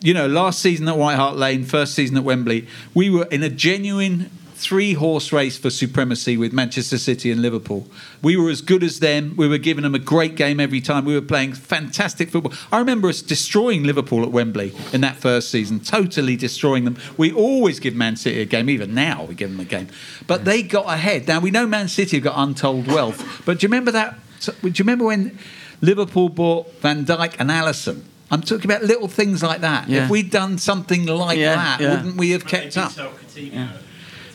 you 0.00 0.14
know, 0.14 0.26
last 0.26 0.60
season 0.60 0.88
at 0.88 0.96
White 0.96 1.16
Hart 1.16 1.36
Lane, 1.36 1.64
first 1.64 1.94
season 1.94 2.16
at 2.16 2.24
Wembley, 2.24 2.66
we 2.94 3.10
were 3.10 3.26
in 3.26 3.42
a 3.42 3.50
genuine 3.50 4.30
three 4.54 4.92
horse 4.92 5.32
race 5.32 5.56
for 5.56 5.70
supremacy 5.70 6.36
with 6.36 6.52
Manchester 6.52 6.98
City 6.98 7.30
and 7.30 7.40
Liverpool. 7.40 7.86
We 8.22 8.36
were 8.36 8.50
as 8.50 8.60
good 8.60 8.82
as 8.82 9.00
them. 9.00 9.34
We 9.36 9.48
were 9.48 9.58
giving 9.58 9.82
them 9.82 9.94
a 9.94 9.98
great 9.98 10.36
game 10.36 10.60
every 10.60 10.82
time. 10.82 11.06
We 11.06 11.14
were 11.14 11.22
playing 11.22 11.54
fantastic 11.54 12.30
football. 12.30 12.52
I 12.70 12.78
remember 12.78 13.08
us 13.08 13.22
destroying 13.22 13.84
Liverpool 13.84 14.22
at 14.22 14.30
Wembley 14.30 14.74
in 14.92 15.00
that 15.00 15.16
first 15.16 15.50
season, 15.50 15.80
totally 15.80 16.36
destroying 16.36 16.84
them. 16.84 16.96
We 17.16 17.32
always 17.32 17.80
give 17.80 17.94
Man 17.94 18.16
City 18.16 18.40
a 18.40 18.44
game, 18.44 18.68
even 18.68 18.94
now 18.94 19.24
we 19.24 19.34
give 19.34 19.50
them 19.50 19.60
a 19.60 19.64
game. 19.64 19.88
But 20.26 20.44
they 20.44 20.62
got 20.62 20.92
ahead. 20.92 21.26
Now 21.26 21.40
we 21.40 21.50
know 21.50 21.66
Man 21.66 21.88
City 21.88 22.18
have 22.18 22.24
got 22.24 22.34
untold 22.36 22.86
wealth, 22.86 23.42
but 23.46 23.58
do 23.58 23.64
you 23.64 23.68
remember 23.68 23.92
that? 23.92 24.18
Do 24.40 24.52
you 24.62 24.72
remember 24.78 25.06
when 25.06 25.38
Liverpool 25.80 26.28
bought 26.28 26.70
Van 26.80 27.04
Dijk 27.04 27.36
and 27.38 27.50
Alisson? 27.50 28.02
I'm 28.30 28.42
talking 28.42 28.64
about 28.70 28.82
little 28.84 29.08
things 29.08 29.42
like 29.42 29.60
that. 29.62 29.88
Yeah. 29.88 30.04
If 30.04 30.10
we'd 30.10 30.30
done 30.30 30.58
something 30.58 31.06
like 31.06 31.38
Yeah, 31.38 31.54
that, 31.56 31.80
yeah. 31.80 31.90
wouldn't 31.96 32.16
we 32.16 32.30
have 32.30 32.46
kept 32.46 32.76
up? 32.76 32.92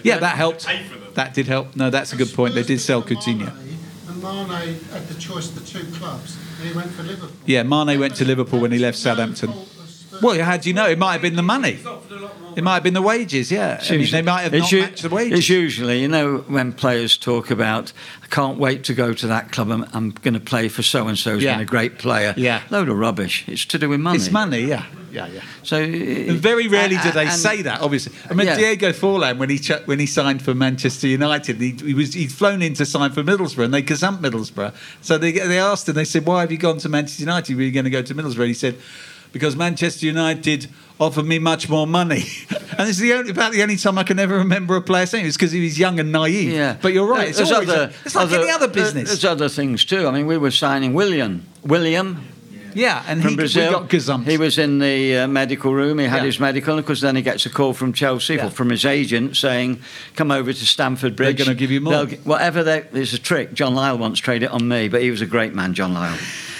Yeah, 0.03 0.19
that 0.19 0.35
helped. 0.35 0.65
Pay 0.67 0.83
for 0.83 0.99
them. 0.99 1.13
That 1.13 1.33
did 1.33 1.47
help. 1.47 1.75
No, 1.75 1.89
that's 1.89 2.11
a 2.13 2.15
good 2.17 2.33
point. 2.33 2.55
They 2.55 2.63
did 2.63 2.79
sell 2.81 3.01
Coutinho. 3.01 3.51
And 4.07 4.21
Mane 4.21 4.47
had 4.91 5.07
the 5.07 5.19
choice 5.19 5.49
of 5.49 5.55
the 5.55 5.65
two 5.65 5.85
clubs, 5.97 6.37
and 6.59 6.67
he 6.69 6.75
went 6.75 6.91
for 6.91 7.03
Liverpool. 7.03 7.35
Yeah, 7.45 7.63
Mane 7.63 7.99
went 7.99 8.15
to 8.17 8.25
Liverpool 8.25 8.59
when 8.59 8.71
he 8.71 8.79
left 8.79 8.97
Southampton. 8.97 9.51
Well, 10.21 10.41
how 10.43 10.57
do 10.57 10.69
you 10.69 10.73
know? 10.75 10.87
It 10.87 10.97
might 10.99 11.13
have 11.13 11.21
been 11.21 11.35
the 11.35 11.41
money. 11.43 11.79
It 12.55 12.63
might 12.63 12.75
have 12.75 12.83
been 12.83 12.93
the 12.93 13.01
wages. 13.01 13.51
Yeah, 13.51 13.81
I 13.89 13.97
mean, 13.97 14.11
they 14.11 14.21
might 14.21 14.41
have 14.43 14.53
not 14.53 14.71
u- 14.71 14.81
matched 14.81 15.01
the 15.03 15.09
wages. 15.09 15.39
It's 15.39 15.49
usually, 15.49 16.01
you 16.01 16.07
know, 16.07 16.37
when 16.47 16.71
players 16.73 17.17
talk 17.17 17.51
about, 17.51 17.91
I 18.23 18.27
can't 18.27 18.57
wait 18.57 18.83
to 18.85 18.93
go 18.93 19.13
to 19.13 19.27
that 19.27 19.51
club. 19.51 19.69
I'm, 19.71 19.85
I'm 19.93 20.11
going 20.11 20.33
to 20.35 20.39
play 20.39 20.67
for 20.69 20.81
so 20.83 21.07
and 21.07 21.17
so. 21.17 21.33
Who's 21.33 21.43
Yeah. 21.43 21.53
been 21.55 21.61
a 21.61 21.65
great 21.65 21.97
player. 21.99 22.33
Yeah. 22.37 22.61
load 22.69 22.89
of 22.89 22.97
rubbish. 22.97 23.43
It's 23.47 23.65
to 23.65 23.77
do 23.77 23.89
with 23.89 23.99
money. 23.99 24.17
It's 24.17 24.31
money. 24.31 24.61
Yeah, 24.61 24.85
yeah, 25.11 25.27
yeah. 25.27 25.41
So 25.63 25.77
And 25.81 26.37
very 26.39 26.67
rarely 26.67 26.97
do 26.97 27.11
they 27.11 27.27
say 27.29 27.61
that. 27.63 27.81
Obviously, 27.81 28.13
I 28.29 28.33
mean 28.33 28.47
Yeah. 28.47 28.57
Diego 28.57 28.91
Forlan 28.91 29.37
when 29.37 29.49
he 29.49 29.59
ch- 29.59 29.81
when 29.85 29.99
he 29.99 30.05
signed 30.05 30.41
for 30.41 30.53
Manchester 30.55 31.07
United, 31.07 31.59
he, 31.59 31.71
he 31.71 31.93
was 31.93 32.13
he'd 32.13 32.31
flown 32.31 32.61
in 32.61 32.73
to 32.75 32.85
sign 32.85 33.11
for 33.11 33.23
Middlesbrough, 33.23 33.65
and 33.65 33.73
they 33.73 33.81
gazumped 33.83 34.19
Middlesbrough. 34.21 34.73
So 35.01 35.17
they 35.17 35.31
they 35.33 35.59
asked 35.59 35.87
him, 35.89 35.95
they 35.95 36.05
said, 36.05 36.25
"Why 36.25 36.41
have 36.41 36.51
you 36.51 36.57
gone 36.57 36.77
to 36.79 36.89
Manchester 36.89 37.21
United? 37.23 37.55
Were 37.55 37.63
you 37.63 37.71
going 37.71 37.85
to 37.85 37.89
go 37.89 38.01
to 38.01 38.13
Middlesbrough?" 38.15 38.39
And 38.39 38.47
he 38.47 38.53
said. 38.53 38.75
Because 39.35 39.57
Manchester 39.57 40.05
United 40.05 40.67
offered 40.97 41.25
me 41.25 41.39
much 41.39 41.67
more 41.67 41.85
money. 41.85 42.23
and 42.77 42.87
it's 42.87 42.99
the 42.99 43.11
only, 43.11 43.31
about 43.31 43.51
the 43.51 43.61
only 43.61 43.75
time 43.75 43.97
I 43.97 44.03
can 44.03 44.17
ever 44.17 44.37
remember 44.37 44.77
a 44.77 44.81
player 44.81 45.05
saying 45.05 45.25
it 45.25 45.27
was 45.27 45.35
because 45.35 45.51
he 45.51 45.61
was 45.61 45.77
young 45.77 45.99
and 45.99 46.09
naive. 46.13 46.53
Yeah, 46.53 46.77
But 46.81 46.93
you're 46.93 47.05
right. 47.05 47.27
It's, 47.27 47.37
There's 47.39 47.51
always 47.51 47.67
other- 47.67 47.91
it's 48.05 48.15
like 48.15 48.31
any 48.31 48.49
other 48.49 48.67
uh, 48.67 48.69
business. 48.69 49.09
There's 49.09 49.25
other 49.25 49.49
things 49.49 49.83
too. 49.83 50.07
I 50.07 50.11
mean, 50.11 50.25
we 50.25 50.37
were 50.37 50.51
signing 50.51 50.93
Willian. 50.93 51.45
Willian 51.65 52.21
yeah, 52.73 53.03
and 53.07 53.21
from 53.21 53.31
he 53.31 53.35
Brazil. 53.35 53.87
He 54.23 54.37
was 54.37 54.57
in 54.57 54.79
the 54.79 55.17
uh, 55.17 55.27
medical 55.27 55.73
room. 55.73 55.99
He 55.99 56.05
had 56.05 56.19
Yeah. 56.19 56.25
his 56.27 56.39
medical, 56.39 56.77
and 56.77 56.85
because 56.85 57.01
then 57.01 57.17
he 57.17 57.21
gets 57.21 57.45
a 57.45 57.49
call 57.49 57.73
from 57.73 57.91
Chelsea 57.91 58.35
Yeah. 58.35 58.47
or 58.47 58.49
from 58.51 58.69
his 58.69 58.85
agent 58.85 59.35
saying, 59.35 59.81
"Come 60.15 60.31
over 60.31 60.53
to 60.53 60.65
Stamford 60.65 61.17
Bridge. 61.17 61.37
They're 61.37 61.45
gonna 61.47 61.55
give 61.55 61.71
you 61.71 61.81
more." 61.81 62.05
They'll 62.05 62.19
Whatever 62.19 62.63
there's 62.63 63.13
a 63.13 63.19
trick. 63.19 63.53
John 63.53 63.75
Lyall 63.75 63.97
once 63.97 64.19
traded 64.19 64.47
it 64.47 64.51
on 64.51 64.67
me, 64.67 64.87
but 64.87 65.01
he 65.01 65.11
was 65.11 65.21
a 65.21 65.25
great 65.25 65.53
man, 65.53 65.73
John 65.73 65.93
Lyall. 65.93 66.17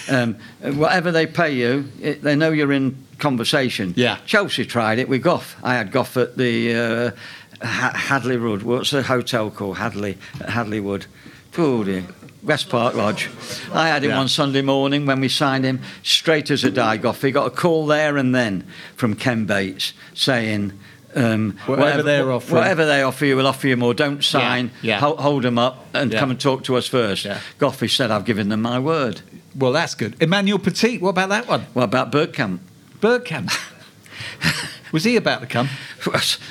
Um, 0.09 0.35
whatever 0.61 1.11
they 1.11 1.25
pay 1.27 1.51
you, 1.53 1.89
it, 2.01 2.21
they 2.21 2.35
know 2.35 2.51
you're 2.51 2.71
in 2.73 2.95
conversation. 3.17 3.93
Yeah. 3.95 4.17
Chelsea 4.25 4.65
tried 4.65 4.99
it 4.99 5.09
with 5.09 5.23
Gough. 5.23 5.55
I 5.63 5.75
had 5.75 5.91
Gough 5.91 6.15
at 6.17 6.37
the 6.37 7.13
uh, 7.61 7.65
Hadley 7.65 8.37
Wood. 8.37 8.63
What's 8.63 8.91
the 8.91 9.03
hotel 9.03 9.49
called? 9.49 9.77
Hadley 9.77 10.17
Hadley 10.47 10.79
Wood. 10.79 11.05
Oh 11.57 11.83
dear. 11.83 12.03
West 12.43 12.69
Park 12.69 12.93
Lodge. 12.93 13.29
I 13.73 13.87
had 13.87 14.03
him 14.03 14.11
Yeah. 14.11 14.17
one 14.19 14.27
Sunday 14.27 14.61
morning 14.61 15.07
when 15.07 15.19
we 15.19 15.29
signed 15.29 15.63
him, 15.65 15.79
straight 16.03 16.51
as 16.51 16.63
a 16.63 16.69
die 16.69 16.97
Gough. 16.97 17.21
He 17.23 17.31
got 17.31 17.47
a 17.47 17.49
call 17.49 17.87
there 17.87 18.17
and 18.17 18.35
then 18.35 18.65
from 18.95 19.15
Ken 19.15 19.45
Bates 19.45 19.93
saying, 20.13 20.73
um, 21.15 21.57
Whatever 21.65 22.03
they're 22.03 22.31
offering. 22.31 22.59
whatever 22.61 22.85
they 22.85 23.01
offer 23.01 23.25
you, 23.25 23.35
we'll 23.37 23.47
offer 23.47 23.67
you 23.67 23.77
more. 23.77 23.95
Don't 23.95 24.23
sign. 24.23 24.69
yeah. 24.83 24.99
Hold, 24.99 25.19
hold 25.21 25.43
them 25.43 25.57
up 25.57 25.87
and 25.93 26.11
Yeah. 26.13 26.19
come 26.19 26.29
and 26.29 26.39
talk 26.39 26.63
to 26.65 26.75
us 26.75 26.87
first. 26.87 27.25
Yeah. 27.25 27.39
Goffy 27.57 27.89
said, 27.89 28.11
"I've 28.11 28.25
given 28.25 28.49
them 28.49 28.61
my 28.61 28.77
word." 28.77 29.21
Well, 29.55 29.71
that's 29.71 29.95
good. 29.95 30.15
Emmanuel 30.21 30.59
Petit, 30.59 30.97
what 30.99 31.09
about 31.09 31.29
that 31.29 31.47
one? 31.47 31.61
What 31.73 31.83
about 31.83 32.11
Bergkamp? 32.11 32.59
Bergkamp. 32.99 33.51
was 34.91 35.03
he 35.03 35.15
about 35.15 35.41
to 35.41 35.47
come? 35.47 35.69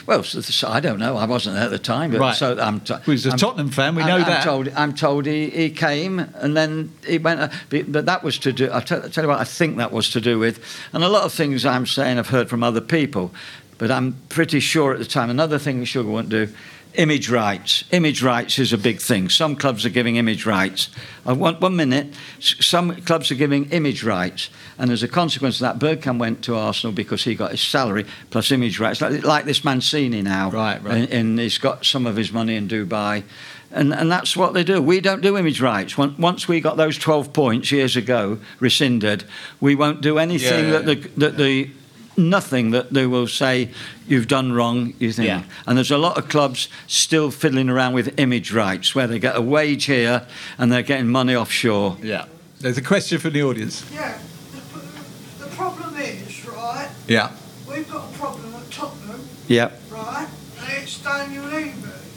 Well, 0.06 0.24
I 0.66 0.80
don't 0.80 0.98
know. 0.98 1.16
I 1.16 1.24
wasn't 1.26 1.54
there 1.56 1.64
at 1.64 1.70
the 1.70 1.78
time, 1.78 2.10
but 2.10 2.20
Right. 2.20 2.36
so 2.36 2.58
I'm. 2.58 2.80
T- 2.80 2.94
a 2.94 2.96
I'm- 2.96 3.38
Tottenham 3.38 3.70
fan, 3.70 3.94
we 3.94 4.02
I'm- 4.02 4.08
know 4.08 4.16
I'm 4.16 4.24
that. 4.30 4.42
Told, 4.44 4.68
I'm 4.74 4.94
told 4.94 5.26
he, 5.26 5.48
he 5.50 5.70
came 5.70 6.18
and 6.18 6.56
then 6.56 6.92
he 7.06 7.18
went. 7.18 7.40
uh, 7.40 7.48
But 7.70 7.90
but 7.92 8.06
that 8.06 8.22
was 8.24 8.38
to 8.40 8.52
do. 8.52 8.68
I 8.72 8.80
tell, 8.80 9.00
tell 9.08 9.24
you 9.24 9.28
what, 9.28 9.40
I 9.40 9.44
think 9.44 9.76
that 9.78 9.92
was 9.92 10.10
to 10.10 10.20
do 10.20 10.38
with, 10.38 10.58
and 10.92 11.04
a 11.04 11.08
lot 11.08 11.22
of 11.24 11.32
things 11.32 11.64
I'm 11.64 11.86
saying 11.86 12.18
I've 12.18 12.28
heard 12.28 12.48
from 12.48 12.62
other 12.62 12.80
people, 12.80 13.32
but 13.78 13.90
I'm 13.90 14.16
pretty 14.28 14.60
sure 14.60 14.92
at 14.92 14.98
the 14.98 15.04
time. 15.04 15.30
Another 15.30 15.58
thing 15.58 15.84
Sugar 15.84 16.08
won't 16.10 16.28
do. 16.28 16.48
Image 16.94 17.28
rights. 17.28 17.82
Image 17.90 18.22
rights 18.22 18.58
is 18.60 18.72
a 18.72 18.78
big 18.78 19.00
thing. 19.00 19.28
Some 19.28 19.56
clubs 19.56 19.84
are 19.84 19.90
giving 19.90 20.14
image 20.14 20.46
rights. 20.46 20.90
Uh, 21.26 21.30
I 21.30 21.32
want 21.32 21.60
one 21.60 21.74
minute, 21.74 22.14
some 22.38 22.94
clubs 23.02 23.32
are 23.32 23.34
giving 23.34 23.68
image 23.70 24.04
rights, 24.04 24.48
and 24.78 24.92
as 24.92 25.02
a 25.02 25.08
consequence 25.08 25.60
of 25.60 25.80
that, 25.80 25.80
Bergkamp 25.80 26.20
went 26.20 26.44
to 26.44 26.54
Arsenal 26.54 26.92
because 26.92 27.24
he 27.24 27.34
got 27.34 27.50
his 27.50 27.60
salary 27.60 28.06
plus 28.30 28.52
image 28.52 28.78
rights, 28.78 29.00
like, 29.00 29.24
like 29.24 29.44
this 29.44 29.64
Mancini 29.64 30.22
now. 30.22 30.50
Right, 30.50 30.80
right. 30.84 30.94
And, 30.94 31.10
and 31.10 31.38
he's 31.40 31.58
got 31.58 31.84
some 31.84 32.06
of 32.06 32.14
his 32.14 32.30
money 32.30 32.54
in 32.54 32.68
Dubai. 32.68 33.24
And, 33.72 33.92
and 33.92 34.08
that's 34.08 34.36
what 34.36 34.54
they 34.54 34.62
do. 34.62 34.80
We 34.80 35.00
don't 35.00 35.20
do 35.20 35.36
image 35.36 35.60
rights. 35.60 35.98
Once 35.98 36.16
once 36.16 36.46
we 36.46 36.60
got 36.60 36.76
those 36.76 36.96
12 36.96 37.32
points 37.32 37.72
years 37.72 37.96
ago 37.96 38.38
rescinded, 38.60 39.24
we 39.60 39.74
won't 39.74 40.00
do 40.00 40.18
anything 40.18 40.66
Yeah, 40.66 40.78
that 40.78 40.86
the, 40.86 40.94
that 41.16 41.36
the 41.36 41.70
nothing 42.16 42.70
that 42.72 42.92
they 42.92 43.06
will 43.06 43.26
say 43.26 43.70
you've 44.06 44.28
done 44.28 44.52
wrong. 44.52 44.94
You 44.98 45.12
think, 45.12 45.28
Yeah. 45.28 45.42
and 45.66 45.76
there's 45.76 45.90
a 45.90 45.98
lot 45.98 46.16
of 46.18 46.28
clubs 46.28 46.68
still 46.86 47.30
fiddling 47.30 47.68
around 47.68 47.94
with 47.94 48.18
image 48.18 48.52
rights 48.52 48.94
where 48.94 49.06
they 49.06 49.18
get 49.18 49.36
a 49.36 49.40
wage 49.42 49.84
here 49.84 50.26
and 50.58 50.70
they're 50.72 50.82
getting 50.82 51.08
money 51.08 51.34
offshore. 51.34 51.96
Yeah. 52.02 52.26
There's 52.60 52.78
a 52.78 52.82
question 52.82 53.18
from 53.18 53.32
the 53.32 53.42
audience. 53.42 53.84
Yeah, 53.92 54.16
the, 54.52 55.44
the 55.44 55.50
problem 55.50 55.96
is, 55.96 56.46
right, 56.46 56.88
Yeah. 57.08 57.30
we've 57.68 57.90
got 57.90 58.08
a 58.14 58.18
problem 58.18 58.54
at 58.54 58.70
Tottenham, 58.70 59.20
Yep. 59.48 59.82
right, 59.90 60.28
and 60.60 60.82
it's 60.82 60.98
Daniel 60.98 61.44
Levy. 61.46 61.72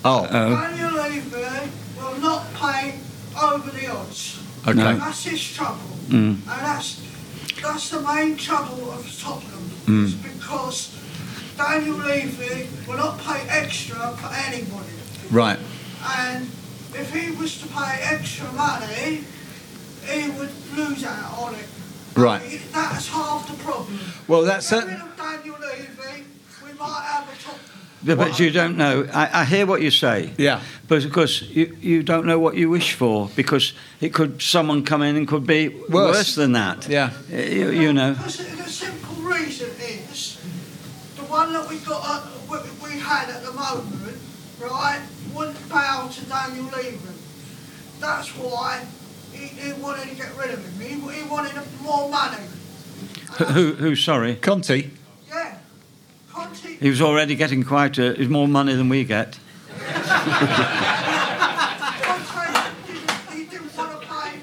Oh, 0.05 0.25
Daniel 0.27 0.91
Levy 0.93 1.71
will 1.97 2.17
not 2.21 2.45
pay 2.53 2.95
over 3.41 3.69
the 3.71 3.87
odds. 3.91 4.39
okay. 4.65 4.77
No. 4.77 4.97
That's 4.97 5.23
his 5.25 5.53
trouble. 5.53 5.79
Mm. 6.07 6.13
And 6.13 6.43
that's, 6.45 7.01
that's 7.61 7.89
the 7.89 7.99
main 8.01 8.37
trouble 8.37 8.91
of 8.91 9.03
Tottenham, 9.21 9.69
Mm. 9.87 10.05
is 10.05 10.15
because 10.15 10.93
Daniel 11.57 11.95
Levy 11.97 12.67
will 12.87 12.97
not 12.97 13.19
pay 13.19 13.47
extra 13.49 13.95
for 14.17 14.29
anybody. 14.33 14.89
Right. 15.31 15.59
And 16.19 16.43
if 16.93 17.13
he 17.13 17.31
was 17.31 17.59
to 17.61 17.67
pay 17.67 17.99
extra 18.01 18.51
money, 18.51 19.23
he 20.05 20.29
would 20.29 20.51
lose 20.75 21.03
out 21.03 21.37
on 21.39 21.55
it. 21.55 21.67
Right. 22.15 22.61
That's 22.73 23.07
half 23.09 23.47
the 23.47 23.63
problem. 23.63 23.99
Well, 24.27 24.43
that's 24.43 24.69
Get 24.69 24.83
it. 24.87 24.99
Daniel 25.17 25.55
Levy, 25.59 26.23
we 26.65 26.73
might 26.73 27.03
have 27.03 27.27
a 27.31 27.43
top. 27.43 27.59
Yeah, 28.03 28.15
but 28.15 28.39
you 28.39 28.51
don't 28.51 28.77
know. 28.77 29.07
I, 29.13 29.41
I 29.41 29.45
hear 29.45 29.65
what 29.65 29.81
you 29.81 29.91
say. 29.91 30.31
Yeah. 30.37 30.61
But 30.87 31.03
of 31.03 31.11
course, 31.11 31.41
you, 31.41 31.75
you 31.81 32.03
don't 32.03 32.25
know 32.25 32.39
what 32.39 32.55
you 32.55 32.69
wish 32.69 32.93
for 32.93 33.29
because 33.35 33.73
it 34.01 34.13
could 34.13 34.41
someone 34.41 34.83
come 34.83 35.01
in 35.01 35.15
and 35.15 35.27
could 35.27 35.45
be 35.47 35.69
Worse. 35.69 35.89
worse, 35.89 36.35
than 36.35 36.51
that. 36.53 36.87
Yeah. 36.87 37.11
You, 37.29 37.71
you 37.71 37.93
know. 37.93 38.13
Because 38.13 38.37
the 38.37 38.69
simple 38.69 39.15
reason 39.23 39.69
is 39.79 40.37
the 41.15 41.23
one 41.37 41.53
that 41.53 41.69
we 41.69 41.77
got, 41.77 42.03
at, 42.03 42.23
we, 42.49 42.57
we 42.83 42.99
had 42.99 43.29
at 43.29 43.43
the 43.43 43.51
moment, 43.51 44.17
right, 44.59 44.99
wouldn't 45.35 45.69
bow 45.69 46.09
to 46.11 46.25
Daniel 46.25 46.65
Levy. 46.65 46.97
That's 47.99 48.29
why 48.29 48.83
he, 49.31 49.45
he 49.45 49.73
wanted 49.73 50.09
to 50.09 50.15
get 50.15 50.35
rid 50.35 50.49
of 50.49 50.65
him. 50.65 50.81
He, 50.81 50.95
he 51.15 51.29
wanted 51.29 51.53
more 51.83 52.09
money. 52.09 52.43
Who, 53.53 53.73
who, 53.73 53.95
sorry? 53.95 54.35
Conte. 54.35 54.89
Yeah. 55.29 55.59
Conte, 56.31 56.77
He 56.79 56.89
was 56.89 57.03
already 57.03 57.35
getting 57.35 57.63
quite 57.63 57.99
a, 57.99 58.17
more 58.27 58.47
money 58.47 58.73
than 58.73 58.89
we 58.89 59.03
get. 59.03 59.37
Conte 59.77 60.17
didn't, 62.87 63.11
he 63.31 63.45
didn't 63.45 63.77
want 63.77 64.01
to 64.01 64.07
pay 64.07 64.39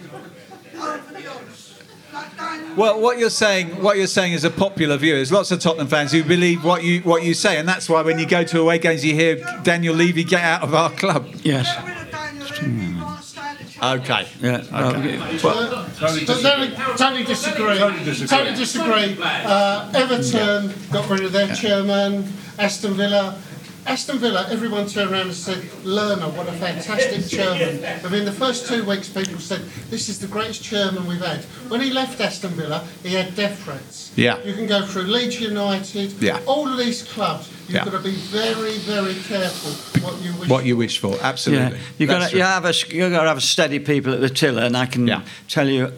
over 0.79 1.13
the 1.13 1.27
odds. 1.29 1.83
Like 2.13 2.37
Daniel 2.37 2.64
Well, 2.77 3.01
what 3.01 3.19
you're 3.19 3.31
saying, 3.31 3.83
what 3.83 3.97
you're 3.97 4.07
saying 4.07 4.33
is 4.33 4.45
a 4.45 4.51
popular 4.51 4.97
view. 4.97 5.15
There's 5.15 5.31
lots 5.33 5.51
of 5.51 5.61
Tottenham 5.61 5.87
fans 5.87 6.13
who 6.13 6.25
believe 6.25 6.65
what 6.65 6.83
you 6.83 7.01
what 7.03 7.23
you 7.23 7.35
say, 7.35 7.59
and 7.59 7.69
that's 7.69 7.89
why 7.89 8.03
when 8.03 8.19
you 8.19 8.27
go 8.27 8.43
to 8.45 8.61
away 8.61 8.79
games, 8.79 9.05
you 9.05 9.15
hear 9.15 9.37
Daniel 9.63 9.95
Levy 9.95 10.25
get 10.25 10.43
out 10.43 10.63
of 10.63 10.75
our 10.75 10.91
club. 10.91 11.29
Yes. 11.43 11.73
Get 11.75 11.85
rid 11.87 11.97
of 11.99 12.11
Daniel 12.11 12.47
Levy, 12.47 12.95
he 12.95 13.01
can't 13.01 13.25
stand 13.25 13.59
a 13.61 13.65
chance. 13.65 14.11
Okay. 14.11 14.29
Yeah. 14.41 14.89
Okay. 14.89 15.39
But 15.43 15.95
totally, 15.97 16.27
totally 16.27 17.25
disagree. 17.25 17.79
Totally 17.79 18.05
disagree. 18.05 18.29
Totally 18.29 18.57
disagree. 18.57 19.17
Uh, 19.23 19.93
Everton 19.95 20.75
got 20.91 21.09
rid 21.11 21.25
of 21.25 21.33
their 21.33 21.55
chairman. 21.55 22.33
Aston 22.59 22.95
Villa. 22.95 23.39
Aston 23.87 24.19
Villa, 24.19 24.47
everyone 24.51 24.87
turned 24.87 25.11
around 25.11 25.27
and 25.27 25.35
said, 25.35 25.59
Lerner, 25.85 26.35
what 26.35 26.49
a 26.49 26.53
fantastic 26.53 27.29
chairman. 27.29 27.85
I 28.05 28.09
mean, 28.09 28.25
the 28.25 28.33
first 28.33 28.67
two 28.67 28.83
weeks, 28.85 29.09
people 29.11 29.39
said, 29.39 29.61
this 29.91 30.09
is 30.09 30.19
the 30.19 30.27
greatest 30.27 30.65
chairman 30.65 31.07
we've 31.07 31.21
had. 31.21 31.45
When 31.69 31.83
he 31.83 31.91
left 31.91 32.19
Aston 32.21 32.53
Villa, 32.53 32.87
he 33.03 33.13
had 33.15 33.35
death 33.37 33.63
threats. 33.63 34.11
Yeah. 34.17 34.43
You 34.43 34.55
can 34.55 34.67
go 34.67 34.87
through 34.87 35.03
Leeds 35.03 35.39
United, 35.39 36.13
Yeah. 36.23 36.41
all 36.47 36.67
of 36.67 36.79
these 36.79 37.03
clubs. 37.03 37.51
You've 37.67 37.77
Yeah. 37.77 37.85
got 37.85 37.93
to 37.93 37.99
be 37.99 38.13
very, 38.13 38.79
very 38.79 39.15
careful 39.29 39.71
what 40.03 40.21
you 40.23 40.33
wish 40.35 40.49
What 40.49 40.65
you 40.65 40.77
wish 40.79 40.99
for, 40.99 41.19
absolutely. 41.21 41.77
Yeah, 41.79 41.85
You've, 41.99 42.09
got 42.11 42.31
to, 42.31 42.37
you 42.37 42.43
have 42.43 42.65
a 42.65 42.73
you 42.89 43.11
got 43.11 43.23
to 43.23 43.29
have 43.29 43.43
steady 43.43 43.79
people 43.81 44.15
at 44.15 44.21
the 44.21 44.31
tiller, 44.31 44.63
and 44.63 44.77
I 44.77 44.87
can 44.87 45.07
Yeah. 45.07 45.23
tell 45.49 45.69
you, 45.69 45.93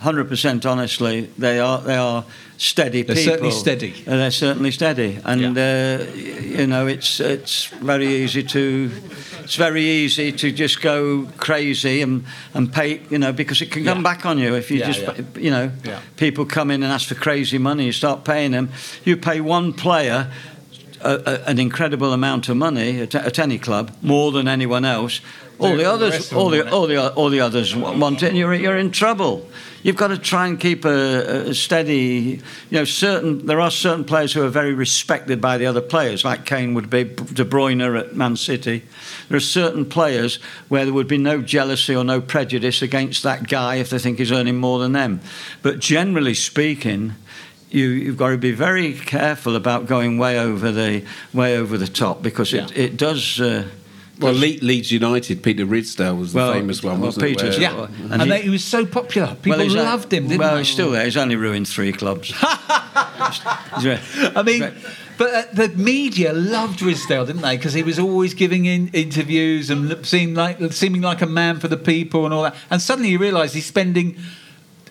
hundred 0.00 0.28
percent 0.28 0.64
honestly, 0.66 1.30
they 1.38 1.58
are 1.60 1.80
they 1.80 1.96
are 1.96 2.24
steady 2.56 3.02
They're 3.02 3.16
people. 3.16 3.32
certainly 3.32 3.52
steady. 3.52 3.94
Uh, 4.06 4.16
they're 4.16 4.30
certainly 4.30 4.70
steady, 4.70 5.18
and 5.24 5.56
uh, 5.58 6.04
you 6.14 6.66
know 6.66 6.86
it's 6.86 7.20
it's 7.20 7.66
very 7.66 8.06
easy 8.06 8.42
to. 8.42 8.90
It's 9.44 9.56
very 9.56 9.82
easy 9.84 10.30
to 10.30 10.52
just 10.52 10.80
go 10.80 11.26
crazy 11.36 12.02
and, 12.02 12.24
and 12.54 12.72
pay, 12.72 13.00
you 13.10 13.18
know, 13.18 13.32
because 13.32 13.60
it 13.60 13.72
can 13.72 13.84
come 13.84 13.98
Yeah. 13.98 14.02
back 14.04 14.24
on 14.24 14.38
you 14.38 14.54
if 14.54 14.70
you 14.70 14.78
Yeah, 14.78 14.86
just, 14.92 15.00
yeah. 15.00 15.40
you 15.40 15.50
know, 15.50 15.72
Yeah. 15.84 15.98
people 16.16 16.44
come 16.44 16.70
in 16.70 16.84
and 16.84 16.92
ask 16.92 17.08
for 17.08 17.16
crazy 17.16 17.58
money, 17.58 17.86
you 17.86 17.92
start 17.92 18.22
paying 18.24 18.52
them. 18.52 18.68
You 19.04 19.16
pay 19.16 19.40
one 19.40 19.72
player 19.72 20.30
a, 21.02 21.14
a, 21.26 21.50
an 21.50 21.58
incredible 21.58 22.12
amount 22.12 22.48
of 22.48 22.56
money 22.58 23.00
at, 23.00 23.14
at 23.16 23.38
any 23.40 23.58
club, 23.58 23.90
more 24.02 24.30
than 24.30 24.46
anyone 24.46 24.84
else. 24.84 25.20
All 25.58 25.70
The- 25.70 25.76
the 25.78 25.82
the 25.82 25.90
others, 25.90 26.12
rest 26.12 26.30
of 26.32 26.38
all 26.38 26.50
the, 26.50 26.70
all 26.70 26.86
the 26.86 27.12
all 27.14 27.30
the 27.30 27.40
others 27.40 27.74
want 27.74 28.22
it, 28.22 28.28
and 28.28 28.36
you're 28.38 28.54
you're 28.54 28.78
in 28.78 28.92
trouble. 28.92 29.48
You've 29.82 29.96
got 29.96 30.08
to 30.08 30.18
try 30.18 30.46
and 30.46 30.60
keep 30.60 30.84
a, 30.84 31.48
a 31.50 31.54
steady. 31.54 32.40
You 32.70 32.78
know, 32.78 32.84
certain 32.84 33.46
there 33.46 33.60
are 33.60 33.70
certain 33.70 34.04
players 34.04 34.32
who 34.32 34.42
are 34.42 34.48
very 34.48 34.74
respected 34.74 35.40
by 35.40 35.56
the 35.58 35.66
other 35.66 35.80
players, 35.80 36.24
like 36.24 36.44
Kane 36.44 36.74
would 36.74 36.90
be, 36.90 37.04
De 37.04 37.44
Bruyne 37.44 37.98
at 37.98 38.14
Man 38.14 38.36
City. 38.36 38.82
There 39.28 39.36
are 39.36 39.40
certain 39.40 39.84
players 39.86 40.36
where 40.68 40.84
there 40.84 40.92
would 40.94 41.08
be 41.08 41.18
no 41.18 41.40
jealousy 41.40 41.96
or 41.96 42.04
no 42.04 42.20
prejudice 42.20 42.82
against 42.82 43.22
that 43.22 43.48
guy 43.48 43.76
if 43.76 43.90
they 43.90 43.98
think 43.98 44.18
he's 44.18 44.32
earning 44.32 44.56
more 44.56 44.78
than 44.78 44.92
them. 44.92 45.20
But 45.62 45.78
generally 45.78 46.34
speaking, 46.34 47.14
you, 47.70 47.86
you've 47.88 48.16
got 48.16 48.30
to 48.30 48.38
be 48.38 48.52
very 48.52 48.92
careful 48.92 49.56
about 49.56 49.86
going 49.86 50.18
way 50.18 50.38
over 50.38 50.70
the 50.72 51.04
way 51.32 51.56
over 51.56 51.78
the 51.78 51.86
top 51.86 52.22
because 52.22 52.52
it, 52.52 52.70
Yeah. 52.76 52.84
it 52.84 52.96
does. 52.96 53.40
Uh, 53.40 53.68
Well, 54.20 54.34
Le- 54.34 54.60
Leeds 54.62 54.92
United, 54.92 55.42
Peter 55.42 55.64
Ridsdale 55.66 56.16
was 56.18 56.32
the 56.32 56.38
Well, 56.38 56.52
famous 56.52 56.82
one, 56.82 57.00
wasn't 57.00 57.26
it? 57.26 57.38
Peter's- 57.38 57.58
Where- 57.58 57.62
Yeah, 57.62 57.84
And 57.86 58.12
and, 58.12 58.22
he- 58.22 58.28
they, 58.28 58.42
he 58.42 58.50
was 58.50 58.64
so 58.64 58.84
popular. 58.86 59.36
People 59.42 59.60
he's, 59.60 59.74
uh, 59.74 59.82
loved 59.82 60.12
him, 60.12 60.28
didn't 60.28 60.40
well, 60.40 60.54
they? 60.54 60.58
he's 60.60 60.68
still 60.68 60.90
there. 60.90 61.04
He's 61.04 61.16
only 61.16 61.36
ruined 61.36 61.68
three 61.68 61.92
clubs. 61.92 62.32
I 62.42 64.42
mean, 64.44 64.72
but 65.18 65.34
uh, 65.34 65.42
the 65.52 65.68
media 65.76 66.32
loved 66.32 66.80
Ridsdale, 66.80 67.26
didn't 67.26 67.42
they? 67.42 67.56
Because 67.56 67.72
he 67.72 67.82
was 67.82 67.98
always 67.98 68.34
giving 68.34 68.66
in 68.66 68.88
interviews 68.88 69.70
and 69.70 70.04
seemed 70.06 70.36
like 70.36 70.58
seeming 70.72 71.02
like 71.02 71.22
a 71.22 71.26
man 71.26 71.58
for 71.60 71.68
the 71.68 71.76
people 71.76 72.24
and 72.24 72.34
all 72.34 72.42
that. 72.44 72.54
And 72.70 72.80
suddenly 72.80 73.10
you 73.10 73.18
realise 73.18 73.52
he's 73.52 73.66
spending. 73.66 74.16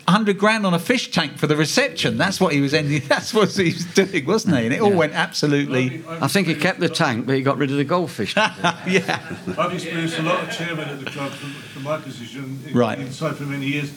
100 0.09 0.37
grand 0.39 0.65
on 0.65 0.73
a 0.73 0.79
fish 0.79 1.11
tank 1.11 1.37
for 1.37 1.45
the 1.47 1.55
reception. 1.55 2.17
That's 2.17 2.41
what 2.41 2.51
he 2.53 2.61
was 2.61 2.73
ending. 2.73 3.01
That's 3.07 3.33
what 3.33 3.51
he 3.51 3.65
was 3.65 3.85
doing, 3.85 4.25
wasn't 4.25 4.57
he? 4.57 4.65
And 4.65 4.73
it 4.73 4.81
all 4.81 4.91
went 4.93 5.13
absolutely. 5.13 6.03
I 6.07 6.27
think 6.27 6.47
he 6.47 6.55
kept 6.55 6.79
the 6.79 6.89
tank, 6.89 7.25
but 7.27 7.35
he 7.35 7.41
got 7.41 7.57
rid 7.57 7.69
of 7.71 7.77
the 7.77 7.83
goldfish. 7.83 8.35
yeah. 8.35 9.21
I've 9.57 9.73
experienced 9.73 10.17
a 10.17 10.23
lot 10.23 10.43
of 10.43 10.51
chairman 10.51 10.89
at 10.89 10.99
the 10.99 11.05
club 11.11 11.31
from, 11.31 11.51
from 11.51 11.83
my 11.83 11.97
position 11.97 12.59
in, 12.67 12.73
Right. 12.73 12.97
inside 12.99 13.35
for 13.37 13.43
many 13.43 13.67
years. 13.67 13.91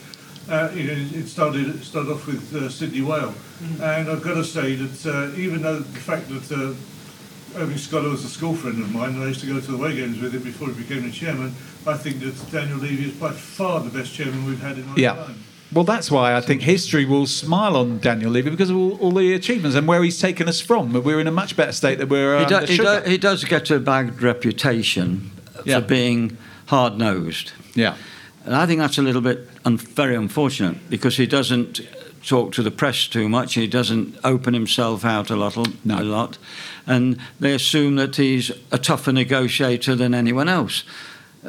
Uh, 0.50 0.70
you 0.74 0.84
know, 0.84 0.92
it 0.92 1.28
started 1.28 1.68
it 1.68 1.82
started 1.84 2.10
off 2.12 2.26
with 2.26 2.52
uh, 2.54 2.68
Sidney 2.68 3.00
Wale, 3.00 3.32
and 3.80 4.10
I've 4.10 4.22
got 4.22 4.34
to 4.34 4.44
say 4.44 4.74
that 4.74 5.06
uh, 5.06 5.38
even 5.40 5.62
though 5.62 5.78
the 5.78 6.00
fact 6.00 6.28
that 6.30 6.50
uh, 6.50 7.60
Irving 7.62 7.78
Scholar 7.78 8.08
was 8.08 8.24
a 8.24 8.28
school 8.28 8.54
friend 8.56 8.82
of 8.82 8.92
mine, 8.92 9.10
and 9.10 9.22
I 9.22 9.28
used 9.28 9.40
to 9.42 9.46
go 9.46 9.60
to 9.60 9.66
the 9.70 9.76
away 9.76 9.94
games 9.94 10.20
with 10.20 10.34
him 10.34 10.42
before 10.42 10.66
he 10.68 10.74
became 10.74 11.02
the 11.04 11.12
chairman, 11.12 11.54
I 11.86 11.96
think 11.96 12.18
that 12.20 12.34
Daniel 12.50 12.78
Levy 12.78 13.04
is 13.10 13.12
by 13.14 13.30
far 13.30 13.80
the 13.80 13.90
best 13.96 14.12
chairman 14.14 14.44
we've 14.44 14.60
had 14.60 14.78
in 14.78 14.88
our 14.88 14.98
Yeah. 14.98 15.14
time. 15.14 15.36
Well, 15.72 15.84
that's 15.84 16.10
why 16.10 16.34
I 16.36 16.40
think 16.42 16.62
history 16.62 17.04
will 17.06 17.26
smile 17.26 17.76
on 17.76 17.98
Daniel 17.98 18.30
Levy 18.30 18.50
because 18.50 18.68
of 18.68 18.76
all, 18.76 18.96
all 18.98 19.12
the 19.12 19.32
achievements 19.32 19.74
and 19.76 19.88
where 19.88 20.02
he's 20.02 20.20
taken 20.20 20.46
us 20.48 20.60
from. 20.60 20.92
We're 20.92 21.18
in 21.20 21.26
a 21.26 21.32
much 21.32 21.56
better 21.56 21.72
state 21.72 21.96
than 21.98 22.08
we 22.10 22.18
were 22.18 22.38
he, 22.38 22.44
under 22.44 22.66
do, 22.66 22.72
he, 22.72 22.76
do, 22.78 23.00
he 23.06 23.16
does 23.18 23.44
get 23.44 23.70
a 23.70 23.78
bad 23.80 24.20
reputation 24.20 25.30
Yeah. 25.64 25.80
for 25.80 25.86
being 25.86 26.36
hard 26.66 26.98
nosed. 26.98 27.52
Yeah. 27.74 27.96
And 28.44 28.54
I 28.54 28.66
think 28.66 28.80
that's 28.80 28.98
a 28.98 29.02
little 29.02 29.22
bit 29.22 29.48
un- 29.64 29.78
very 29.78 30.14
unfortunate 30.14 30.90
because 30.90 31.16
he 31.16 31.26
doesn't 31.26 31.80
talk 32.26 32.52
to 32.52 32.62
the 32.62 32.70
press 32.70 33.06
too 33.08 33.28
much. 33.28 33.54
He 33.54 33.66
doesn't 33.66 34.16
open 34.24 34.52
himself 34.52 35.04
out 35.06 35.30
a 35.30 35.36
lot, 35.36 35.56
No. 35.84 36.00
a 36.00 36.04
lot, 36.04 36.38
and 36.86 37.18
they 37.40 37.54
assume 37.54 37.96
that 37.96 38.16
he's 38.16 38.50
a 38.70 38.78
tougher 38.78 39.12
negotiator 39.12 39.94
than 39.94 40.12
anyone 40.14 40.48
else. 40.48 40.84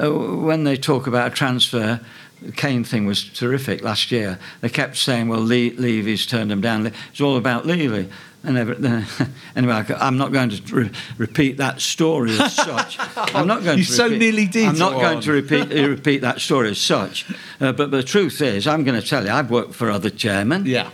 Uh, 0.02 0.10
when 0.12 0.64
they 0.64 0.76
talk 0.78 1.06
about 1.08 1.28
a 1.32 1.36
transfer, 1.36 2.00
the 2.46 2.52
Kane 2.52 2.84
thing 2.84 3.06
was 3.06 3.24
terrific 3.24 3.84
last 3.84 4.12
year. 4.12 4.38
They 4.62 4.70
kept 4.70 4.98
saying, 4.98 5.28
"Well, 5.30 5.42
Le- 5.42 5.74
Levy's 5.78 6.26
turned 6.26 6.52
him 6.52 6.62
down." 6.62 6.86
It's 7.12 7.22
all 7.22 7.38
about 7.38 7.66
Levy. 7.66 8.10
And 8.46 8.58
every, 8.58 8.76
anyway, 9.56 9.74
I- 9.88 10.06
I'm 10.06 10.18
not 10.18 10.34
going 10.34 10.50
to 10.50 10.76
re- 10.76 10.92
repeat 11.18 11.56
that 11.58 11.80
story 11.80 12.32
as 12.38 12.54
such. 12.72 12.98
I'm 13.18 13.48
not 13.48 13.64
going 13.64 13.78
You 13.78 13.86
to. 13.86 13.92
so 13.92 14.04
repeat, 14.06 14.20
nearly 14.20 14.46
did, 14.48 14.68
I'm 14.68 14.78
not 14.78 15.00
going 15.00 15.22
to 15.22 15.32
repeat 15.32 15.70
repeat 15.70 16.20
that 16.22 16.42
story 16.42 16.70
as 16.72 16.78
such. 16.78 17.26
Uh, 17.62 17.72
but 17.72 17.92
the 17.92 18.04
truth 18.04 18.42
is, 18.42 18.68
I'm 18.68 18.84
going 18.84 19.00
to 19.00 19.08
tell 19.08 19.24
you, 19.24 19.32
I've 19.32 19.50
worked 19.50 19.74
for 19.76 19.90
other 19.90 20.10
chairmen. 20.10 20.66
Yeah. 20.66 20.90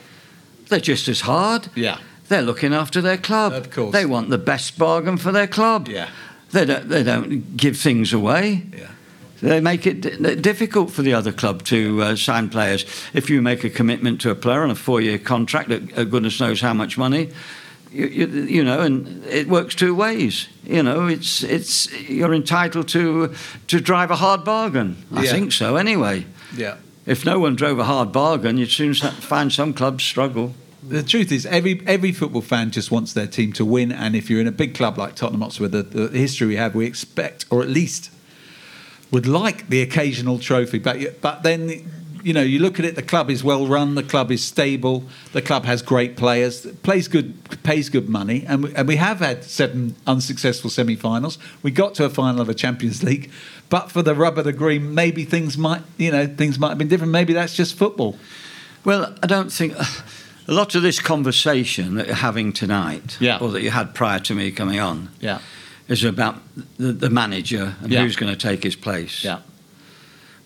They're 0.68 0.80
just 0.80 1.08
as 1.08 1.22
hard. 1.22 1.70
Yeah. 1.74 1.97
They're 2.28 2.43
looking 2.43 2.76
after 2.76 3.02
their 3.02 3.18
club. 3.18 3.54
Of 3.54 3.72
course. 3.72 3.93
They 3.93 4.06
want 4.06 4.30
the 4.30 4.38
best 4.38 4.78
bargain 4.78 5.18
for 5.18 5.32
their 5.32 5.47
club. 5.47 5.88
Yeah. 5.88 6.10
They 6.52 6.66
don't, 6.66 6.88
they 6.88 7.02
don't 7.02 7.58
give 7.58 7.78
things 7.78 8.14
away. 8.14 8.68
Yeah. 8.78 8.89
They 9.42 9.62
make 9.62 9.88
it 9.88 10.02
d- 10.02 10.36
difficult 10.36 10.92
for 10.92 11.02
the 11.02 11.14
other 11.14 11.32
club 11.32 11.64
to 11.66 12.02
uh, 12.02 12.16
sign 12.16 12.50
players. 12.50 12.86
If 13.14 13.30
you 13.30 13.42
make 13.42 13.64
a 13.64 13.70
commitment 13.70 14.20
to 14.22 14.32
a 14.32 14.36
player 14.36 14.64
on 14.64 14.70
a 14.72 14.76
four-year 14.76 15.18
contract 15.20 15.72
at, 15.72 15.92
at 15.94 16.10
goodness 16.10 16.40
knows 16.40 16.62
how 16.62 16.74
much 16.74 16.98
money, 16.98 17.30
you, 17.92 18.06
you, 18.08 18.28
you 18.28 18.64
know, 18.64 18.82
and 18.82 19.26
it 19.26 19.48
works 19.48 19.76
two 19.76 19.96
ways. 19.96 20.48
You 20.66 20.84
know, 20.84 21.08
it's 21.08 21.44
it's 21.44 21.92
you're 22.10 22.34
entitled 22.34 22.88
to 22.90 23.34
to 23.68 23.80
drive 23.80 24.12
a 24.12 24.16
hard 24.18 24.44
bargain. 24.44 24.96
I 25.14 25.24
Yeah. 25.24 25.32
think 25.32 25.52
so, 25.54 25.76
anyway. 25.78 26.26
Yeah. 26.56 26.76
If 27.06 27.26
no 27.26 27.40
one 27.40 27.56
drove 27.56 27.80
a 27.80 27.86
hard 27.86 28.12
bargain, 28.12 28.58
you'd 28.58 28.72
soon 28.72 28.94
find 28.94 29.52
some 29.52 29.74
clubs 29.74 30.04
struggle. 30.04 30.54
The 30.88 31.02
truth 31.02 31.32
is, 31.32 31.46
every 31.46 31.82
every 31.88 32.12
football 32.12 32.42
fan 32.44 32.72
just 32.72 32.92
wants 32.92 33.14
their 33.14 33.28
team 33.28 33.54
to 33.54 33.66
win, 33.66 33.92
and 33.92 34.16
if 34.16 34.30
you're 34.30 34.42
in 34.42 34.48
a 34.48 34.52
big 34.52 34.76
club 34.76 34.98
like 34.98 35.16
Tottenham 35.16 35.42
Hotspur, 35.42 35.68
the, 35.70 35.84
the 35.84 36.08
history 36.18 36.48
we 36.48 36.56
have, 36.58 36.76
we 36.76 36.86
expect, 36.86 37.46
or 37.50 37.62
at 37.64 37.70
least 37.70 38.12
would 39.12 39.26
like 39.28 39.70
the 39.70 39.82
occasional 39.82 40.39
trophy. 40.39 40.80
But 40.80 41.22
but 41.22 41.43
then, 41.43 41.70
you 42.24 42.34
know, 42.34 42.41
you 42.41 42.60
look 42.60 42.80
at 42.80 42.86
it, 42.86 42.95
the 42.95 43.01
club 43.01 43.30
is 43.30 43.43
well 43.43 43.66
run, 43.66 43.95
the 43.95 44.03
club 44.03 44.32
is 44.32 44.43
stable, 44.43 45.03
the 45.32 45.41
club 45.41 45.66
has 45.66 45.82
great 45.82 46.16
players, 46.18 46.66
plays 46.84 47.07
good, 47.07 47.34
pays 47.64 47.89
good 47.89 48.10
money, 48.10 48.45
and 48.47 48.64
we, 48.64 48.76
and 48.76 48.88
we 48.88 48.97
have 48.97 49.20
had 49.20 49.43
seven 49.43 49.95
unsuccessful 50.05 50.70
semi-finals. 50.70 51.38
We 51.64 51.72
got 51.72 51.95
to 51.95 52.05
a 52.05 52.10
final 52.10 52.41
of 52.41 52.49
a 52.49 52.53
Champions 52.53 53.01
League, 53.03 53.32
but 53.70 53.89
for 53.91 54.01
the 54.01 54.14
rub 54.16 54.38
of 54.38 54.45
the 54.45 54.53
green, 54.53 54.93
maybe 54.93 55.24
things 55.26 55.57
might, 55.57 55.82
you 55.97 56.12
know, 56.12 56.28
things 56.28 56.60
might 56.60 56.70
have 56.70 56.78
been 56.78 56.88
different. 56.89 57.12
Maybe 57.14 57.34
that's 57.34 57.55
just 57.55 57.76
football. 57.76 58.18
Well, 58.86 59.16
I 59.24 59.28
don't 59.28 59.51
think 59.51 59.74
a 59.78 60.51
lot 60.53 60.76
of 60.76 60.82
this 60.82 60.99
conversation 60.99 61.95
that 61.95 62.07
you're 62.07 62.16
having 62.16 62.51
tonight, 62.53 63.18
Yeah. 63.20 63.38
or 63.39 63.49
that 63.51 63.62
you 63.62 63.72
had 63.72 63.93
prior 63.95 64.20
to 64.20 64.36
me 64.36 64.51
coming 64.51 64.80
on, 64.80 65.10
Yeah. 65.20 65.39
Is 65.90 66.04
about 66.04 66.36
the, 66.78 66.94
the 66.94 67.10
manager 67.10 67.76
and 67.82 67.92
Yeah. 67.92 68.04
who's 68.04 68.16
going 68.16 68.32
to 68.32 68.38
take 68.38 68.64
his 68.64 68.76
place. 68.76 69.24
Yeah. 69.24 69.40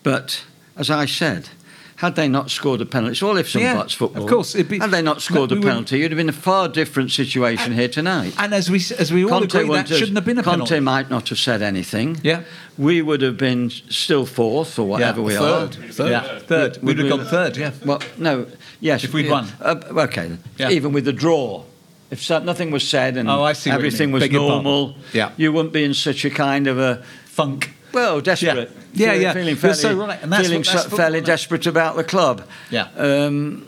But 0.02 0.44
as 0.76 0.90
I 0.90 1.06
said, 1.06 1.48
had 1.96 2.16
they 2.16 2.28
not 2.28 2.50
scored 2.50 2.80
a 2.80 2.86
penalty, 2.86 3.12
it's 3.12 3.22
all 3.22 3.36
ifs 3.36 3.54
and 3.54 3.62
Yeah, 3.62 3.74
buts 3.76 3.94
football. 3.94 4.24
of 4.24 4.28
course, 4.28 4.54
it'd 4.54 4.68
be- 4.68 4.78
had 4.78 4.90
they 4.90 5.00
not 5.00 5.22
scored 5.22 5.50
No, 5.50 5.56
the 5.56 5.62
penalty, 5.62 5.98
you'd 6.00 6.10
have 6.10 6.16
been 6.16 6.28
in 6.28 6.34
a 6.34 6.36
far 6.36 6.68
different 6.68 7.12
situation 7.12 7.72
here 7.72 7.88
tonight. 7.88 8.34
And 8.38 8.52
as 8.52 8.68
we 8.68 8.82
as 8.98 9.12
we 9.12 9.24
all 9.24 9.42
agree, 9.42 9.68
that 9.68 9.88
shouldn't 9.88 10.16
have 10.16 10.24
been 10.24 10.38
a 10.38 10.42
Conte 10.42 10.64
penalty. 10.64 10.80
might 10.80 11.08
not 11.08 11.28
have 11.28 11.38
said 11.38 11.62
anything. 11.62 12.20
Yeah. 12.22 12.42
We 12.76 13.00
would 13.00 13.22
have 13.22 13.36
been 13.36 13.70
still 13.70 14.26
fourth 14.26 14.78
or 14.78 14.86
whatever 14.88 15.22
we 15.22 15.36
are. 15.36 15.68
third. 15.68 15.94
Third. 15.94 16.10
Yeah, 16.10 16.38
third. 16.40 16.78
We'd 16.82 16.98
have 16.98 17.08
gone 17.08 17.24
third. 17.26 17.56
Yeah. 17.56 17.70
Well, 17.84 18.00
no, 18.18 18.46
yes. 18.80 19.04
If 19.04 19.14
we'd 19.14 19.26
yeah. 19.26 19.32
won. 19.32 19.48
Uh, 19.60 19.76
okay. 20.08 20.36
Yeah. 20.58 20.70
even 20.70 20.92
with 20.92 21.04
the 21.04 21.12
draw. 21.12 21.62
If 22.10 22.22
so, 22.22 22.38
nothing 22.38 22.70
was 22.70 22.86
said 22.88 23.16
and 23.16 23.28
Oh, 23.28 23.42
I 23.42 23.54
see 23.54 23.70
everything 23.70 24.12
was 24.12 24.22
Beg 24.22 24.32
normal, 24.32 24.94
Yeah. 25.12 25.30
you 25.36 25.52
wouldn't 25.52 25.72
be 25.72 25.84
in 25.84 25.94
such 25.94 26.24
a 26.24 26.30
kind 26.30 26.66
of 26.66 26.78
a 26.78 27.02
Funk. 27.26 27.70
well 27.92 28.20
desperate. 28.20 28.70
Yeah, 28.92 29.12
Fe- 29.12 29.22
yeah. 29.22 29.32
Feeling 29.32 29.48
You're 29.48 29.56
fairly, 29.56 29.74
so 29.76 29.94
right, 30.06 30.18
and 30.22 30.32
that's 30.32 30.42
feeling 30.46 30.60
what- 30.60 30.66
that's 30.72 30.90
so- 30.90 30.96
fairly 30.96 31.18
isn't 31.18 31.26
desperate 31.26 31.66
about 31.66 31.96
the 31.96 32.04
club. 32.04 32.42
Yeah. 32.70 32.86
Um, 32.96 33.66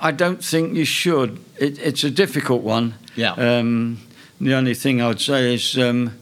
I 0.00 0.12
don't 0.12 0.44
think 0.44 0.76
you 0.76 0.84
should. 0.84 1.38
It, 1.56 1.78
it's 1.80 2.04
a 2.04 2.10
difficult 2.10 2.62
one. 2.62 2.94
Yeah. 3.16 3.32
Um, 3.32 3.98
the 4.40 4.54
only 4.54 4.74
thing 4.74 5.02
I 5.02 5.08
would 5.08 5.20
say 5.20 5.54
is 5.54 5.76
um, 5.76 6.12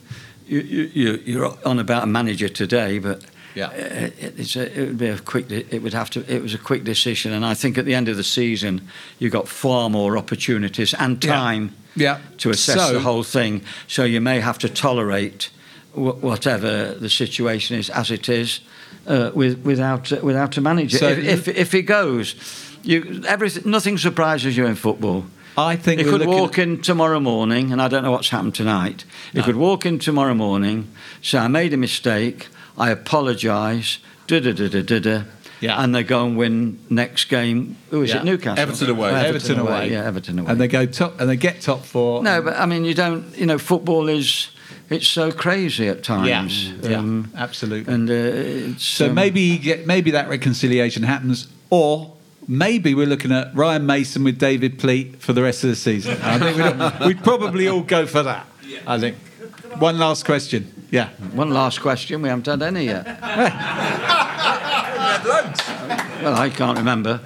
you, 0.49 0.61
you, 0.61 0.91
you- 0.95 1.23
you're 1.27 1.59
on 1.67 1.79
about 1.79 2.05
a 2.05 2.07
manager 2.07 2.49
today, 2.49 2.99
but 2.99 3.21
Yeah. 3.57 3.69
uh, 3.69 3.73
it, 3.73 4.35
it's 4.39 4.55
a, 4.57 4.81
it 4.81 4.87
would 4.89 4.99
be 4.99 5.09
a 5.09 5.19
quick. 5.19 5.51
It 5.51 5.83
would 5.83 5.95
have 5.95 6.11
to. 6.11 6.21
It 6.33 6.43
was 6.43 6.53
a 6.55 6.59
quick 6.59 6.85
decision, 6.85 7.33
and 7.33 7.45
I 7.45 7.55
think 7.55 7.79
at 7.79 7.85
the 7.87 7.95
end 7.95 8.09
of 8.09 8.17
the 8.17 8.23
season, 8.25 8.81
you 9.19 9.31
got 9.31 9.49
far 9.49 9.89
more 9.91 10.19
opportunities 10.19 10.95
and 10.95 11.21
time 11.23 11.71
Yeah. 11.95 12.19
to 12.39 12.51
assess 12.51 12.77
So- 12.77 12.93
the 12.93 13.01
whole 13.01 13.23
thing. 13.25 13.63
So 13.89 14.05
you 14.05 14.21
may 14.21 14.41
have 14.41 14.59
to 14.59 14.69
tolerate 14.69 15.49
wh- 15.95 16.23
whatever 16.23 16.95
the 17.01 17.09
situation 17.09 17.79
is 17.79 17.89
as 17.91 18.11
it 18.11 18.29
is, 18.29 18.61
uh, 19.07 19.31
with, 19.35 19.65
without 19.65 20.13
uh, 20.13 20.17
without 20.23 20.57
a 20.59 20.61
manager. 20.61 20.99
So- 20.99 21.09
if, 21.09 21.49
if 21.49 21.57
if 21.57 21.73
he 21.73 21.81
goes, 21.83 22.35
you 22.85 23.23
everything 23.27 23.71
nothing 23.71 23.99
surprises 23.99 24.55
you 24.57 24.67
in 24.67 24.75
football. 24.77 25.25
I 25.59 25.77
think 25.77 26.01
He 26.01 26.05
could 26.05 26.27
walk 26.27 26.59
in 26.59 26.83
tomorrow 26.83 27.21
morning, 27.21 27.73
and 27.73 27.81
I 27.81 27.89
don't 27.89 28.03
know 28.03 28.11
what's 28.13 28.29
happened 28.29 28.55
tonight. 28.55 29.07
He 29.33 29.41
could 29.43 29.57
walk 29.57 29.87
in 29.87 29.99
tomorrow 29.99 30.35
morning, 30.35 30.85
say, 31.23 31.39
I 31.39 31.49
made 31.49 31.73
a 31.73 31.79
mistake, 31.79 32.49
I 32.79 32.91
apologise, 32.91 33.99
da 34.27 34.41
da 34.41 34.53
da 34.53 34.69
da 34.69 34.83
da 34.83 34.99
da. 34.99 35.23
Yeah. 35.61 35.83
And 35.83 35.95
they 35.95 36.03
go 36.03 36.27
and 36.27 36.37
win 36.37 36.79
next 36.91 37.25
game. 37.27 37.77
Who 37.91 38.03
is 38.03 38.11
Yeah. 38.11 38.19
it? 38.19 38.25
Newcastle. 38.25 38.61
Everton 38.63 38.91
away. 38.91 39.11
Oh, 39.11 39.15
Everton 39.15 39.59
away. 39.59 39.91
Yeah, 39.91 40.05
Everton 40.05 40.39
away. 40.39 40.51
and 40.53 40.61
they 40.61 40.69
go 40.69 40.85
top 40.85 41.19
and 41.19 41.31
they 41.31 41.37
get 41.37 41.63
top 41.63 41.83
four. 41.85 42.23
No, 42.23 42.43
but 42.43 42.57
I 42.59 42.67
mean, 42.67 42.85
you 42.85 42.93
don't. 42.95 43.35
You 43.37 43.47
know, 43.47 43.57
football 43.59 44.09
is 44.09 44.49
it's 44.91 45.09
so 45.09 45.33
crazy 45.33 45.89
at 45.89 46.03
times. 46.03 46.69
Yeah. 46.83 46.99
Um, 46.99 47.31
absolutely. 47.37 47.93
and 47.93 48.09
uh, 48.11 48.13
it's 48.13 48.85
so 48.85 49.07
um, 49.09 49.15
maybe 49.15 49.57
get 49.59 49.87
maybe 49.87 50.11
that 50.11 50.29
reconciliation 50.29 51.03
happens, 51.05 51.49
or 51.71 52.13
maybe 52.47 52.95
we're 52.95 53.07
looking 53.07 53.33
at 53.33 53.55
Ryan 53.57 53.87
Mason 53.87 54.25
with 54.25 54.39
David 54.39 54.79
Pleat 54.79 55.23
for 55.23 55.33
the 55.33 55.43
rest 55.43 55.65
of 55.65 55.71
the 55.71 55.77
season. 55.77 56.19
I 56.23 56.39
think 56.39 56.57
we'd, 57.01 57.07
we'd 57.17 57.25
probably 57.25 57.67
all 57.69 57.81
go 57.83 58.05
for 58.07 58.23
that. 58.25 58.47
I 58.87 58.99
think. 59.01 59.17
One 59.79 59.99
last 59.99 60.25
question. 60.27 60.73
Yeah. 60.91 61.09
one 61.35 61.51
last 61.51 61.81
question. 61.81 62.23
We 62.23 62.29
haven't 62.29 62.47
had 62.47 62.63
any 62.63 62.85
yet. 62.87 63.05
well, 66.23 66.37
I 66.37 66.51
can't 66.55 66.79
remember. 66.79 67.21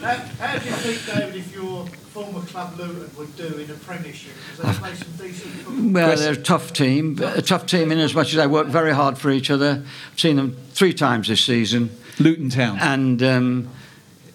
How, 0.00 0.14
how 0.14 0.58
do 0.58 0.64
you 0.64 0.72
think, 0.74 1.06
David, 1.06 1.36
if 1.36 1.54
your 1.54 1.86
former 1.86 2.40
club 2.46 2.78
Luton 2.78 3.10
would 3.16 3.36
do 3.36 3.46
in 3.58 3.66
the 3.66 3.74
Premiership? 3.74 4.32
Because 4.56 4.74
they 4.74 4.80
play 4.80 4.94
some 4.94 5.12
decent 5.26 5.52
football. 5.54 5.90
Well, 5.92 6.16
they're 6.16 6.32
a 6.32 6.36
tough 6.36 6.72
team, 6.72 7.18
a 7.22 7.42
tough 7.42 7.66
team 7.66 7.92
in 7.92 7.98
as 7.98 8.14
much 8.14 8.28
as 8.28 8.36
they 8.36 8.46
work 8.46 8.66
very 8.68 8.92
hard 8.92 9.18
for 9.18 9.30
each 9.30 9.50
other. 9.50 9.82
I've 10.12 10.20
seen 10.20 10.36
them 10.36 10.56
three 10.72 10.92
times 10.94 11.28
this 11.28 11.44
season, 11.44 11.90
Luton 12.18 12.50
Town. 12.50 12.78
and 12.80 13.22
um, 13.22 13.68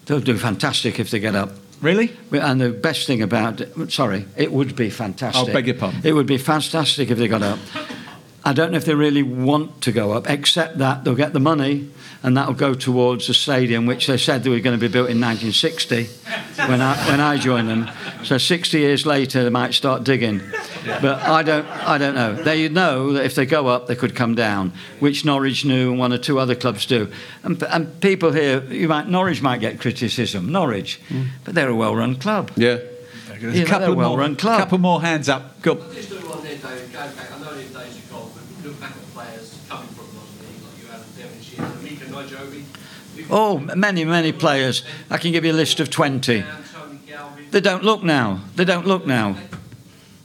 they'll 0.06 0.20
do 0.20 0.36
fantastic 0.38 0.98
if 1.00 1.10
they 1.10 1.18
get 1.18 1.34
up. 1.34 1.50
Really? 1.84 2.16
And 2.32 2.58
the 2.58 2.70
best 2.70 3.06
thing 3.06 3.20
about 3.20 3.60
it, 3.60 3.92
sorry, 3.92 4.24
it 4.36 4.50
would 4.50 4.74
be 4.74 4.88
fantastic. 4.88 5.50
Oh, 5.50 5.52
beg 5.52 5.66
your 5.66 5.76
pardon. 5.76 6.00
It 6.02 6.14
would 6.14 6.26
be 6.26 6.38
fantastic 6.38 7.10
if 7.10 7.18
they 7.18 7.28
got 7.28 7.42
up. 7.42 7.58
I 8.42 8.54
don't 8.54 8.72
know 8.72 8.78
if 8.78 8.86
they 8.86 8.94
really 8.94 9.22
want 9.22 9.82
to 9.82 9.92
go 9.92 10.12
up, 10.12 10.28
except 10.28 10.78
that 10.78 11.04
they'll 11.04 11.14
get 11.14 11.34
the 11.34 11.40
money 11.40 11.90
and 12.22 12.38
that'll 12.38 12.54
go 12.54 12.72
towards 12.72 13.26
the 13.26 13.34
stadium, 13.34 13.84
which 13.84 14.06
they 14.06 14.16
said 14.16 14.44
they 14.44 14.50
were 14.50 14.60
going 14.60 14.78
to 14.78 14.80
be 14.80 14.90
built 14.90 15.10
in 15.10 15.20
1960 15.20 16.04
when 16.68 16.80
I, 16.80 16.96
when 17.06 17.20
I 17.20 17.36
joined 17.36 17.68
them. 17.68 17.90
So 18.22 18.38
60 18.38 18.78
years 18.78 19.04
later, 19.04 19.44
they 19.44 19.50
might 19.50 19.74
start 19.74 20.04
digging. 20.04 20.40
But 20.84 21.22
I 21.22 21.42
don't, 21.42 21.66
I 21.66 21.98
don't 21.98 22.14
know. 22.14 22.34
They 22.34 22.68
know 22.68 23.12
that 23.14 23.24
if 23.24 23.34
they 23.34 23.46
go 23.46 23.68
up, 23.68 23.86
they 23.86 23.94
could 23.96 24.14
come 24.14 24.34
down, 24.34 24.72
which 25.00 25.24
Norwich 25.24 25.64
knew 25.64 25.90
and 25.90 25.98
one 25.98 26.12
or 26.12 26.18
two 26.18 26.38
other 26.38 26.54
clubs 26.54 26.86
do. 26.86 27.10
And, 27.42 27.62
and 27.64 28.00
people 28.00 28.32
here, 28.32 28.62
you 28.64 28.88
might, 28.88 29.08
Norwich 29.08 29.40
might 29.42 29.60
get 29.60 29.80
criticism, 29.80 30.52
Norwich, 30.52 31.00
mm. 31.08 31.28
but 31.44 31.54
they're 31.54 31.70
a 31.70 31.74
well-run 31.74 32.16
club. 32.16 32.50
Yeah. 32.56 32.78
There's 33.40 33.56
Yeah, 33.56 33.62
a 33.62 33.66
couple 33.66 33.80
they're 33.80 33.88
a 33.88 33.94
more, 33.94 34.02
well-run 34.04 34.36
club. 34.36 34.60
couple 34.60 34.78
more 34.78 35.00
hands 35.00 35.28
up. 35.28 35.60
Go. 35.62 35.74
Just 35.92 36.08
do 36.10 36.16
one 36.16 36.42
there, 36.44 36.56
David. 36.56 36.92
Going 36.92 37.14
back, 37.14 37.32
I 37.32 37.38
know 37.40 37.50
in 37.52 37.58
days 37.72 37.96
of 37.96 38.10
golf, 38.10 38.32
but 38.34 38.66
look 38.66 38.80
back 38.80 38.90
at 38.92 39.14
players 39.14 39.58
coming 39.68 39.88
from 39.88 40.06
non-league, 40.14 40.62
like 40.62 40.78
you 40.80 40.86
had 40.88 41.02
Devonshire, 41.16 41.82
Mika 41.82 42.04
Nijobi. 42.06 42.64
Oh, 43.30 43.58
many, 43.58 44.04
many 44.04 44.32
players. 44.32 44.82
I 45.10 45.18
can 45.18 45.32
give 45.32 45.44
you 45.44 45.52
a 45.52 45.54
list 45.54 45.80
of 45.80 45.90
20. 45.90 46.42
Tony 46.42 46.98
Galvin. 47.06 47.46
They 47.50 47.60
don't 47.60 47.82
look 47.84 48.02
now. 48.02 48.40
They 48.56 48.64
don't 48.64 48.86
look 48.86 49.06
now. 49.06 49.36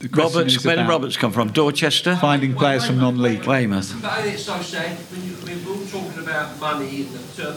The 0.00 0.08
question 0.08 0.38
Roberts, 0.40 0.64
where 0.64 0.76
did 0.76 0.88
Roberts 0.88 1.16
come 1.18 1.30
from? 1.32 1.52
Dorchester? 1.52 2.16
Finding 2.16 2.54
players 2.54 2.86
from 2.86 2.98
non-league. 2.98 3.44
Weymouth. 3.44 4.00
But 4.00 4.24
it's 4.26 4.44
so 4.44 4.60
sad 4.62 4.96
when 4.96 5.22
you, 5.24 5.32
when 5.44 5.62
we're 5.64 5.72
all 5.78 5.86
talking 5.86 6.22
about 6.22 6.58
money 6.58 7.02
and 7.02 7.10
the 7.12 7.42
term, 7.42 7.56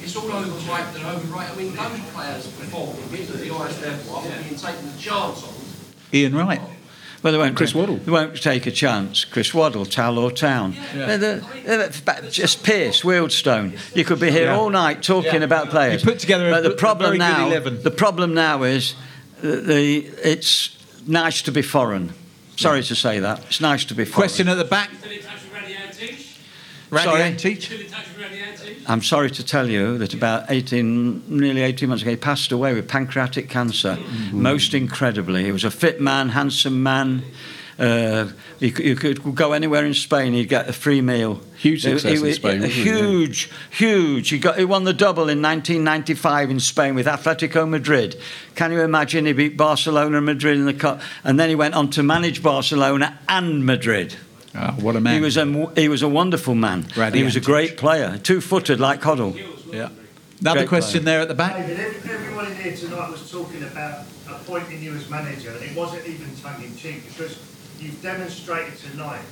it's 0.00 0.14
all 0.16 0.28
overhyped 0.30 0.94
and 0.94 1.04
overrated. 1.04 1.56
I 1.56 1.56
mean, 1.58 1.74
those 1.74 2.10
players 2.12 2.46
performing 2.46 3.02
at 3.02 3.10
the 3.10 3.48
highest 3.52 3.82
level 3.82 4.14
are 4.16 4.22
being 4.22 4.54
taken 4.54 4.88
a 4.88 4.96
chance 4.96 5.42
on. 5.42 5.54
Ian 6.14 6.36
Wright. 6.36 6.60
Well, 7.24 7.32
they 7.32 7.38
won't. 7.38 7.56
Chris 7.56 7.74
Waddle. 7.74 7.96
They 7.96 8.12
won't 8.12 8.40
take 8.40 8.66
a 8.66 8.70
chance. 8.72 9.24
Chris 9.24 9.52
Waddle, 9.52 9.84
Tow 9.84 10.10
Law 10.12 10.30
Town. 10.30 10.76
They're 10.94 11.18
the- 11.18 11.44
they're 11.64 11.88
the- 11.88 12.28
just 12.30 12.62
Pearce, 12.62 13.02
Wealdstone. 13.02 13.76
You 13.96 14.04
could 14.04 14.20
be 14.20 14.30
here 14.30 14.46
Yeah. 14.46 14.56
all 14.56 14.70
night 14.70 15.02
talking 15.02 15.34
Yeah. 15.34 15.40
about 15.40 15.70
players. 15.70 16.04
You 16.04 16.10
put 16.12 16.20
together 16.20 16.46
a 16.48 16.50
but 16.52 16.62
the 16.62 16.68
good- 16.70 16.78
a 16.78 16.80
problem 16.80 17.18
very 17.18 17.18
good 17.18 17.38
now. 17.38 17.46
11. 17.48 17.82
The 17.82 17.90
problem 17.92 18.34
now 18.34 18.62
is 18.64 18.94
that 19.40 19.66
the 19.66 19.98
it's 20.24 20.70
nice 21.06 21.42
to 21.42 21.52
be 21.52 21.62
foreign. 21.62 22.12
Sorry 22.56 22.82
to 22.82 22.94
say 22.94 23.18
that. 23.20 23.44
It's 23.46 23.60
nice 23.60 23.84
to 23.86 23.94
be 23.94 24.04
foreign. 24.04 24.28
Question 24.28 24.48
at 24.48 24.54
the 24.54 24.64
back. 24.64 24.90
Still 24.98 25.10
in 25.10 25.20
touch 25.22 25.42
with 25.42 25.52
Raddy 25.52 25.76
Antic? 25.76 26.16
Raddy 26.90 27.04
Sorry? 27.04 27.22
Antic. 27.22 27.62
Still 27.62 27.80
in 27.80 27.86
touch 27.88 28.06
with 28.08 28.18
Raddy 28.18 28.42
Antic? 28.42 28.90
I'm 28.90 29.02
sorry 29.02 29.30
to 29.30 29.44
tell 29.44 29.68
you 29.68 29.98
that 29.98 30.14
about 30.14 30.50
18, 30.50 31.24
nearly 31.28 31.62
18 31.62 31.88
months 31.88 32.02
ago, 32.02 32.10
he 32.10 32.16
passed 32.16 32.52
away 32.52 32.74
with 32.74 32.88
pancreatic 32.88 33.48
cancer. 33.48 33.96
Mm-hmm. 33.96 34.42
Most 34.42 34.74
incredibly. 34.74 35.44
He 35.44 35.52
was 35.52 35.64
a 35.64 35.70
fit 35.70 36.00
man, 36.00 36.30
handsome 36.30 36.82
man. 36.82 37.22
Uh, 37.78 38.28
you, 38.60 38.70
could- 38.70 38.84
you 38.84 38.94
could 38.96 39.34
go 39.34 39.52
anywhere 39.52 39.84
in 39.84 39.94
Spain, 39.94 40.32
he'd 40.34 40.48
get 40.48 40.68
a 40.68 40.72
free 40.72 41.00
meal. 41.00 41.40
Huge 41.56 41.82
He- 41.84 41.90
success 41.90 42.20
he- 42.20 42.28
in 42.28 42.34
Spain, 42.34 42.58
a 42.58 42.66
wasn't 42.66 42.72
he? 42.72 42.84
Yeah. 42.84 42.94
Huge, 42.96 43.50
huge. 43.70 44.28
He, 44.28 44.38
got, 44.38 44.58
he 44.58 44.64
won 44.64 44.84
the 44.84 44.92
double 44.92 45.28
in 45.28 45.40
1995 45.42 46.50
in 46.50 46.60
Spain 46.60 46.94
with 46.94 47.06
Atletico 47.06 47.68
Madrid. 47.68 48.16
Can 48.54 48.72
you 48.72 48.82
imagine? 48.82 49.26
He 49.26 49.32
beat 49.32 49.56
Barcelona 49.56 50.18
and 50.18 50.26
Madrid 50.26 50.58
in 50.58 50.66
the 50.66 50.74
cup, 50.74 51.00
and 51.24 51.40
then 51.40 51.48
he 51.48 51.54
went 51.54 51.74
on 51.74 51.88
to 51.90 52.02
manage 52.02 52.42
Barcelona 52.42 53.18
and 53.28 53.64
Madrid. 53.64 54.16
Oh, 54.54 54.72
what 54.80 54.96
a 54.96 55.00
man. 55.00 55.14
He 55.14 55.20
was 55.20 55.38
a 55.38 55.72
he 55.74 55.88
was 55.88 56.02
a 56.02 56.08
wonderful 56.08 56.54
man. 56.54 56.82
Raddy 56.92 57.14
he 57.14 57.22
was 57.22 57.36
a 57.36 57.40
great 57.40 57.78
player, 57.78 58.18
two-footed 58.18 58.78
like 58.80 59.00
Hoddle. 59.00 59.34
yeah. 59.72 59.88
Another 60.42 60.60
Great 60.60 60.68
question 60.68 61.04
there 61.06 61.20
at 61.20 61.28
the 61.28 61.34
back. 61.34 61.56
David, 61.56 61.78
everyone 62.10 62.46
in 62.48 62.56
here 62.56 62.76
tonight 62.76 63.10
was 63.10 63.30
talking 63.30 63.62
about 63.62 64.00
appointing 64.28 64.82
you 64.82 64.92
as 64.92 65.08
manager. 65.08 65.52
It 65.62 65.74
wasn't 65.74 66.06
even 66.06 66.34
tongue 66.36 66.62
in 66.62 66.76
cheek 66.76 67.06
because 67.06 67.38
you've 67.82 68.00
demonstrated 68.02 68.78
tonight 68.78 69.22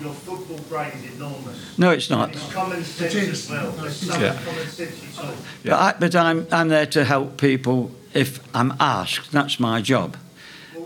your 0.00 0.14
football 0.14 0.58
brain 0.68 0.92
is 0.92 1.16
enormous. 1.16 1.78
No, 1.78 1.90
it's 1.90 2.08
not. 2.08 2.30
It's 2.32 2.52
common 2.52 2.82
sense 2.84 3.14
as 3.14 3.50
well. 3.50 3.70
There's 3.72 3.96
so 3.96 4.18
Yeah. 4.18 4.38
common 4.44 4.66
sense 4.66 5.02
you 5.02 5.08
talk. 5.14 5.34
But, 5.64 5.72
I, 5.72 5.94
but 5.98 6.14
I'm, 6.16 6.46
I'm 6.50 6.68
there 6.68 6.86
to 6.86 7.04
help 7.04 7.38
people 7.38 7.90
if 8.14 8.40
I'm 8.54 8.72
asked. 8.80 9.32
That's 9.32 9.60
my 9.60 9.82
job. 9.82 10.16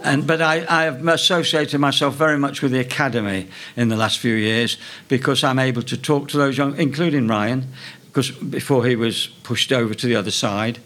And, 0.02 0.26
but 0.26 0.42
I, 0.42 0.66
I 0.68 0.84
have 0.84 1.06
associated 1.06 1.78
myself 1.78 2.16
very 2.16 2.38
much 2.38 2.60
with 2.60 2.72
the 2.72 2.80
academy 2.80 3.46
in 3.76 3.88
the 3.88 3.96
last 3.96 4.18
few 4.18 4.34
years 4.34 4.76
because 5.06 5.44
I'm 5.44 5.60
able 5.60 5.82
to 5.82 5.96
talk 5.96 6.26
to 6.28 6.36
those 6.36 6.58
young, 6.58 6.76
including 6.76 7.28
Ryan, 7.28 7.68
because 8.06 8.32
before 8.32 8.84
he 8.84 8.96
was 8.96 9.28
pushed 9.44 9.70
over 9.70 9.94
to 9.94 10.06
the 10.08 10.16
other 10.16 10.32
side. 10.32 10.80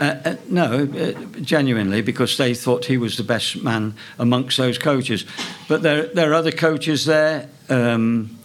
Uh, 0.00 0.04
uh, 0.24 0.36
no, 0.48 0.84
uh, 0.84 1.12
genuinely, 1.40 2.02
because 2.02 2.36
they 2.36 2.54
thought 2.54 2.86
he 2.86 2.96
was 2.96 3.16
the 3.16 3.22
best 3.22 3.62
man 3.62 3.94
amongst 4.18 4.56
those 4.56 4.78
coaches. 4.78 5.24
But 5.68 5.82
there, 5.82 6.06
there 6.06 6.30
are 6.30 6.34
other 6.34 6.50
coaches 6.50 7.04
there. 7.04 7.48
Um, 7.68 8.38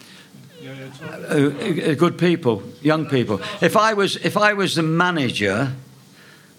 uh, 1.30 1.94
good 1.96 2.18
people, 2.18 2.64
young 2.82 3.06
people. 3.06 3.40
If 3.62 3.76
I 3.76 3.94
was, 3.94 4.18
if 4.18 4.38
I 4.38 4.54
was 4.54 4.76
the 4.76 4.84
manager 4.84 5.74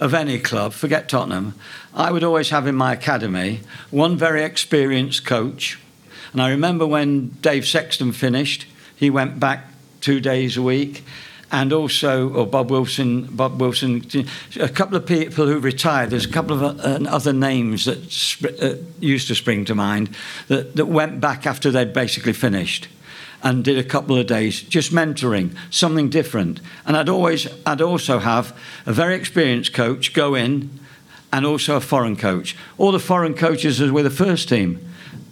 of 0.01 0.15
any 0.15 0.39
club, 0.39 0.73
forget 0.73 1.09
Tottenham, 1.09 1.55
I 1.95 2.11
would 2.11 2.25
always 2.25 2.51
have 2.51 2.67
in 2.67 2.75
my 2.75 2.93
academy 2.93 3.61
one 3.91 4.17
very 4.17 4.43
experienced 4.43 5.25
coach. 5.25 5.79
And 6.33 6.43
I 6.43 6.51
remember 6.51 6.87
when 6.87 7.29
Dave 7.41 7.67
Sexton 7.67 8.13
finished, 8.13 8.67
he 8.97 9.11
went 9.11 9.41
back 9.41 9.67
two 10.01 10.21
days 10.21 10.57
a 10.57 10.63
week. 10.63 11.05
And 11.51 11.73
also, 11.73 12.29
or 12.35 12.47
Bob 12.47 12.71
Wilson, 12.71 13.25
Bob 13.25 13.61
Wilson, 13.61 14.05
a 14.61 14.69
couple 14.69 14.97
of 14.97 15.07
people 15.07 15.47
who 15.47 15.59
retired. 15.59 16.11
There's 16.11 16.27
a 16.27 16.31
couple 16.31 16.63
of 16.63 16.79
uh, 16.79 17.09
other 17.09 17.33
names 17.33 17.87
that 17.87 18.11
sp- 18.13 18.53
uh, 18.61 18.75
used 19.01 19.29
to 19.29 19.35
spring 19.35 19.65
to 19.65 19.75
mind 19.75 20.15
that, 20.49 20.77
that 20.77 20.87
went 20.87 21.21
back 21.21 21.47
after 21.47 21.71
they'd 21.71 21.95
basically 21.95 22.35
finished 22.35 22.89
and 23.43 23.65
did 23.65 23.79
a 23.79 23.85
couple 23.85 24.17
of 24.19 24.27
days 24.27 24.61
just 24.63 24.93
mentoring 24.93 25.57
something 25.71 26.09
different. 26.09 26.61
And 26.87 26.97
i'd 26.97 27.09
always 27.09 27.47
i'd 27.67 27.81
also 27.81 28.19
have 28.19 28.57
a 28.87 28.93
very 28.93 29.15
experienced 29.15 29.73
coach 29.73 30.13
go 30.13 30.35
in 30.35 30.71
and 31.33 31.47
also 31.47 31.77
a 31.77 31.81
foreign 31.81 32.17
coach. 32.17 32.57
All 32.79 32.93
the 32.93 32.99
foreign 32.99 33.35
coaches 33.35 33.81
are 33.81 33.93
with 33.93 34.05
the 34.05 34.11
first 34.11 34.49
team. 34.49 34.81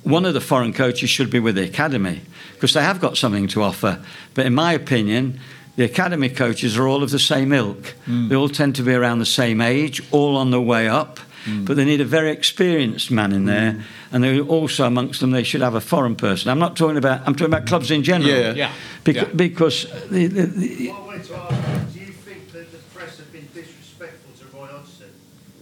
One 0.02 0.24
of 0.24 0.34
the 0.34 0.40
foreign 0.40 0.72
coaches 0.72 1.10
should 1.10 1.30
be 1.30 1.40
with 1.40 1.56
the 1.56 1.64
academy 1.64 2.20
because 2.52 2.74
they 2.74 2.82
have 2.82 3.00
got 3.00 3.16
something 3.16 3.48
to 3.48 3.62
offer. 3.62 4.04
But 4.34 4.46
in 4.46 4.54
my 4.54 4.72
opinion 4.72 5.40
the 5.76 5.84
academy 5.84 6.28
coaches 6.28 6.76
are 6.78 6.88
all 6.88 7.02
of 7.02 7.10
the 7.10 7.18
same 7.18 7.52
ilk 7.52 7.94
mm. 8.06 8.28
they 8.28 8.34
all 8.34 8.48
tend 8.48 8.74
to 8.74 8.82
be 8.82 8.92
around 8.92 9.18
the 9.18 9.26
same 9.26 9.60
age 9.60 10.02
all 10.10 10.36
on 10.36 10.50
the 10.50 10.60
way 10.60 10.88
up 10.88 11.20
mm. 11.46 11.64
but 11.64 11.76
they 11.76 11.84
need 11.84 12.00
a 12.00 12.04
very 12.04 12.30
experienced 12.30 13.10
man 13.10 13.32
in 13.32 13.44
there, 13.44 13.72
mm. 13.72 13.82
and 14.12 14.24
they 14.24 14.40
also 14.40 14.84
amongst 14.86 15.20
them 15.20 15.30
they 15.30 15.42
should 15.42 15.62
have 15.62 15.74
a 15.74 15.80
foreign 15.80 16.16
person. 16.16 16.50
I'm 16.50 16.58
not 16.58 16.76
talking 16.76 16.96
about 16.96 17.20
I'm 17.26 17.34
talking 17.34 17.52
about 17.54 17.66
clubs 17.66 17.90
in 17.90 18.02
general. 18.02 18.30
Yeah. 18.30 18.52
Yeah. 18.52 18.72
Bec- 19.04 19.16
Yeah. 19.16 19.24
Because 19.34 19.86
the, 20.10 20.26
the, 20.26 20.46
the, 20.46 20.88
What 20.88 20.96
I 20.96 21.06
wanted 21.06 21.24
to 21.24 21.36
ask 21.36 21.94
you, 21.94 22.00
do 22.00 22.06
you 22.06 22.12
think 22.12 22.52
that 22.52 22.72
the 22.72 22.78
press 22.94 23.18
have 23.18 23.32
been 23.32 23.48
disrespectful 23.54 24.32
to 24.40 24.56
Roy 24.56 24.66
Hodgson 24.66 25.10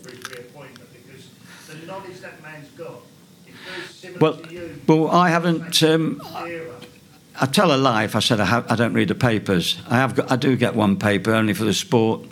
for 0.03 0.11
his 0.11 0.21
reappointment? 0.31 0.89
Because 0.93 1.29
the 1.69 1.87
knowledge 1.87 2.21
that 2.21 2.43
man's 2.43 2.69
got 2.71 3.01
is 3.47 3.55
very 3.55 3.87
similar 3.89 4.21
well, 4.21 4.37
to 4.41 4.53
you. 4.53 4.81
well, 4.87 5.11
I 5.11 5.29
haven't. 5.31 5.83
Um, 5.83 6.21
Era. 6.35 6.74
I 7.41 7.47
tell 7.47 7.75
a 7.75 7.77
lie 7.77 8.05
if 8.05 8.15
I 8.15 8.21
said 8.21 8.39
I, 8.39 8.45
have, 8.45 8.71
I 8.71 8.77
don't 8.77 8.95
read 8.95 9.09
the 9.09 9.15
papers. 9.15 9.81
I 9.89 9.97
have 9.97 10.15
got, 10.15 10.31
I 10.31 10.37
do 10.37 10.57
get 10.57 10.75
one 10.75 10.99
paper 10.99 11.33
only 11.33 11.53
for 11.53 11.65
the 11.65 11.75
sport, 11.75 12.23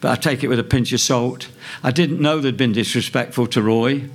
but 0.00 0.12
I 0.12 0.16
take 0.16 0.44
it 0.44 0.48
with 0.48 0.60
a 0.60 0.64
pinch 0.64 0.92
of 0.92 1.00
salt. 1.00 1.48
I 1.82 1.90
didn't 1.90 2.20
know 2.20 2.38
they'd 2.38 2.56
been 2.56 2.72
disrespectful 2.72 3.48
to 3.48 3.62
Roy. 3.62 4.08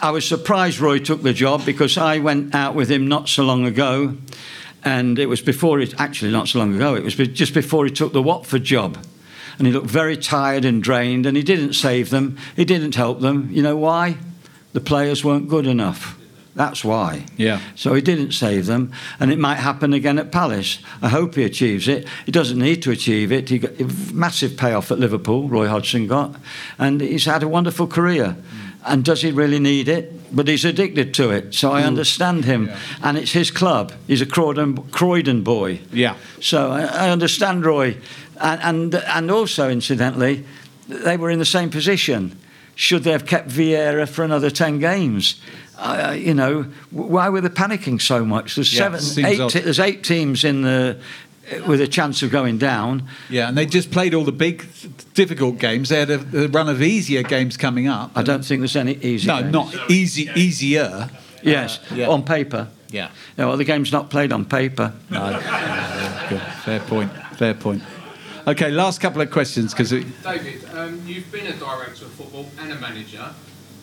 I 0.00 0.10
was 0.10 0.26
surprised 0.26 0.80
Roy 0.80 0.98
took 0.98 1.22
the 1.22 1.32
job 1.32 1.64
because 1.64 1.96
I 1.96 2.18
went 2.18 2.54
out 2.54 2.74
with 2.74 2.90
him 2.90 3.06
not 3.06 3.28
so 3.28 3.44
long 3.44 3.64
ago, 3.64 4.16
and 4.82 5.18
it 5.18 5.26
was 5.26 5.40
before 5.40 5.78
it 5.78 5.98
actually 6.00 6.32
not 6.32 6.48
so 6.48 6.58
long 6.58 6.74
ago. 6.74 6.96
It 6.96 7.04
was 7.04 7.14
just 7.14 7.54
before 7.54 7.84
he 7.84 7.92
took 7.92 8.12
the 8.12 8.22
Watford 8.22 8.64
job, 8.64 8.98
and 9.56 9.68
he 9.68 9.72
looked 9.72 9.86
very 9.86 10.16
tired 10.16 10.64
and 10.64 10.82
drained, 10.82 11.26
and 11.26 11.36
he 11.36 11.44
didn't 11.44 11.74
save 11.74 12.10
them. 12.10 12.36
He 12.56 12.64
didn't 12.64 12.96
help 12.96 13.20
them. 13.20 13.48
You 13.52 13.62
know 13.62 13.76
why? 13.76 14.16
The 14.72 14.80
players 14.80 15.24
weren't 15.24 15.48
good 15.48 15.68
enough. 15.68 16.18
That's 16.56 16.84
why. 16.84 17.26
Yeah. 17.36 17.60
So 17.74 17.94
he 17.94 18.00
didn't 18.00 18.32
save 18.32 18.66
them, 18.66 18.92
and 19.18 19.32
it 19.32 19.38
might 19.38 19.56
happen 19.56 19.92
again 19.92 20.18
at 20.18 20.30
Palace. 20.30 20.78
I 21.02 21.08
hope 21.08 21.34
he 21.34 21.42
achieves 21.42 21.88
it. 21.88 22.06
He 22.26 22.32
doesn't 22.32 22.58
need 22.58 22.80
to 22.82 22.92
achieve 22.92 23.32
it. 23.32 23.48
He 23.48 23.58
got 23.58 23.80
a 23.80 23.84
massive 24.12 24.56
payoff 24.56 24.92
at 24.92 25.00
Liverpool. 25.00 25.48
Roy 25.48 25.66
Hodgson 25.66 26.06
got, 26.06 26.36
and 26.78 27.00
he's 27.00 27.24
had 27.24 27.42
a 27.42 27.48
wonderful 27.48 27.88
career. 27.88 28.36
Mm. 28.36 28.70
And 28.86 29.04
does 29.04 29.22
he 29.22 29.32
really 29.32 29.58
need 29.58 29.88
it? 29.88 30.12
But 30.34 30.46
he's 30.46 30.64
addicted 30.64 31.14
to 31.14 31.30
it, 31.30 31.54
so 31.54 31.72
I 31.72 31.82
mm. 31.82 31.86
understand 31.86 32.44
him. 32.44 32.70
And 33.02 33.18
it's 33.18 33.32
his 33.32 33.50
club. 33.50 33.92
He's 34.06 34.20
a 34.20 34.26
Croydon, 34.26 34.76
Croydon 34.90 35.42
boy. 35.42 35.80
Yeah. 35.92 36.16
So 36.40 36.70
I, 36.70 36.82
I 36.82 37.10
understand 37.10 37.64
Roy, 37.64 37.96
and, 38.40 38.60
and 38.62 38.94
and 38.94 39.30
also 39.30 39.68
incidentally, 39.70 40.44
they 40.86 41.16
were 41.16 41.30
in 41.30 41.38
the 41.40 41.44
same 41.44 41.70
position. 41.70 42.38
Should 42.74 43.04
they 43.04 43.12
have 43.12 43.26
kept 43.26 43.48
Vieira 43.48 44.08
for 44.08 44.24
another 44.24 44.50
ten 44.50 44.78
games? 44.78 45.40
Uh, 45.76 46.14
you 46.16 46.34
know, 46.34 46.62
why 46.90 47.28
were 47.28 47.40
they 47.40 47.48
panicking 47.48 48.00
so 48.00 48.24
much? 48.24 48.54
There's 48.54 48.72
Yeah, 48.72 48.96
seven, 48.96 49.24
eight. 49.26 49.40
odd. 49.40 49.50
There's 49.52 49.80
eight 49.80 50.04
teams 50.04 50.44
in 50.44 50.62
the 50.62 50.98
with 51.66 51.80
a 51.80 51.86
chance 51.88 52.22
of 52.22 52.30
going 52.30 52.58
down. 52.58 53.06
Yeah, 53.28 53.48
and 53.48 53.58
they 53.58 53.66
just 53.66 53.90
played 53.90 54.14
all 54.14 54.24
the 54.24 54.32
big, 54.32 54.64
difficult 55.14 55.58
games. 55.58 55.88
They 55.90 55.98
had 56.00 56.10
a, 56.10 56.44
a 56.44 56.48
run 56.48 56.68
of 56.68 56.80
easier 56.80 57.22
games 57.22 57.56
coming 57.56 57.86
up. 57.86 58.12
I 58.14 58.22
don't 58.22 58.44
think 58.44 58.60
there's 58.60 58.76
any 58.76 58.94
easy. 58.96 59.26
No, 59.26 59.40
games. 59.40 59.52
not 59.52 59.90
easy, 59.90 60.30
easier. 60.34 61.10
Yes, 61.42 61.78
yeah. 61.92 62.08
on 62.08 62.22
paper. 62.24 62.68
Yeah. 62.88 63.10
Yeah, 63.36 63.46
well, 63.46 63.56
the 63.56 63.64
game's 63.64 63.92
not 63.92 64.08
played 64.08 64.32
on 64.32 64.44
paper. 64.44 64.92
No. 65.10 65.38
Fair 66.64 66.80
point. 66.80 67.10
Fair 67.36 67.54
point. 67.54 67.82
Okay, 68.46 68.70
last 68.70 69.00
couple 69.00 69.22
of 69.22 69.30
questions 69.30 69.72
because 69.72 69.88
David, 69.90 70.64
um, 70.74 71.00
you've 71.06 71.30
been 71.32 71.46
a 71.46 71.54
director 71.56 72.04
of 72.04 72.12
football 72.12 72.46
and 72.60 72.72
a 72.72 72.74
manager. 72.74 73.30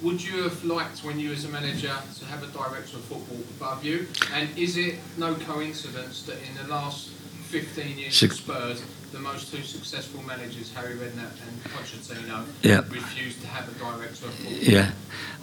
Would 0.03 0.21
you 0.23 0.43
have 0.43 0.63
liked, 0.63 1.03
when 1.03 1.19
you 1.19 1.31
was 1.31 1.45
a 1.45 1.49
manager, 1.49 1.93
to 2.19 2.25
have 2.25 2.43
a 2.43 2.47
director 2.47 2.97
of 2.97 3.03
football 3.05 3.39
above 3.57 3.83
you? 3.83 4.07
And 4.33 4.55
is 4.57 4.77
it 4.77 4.99
no 5.17 5.33
coincidence 5.33 6.23
that 6.23 6.37
in 6.47 6.55
the 6.61 6.71
last 6.71 7.09
15 7.09 7.97
years 7.97 8.15
Six- 8.15 8.35
of 8.35 8.41
Spurs, 8.41 8.83
the 9.11 9.19
most 9.19 9.51
two 9.53 9.61
successful 9.63 10.21
managers, 10.23 10.71
Harry 10.73 10.95
Redknapp 10.95 11.31
and 11.47 11.63
Pochettino, 11.65 12.45
Yeah. 12.61 12.81
refused 12.89 13.41
to 13.41 13.47
have 13.47 13.67
a 13.69 13.73
director 13.79 14.25
of 14.25 14.33
football? 14.33 14.53
Yeah, 14.63 14.91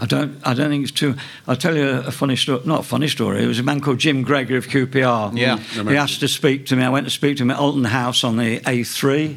I 0.00 0.06
don't. 0.06 0.40
I 0.44 0.54
don't 0.54 0.70
think 0.70 0.82
it's 0.84 0.92
true. 0.92 1.16
I'll 1.46 1.56
tell 1.56 1.76
you 1.76 1.88
a, 1.88 2.00
a 2.06 2.10
funny 2.10 2.36
story. 2.36 2.62
Not 2.64 2.80
a 2.80 2.84
funny 2.84 3.08
story. 3.08 3.42
It 3.42 3.46
was 3.46 3.58
a 3.58 3.62
man 3.62 3.80
called 3.80 3.98
Jim 3.98 4.22
Gregory 4.22 4.56
of 4.56 4.66
QPR. 4.68 5.36
Yeah. 5.36 5.58
he 5.58 5.96
asked 5.96 6.20
to 6.20 6.28
speak 6.28 6.66
to 6.66 6.76
me. 6.76 6.82
I 6.84 6.88
went 6.88 7.06
to 7.06 7.10
speak 7.10 7.36
to 7.38 7.42
him 7.42 7.50
at 7.50 7.58
Alton 7.58 7.84
House 7.84 8.24
on 8.24 8.36
the 8.38 8.60
A3, 8.60 9.36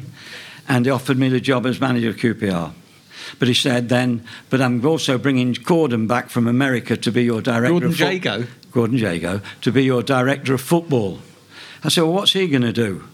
and 0.68 0.86
he 0.86 0.90
offered 0.90 1.18
me 1.18 1.28
the 1.28 1.40
job 1.40 1.66
as 1.66 1.80
manager 1.80 2.08
of 2.10 2.16
QPR. 2.16 2.72
But 3.38 3.48
he 3.48 3.54
said 3.54 3.88
then, 3.88 4.24
but 4.50 4.60
I'm 4.60 4.84
also 4.84 5.16
bringing 5.18 5.52
Gordon 5.52 6.06
back 6.06 6.28
from 6.30 6.46
America 6.46 6.96
to 6.96 7.10
be 7.12 7.24
your 7.24 7.40
director. 7.40 7.68
Gordon 7.68 7.88
of 7.90 7.96
foot- 7.96 8.12
Jago? 8.12 8.44
Gordon 8.72 8.98
Jago 8.98 9.40
to 9.60 9.72
be 9.72 9.84
your 9.84 10.02
director 10.02 10.54
of 10.54 10.60
football. 10.60 11.18
I 11.84 11.88
said, 11.88 12.02
well, 12.02 12.12
what's 12.14 12.32
he 12.32 12.46
going 12.48 12.62
to 12.62 12.72
do? 12.72 13.04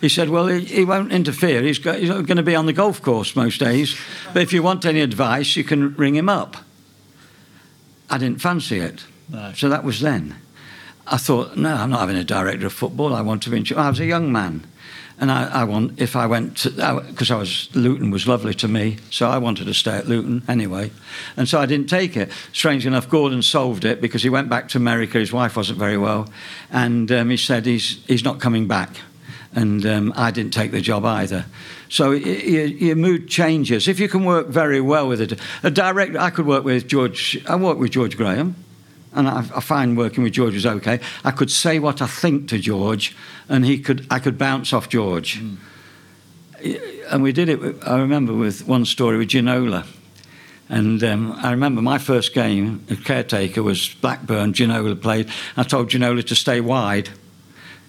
He 0.00 0.08
said, 0.08 0.28
well, 0.28 0.46
he, 0.46 0.60
he 0.60 0.84
won't 0.84 1.12
interfere. 1.12 1.62
He's, 1.62 1.78
got, 1.78 1.98
he's 1.98 2.10
going 2.10 2.36
to 2.36 2.42
be 2.42 2.54
on 2.54 2.66
the 2.66 2.72
golf 2.72 3.02
course 3.02 3.34
most 3.34 3.60
days. 3.60 3.98
But 4.32 4.42
if 4.42 4.52
you 4.52 4.62
want 4.62 4.84
any 4.84 5.00
advice, 5.00 5.56
you 5.56 5.64
can 5.64 5.94
ring 5.96 6.14
him 6.14 6.28
up. 6.28 6.56
I 8.10 8.18
didn't 8.18 8.40
fancy 8.40 8.78
it. 8.78 9.04
No. 9.28 9.52
So 9.54 9.68
that 9.68 9.84
was 9.84 10.00
then. 10.00 10.36
I 11.06 11.16
thought, 11.16 11.56
no, 11.56 11.72
I'm 11.72 11.90
not 11.90 12.00
having 12.00 12.16
a 12.16 12.24
director 12.24 12.66
of 12.66 12.72
football. 12.72 13.14
I 13.14 13.22
want 13.22 13.42
to 13.44 13.50
be 13.50 13.58
in 13.58 13.64
charge. 13.64 13.78
I 13.78 13.88
was 13.88 14.00
a 14.00 14.06
young 14.06 14.32
man. 14.32 14.66
And 15.18 15.32
I, 15.32 15.62
I 15.62 15.64
want, 15.64 15.98
if 15.98 16.14
I 16.14 16.26
went 16.26 16.58
to, 16.58 16.70
because 17.08 17.30
I, 17.30 17.36
was, 17.36 17.74
Luton 17.74 18.10
was 18.10 18.28
lovely 18.28 18.52
to 18.54 18.68
me, 18.68 18.98
so 19.10 19.28
I 19.28 19.38
wanted 19.38 19.64
to 19.64 19.72
stay 19.72 19.96
at 19.96 20.06
Luton 20.06 20.42
anyway. 20.46 20.90
And 21.38 21.48
so 21.48 21.58
I 21.58 21.64
didn't 21.64 21.88
take 21.88 22.18
it. 22.18 22.30
Strange 22.52 22.84
enough, 22.84 23.08
Gordon 23.08 23.40
solved 23.40 23.86
it 23.86 24.02
because 24.02 24.22
he 24.22 24.28
went 24.28 24.50
back 24.50 24.68
to 24.70 24.78
America. 24.78 25.18
His 25.18 25.32
wife 25.32 25.56
wasn't 25.56 25.78
very 25.78 25.96
well. 25.96 26.28
And 26.70 27.10
um, 27.10 27.30
he 27.30 27.38
said 27.38 27.64
he's, 27.64 28.04
he's 28.06 28.24
not 28.24 28.40
coming 28.40 28.68
back. 28.68 28.90
And 29.56 29.84
um, 29.86 30.12
I 30.14 30.30
didn't 30.30 30.52
take 30.52 30.70
the 30.70 30.80
job 30.82 31.04
either. 31.04 31.46
So 31.88 32.10
y- 32.10 32.20
y- 32.24 32.76
your 32.78 32.94
mood 32.94 33.26
changes. 33.26 33.88
If 33.88 33.98
you 33.98 34.08
can 34.08 34.24
work 34.24 34.48
very 34.48 34.80
well 34.80 35.08
with 35.08 35.20
it, 35.20 35.40
a 35.64 35.70
director, 35.70 36.20
I 36.20 36.30
could 36.30 36.46
work 36.46 36.62
with 36.62 36.86
George, 36.86 37.42
I 37.48 37.56
worked 37.56 37.80
with 37.80 37.90
George 37.90 38.16
Graham 38.16 38.54
and 39.16 39.26
I, 39.26 39.38
I 39.38 39.60
find 39.60 39.96
working 39.96 40.22
with 40.22 40.34
George 40.34 40.54
was 40.54 40.66
okay. 40.66 41.00
I 41.24 41.30
could 41.30 41.50
say 41.50 41.78
what 41.78 42.02
I 42.02 42.06
think 42.06 42.48
to 42.50 42.58
George, 42.58 43.16
and 43.48 43.64
he 43.64 43.78
could 43.78 44.06
I 44.10 44.18
could 44.18 44.36
bounce 44.38 44.72
off 44.72 44.88
George. 44.90 45.40
And 47.10 47.22
we 47.22 47.32
did 47.32 47.48
it. 47.48 47.60
I 47.86 47.98
remember 47.98 48.34
with 48.34 48.66
one 48.68 48.84
story 48.84 49.16
with 49.16 49.28
Ginola, 49.28 49.86
and 50.68 51.02
um, 51.02 51.32
I 51.32 51.50
remember 51.50 51.80
my 51.80 51.98
first 51.98 52.34
game, 52.34 52.84
a 52.90 52.96
caretaker 52.96 53.62
was 53.62 53.94
Blackburn. 53.94 54.52
Ginola 54.52 55.00
played. 55.00 55.30
I 55.56 55.62
told 55.62 55.90
Ginola 55.90 56.24
to 56.26 56.34
stay 56.34 56.60
wide. 56.60 57.08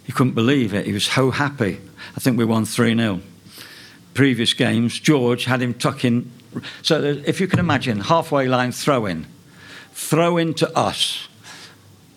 He 0.07 0.13
couldn't 0.13 0.33
believe 0.33 0.73
it. 0.73 0.87
He 0.87 0.93
was 0.93 1.05
so 1.05 1.29
happy. 1.29 1.79
I 2.15 2.19
think 2.19 2.39
we 2.39 2.45
won 2.45 2.65
three 2.65 2.95
0 2.95 3.21
Previous 4.15 4.53
games, 4.55 4.99
George 4.99 5.45
had 5.45 5.61
him 5.61 5.75
tucking. 5.75 6.31
So 6.81 7.03
if 7.03 7.39
you 7.39 7.47
can 7.47 7.59
imagine, 7.59 7.99
halfway 7.99 8.47
line 8.47 8.71
throw 8.71 9.05
in 9.05 9.27
throw 9.97 10.37
in 10.37 10.53
to 10.53 10.77
us. 10.77 11.27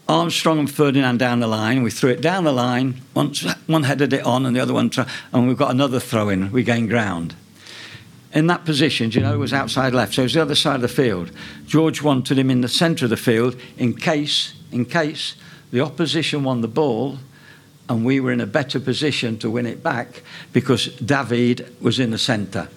Armstrong 0.06 0.58
and 0.58 0.70
Ferdinand 0.70 1.18
down 1.18 1.40
the 1.40 1.46
line. 1.46 1.82
We 1.82 1.90
threw 1.90 2.10
it 2.10 2.20
down 2.20 2.44
the 2.44 2.52
line. 2.52 3.00
One, 3.14 3.32
one 3.66 3.84
headed 3.84 4.12
it 4.12 4.24
on, 4.24 4.44
and 4.44 4.54
the 4.54 4.60
other 4.60 4.74
one, 4.74 4.90
tr- 4.90 5.02
and 5.32 5.48
we've 5.48 5.56
got 5.56 5.70
another 5.70 5.98
throw 5.98 6.28
in. 6.28 6.52
We 6.52 6.62
gained 6.62 6.90
ground. 6.90 7.34
In 8.32 8.46
that 8.48 8.64
position, 8.64 9.10
you 9.12 9.20
know, 9.22 9.38
was 9.38 9.52
outside 9.52 9.94
left, 9.94 10.14
so 10.14 10.22
it 10.22 10.24
was 10.26 10.34
the 10.34 10.42
other 10.42 10.54
side 10.54 10.76
of 10.76 10.82
the 10.82 10.88
field. 10.88 11.30
George 11.66 12.02
wanted 12.02 12.38
him 12.38 12.50
in 12.50 12.60
the 12.60 12.68
centre 12.68 13.06
of 13.06 13.10
the 13.10 13.16
field 13.16 13.56
in 13.78 13.94
case, 13.96 14.54
in 14.70 14.84
case 14.84 15.36
the 15.72 15.80
opposition 15.80 16.44
won 16.44 16.60
the 16.60 16.68
ball, 16.68 17.18
and 17.90 18.04
we 18.04 18.20
were 18.20 18.30
in 18.30 18.40
a 18.40 18.46
better 18.46 18.78
position 18.78 19.36
to 19.40 19.50
win 19.50 19.66
it 19.66 19.82
back 19.82 20.22
because 20.52 20.86
David 20.98 21.74
was 21.80 21.98
in 21.98 22.12
the 22.12 22.18
centre, 22.18 22.68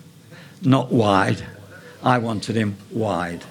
not 0.64 0.92
wide. 0.92 1.46
I 2.02 2.18
wanted 2.18 2.56
him 2.58 2.76
wide 2.92 3.44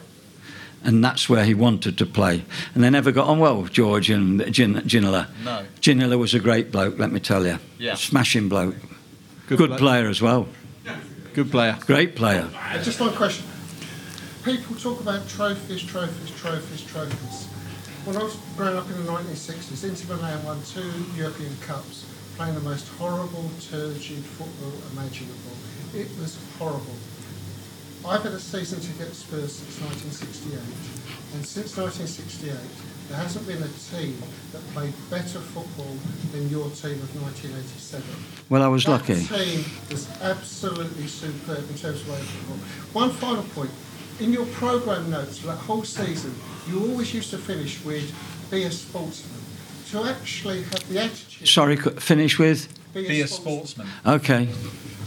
and 0.85 1.05
that's 1.05 1.29
where 1.29 1.45
he 1.45 1.55
wanted 1.55 1.97
to 1.99 2.05
play. 2.05 2.45
And 2.75 2.83
they 2.83 2.91
never 2.91 3.13
got 3.13 3.29
on 3.29 3.39
well, 3.39 3.63
with 3.63 3.71
George 3.73 4.11
and 4.11 4.41
Gin- 4.53 4.75
Ginola. 4.83 5.29
No. 5.45 5.65
Ginola 5.81 6.19
was 6.19 6.35
a 6.35 6.41
great 6.41 6.73
bloke, 6.73 6.99
let 6.99 7.13
me 7.13 7.21
tell 7.21 7.47
you. 7.47 7.61
Yeah. 7.79 7.95
Smashing 7.95 8.49
bloke. 8.49 8.75
Good 9.47 9.59
Good, 9.59 9.69
bloke. 9.69 9.79
player 9.79 10.09
as 10.09 10.21
well. 10.21 10.49
good 11.35 11.53
player. 11.53 11.79
Great 11.87 12.17
player. 12.17 12.51
Uh, 12.53 12.83
Just 12.83 12.99
one 13.01 13.15
question. 13.15 13.47
People 14.45 14.75
talk 14.75 15.01
about 15.01 15.29
trophies, 15.29 15.83
trophies, 15.85 16.31
trophies, 16.37 16.83
trophies. 16.83 17.47
When 18.05 18.17
I 18.17 18.23
was 18.25 18.37
growing 18.57 18.77
up 18.77 18.87
in 18.91 19.05
the 19.05 19.11
1960s, 19.13 19.85
Inter 19.85 20.17
Milan 20.17 20.45
won 20.45 20.61
two 20.67 20.91
European 21.15 21.57
Cups, 21.61 22.05
playing 22.37 22.55
the 22.55 22.61
most 22.61 22.89
horrible, 22.99 23.49
turgid 23.71 24.25
football 24.25 24.73
imaginable. 24.93 25.55
It 25.95 26.09
was 26.19 26.37
horrible. 26.59 26.97
I've 28.05 28.25
had 28.25 28.33
a 28.33 28.41
season 28.41 28.81
ticket 28.81 29.09
at 29.09 29.15
Spurs 29.15 29.53
since 29.55 29.79
1968, 29.81 30.59
and 31.35 31.47
since 31.47 31.77
1968, 31.77 32.51
there 33.09 33.17
hasn't 33.19 33.47
been 33.47 33.63
a 33.63 33.69
team 33.95 34.19
that 34.51 34.63
played 34.75 34.93
better 35.09 35.39
football 35.39 35.95
than 36.33 36.49
your 36.51 36.67
team 36.75 36.99
of 36.99 37.15
1987. 37.23 38.03
Well, 38.51 38.65
I 38.65 38.67
was 38.67 38.83
That 38.85 39.07
lucky. 39.07 39.23
team 39.23 39.65
was 39.91 40.09
absolutely 40.21 41.07
superb 41.07 41.59
in 41.71 41.77
terms 41.79 42.01
of 42.03 42.09
way 42.11 42.19
of 42.19 42.27
football. 42.27 42.59
One 43.07 43.11
final 43.11 43.45
point. 43.55 43.71
In 44.23 44.33
your 44.33 44.47
programme 44.47 45.11
notes 45.11 45.39
for 45.39 45.49
that 45.49 45.57
whole 45.59 45.83
season, 45.83 46.33
you 46.69 46.79
always 46.81 47.13
used 47.13 47.31
to 47.31 47.39
finish 47.39 47.85
with 47.85 48.15
be 48.53 48.63
a 48.63 48.71
sportsman. 48.71 49.41
To 49.91 50.05
actually 50.09 50.63
have 50.63 50.89
the 50.89 51.01
attitude, 51.01 51.49
Sorry, 51.49 51.77
finish 51.77 52.39
with? 52.39 52.69
be, 52.95 53.21
a, 53.21 53.27
sportsman. 53.27 53.89
Okay. 54.07 54.49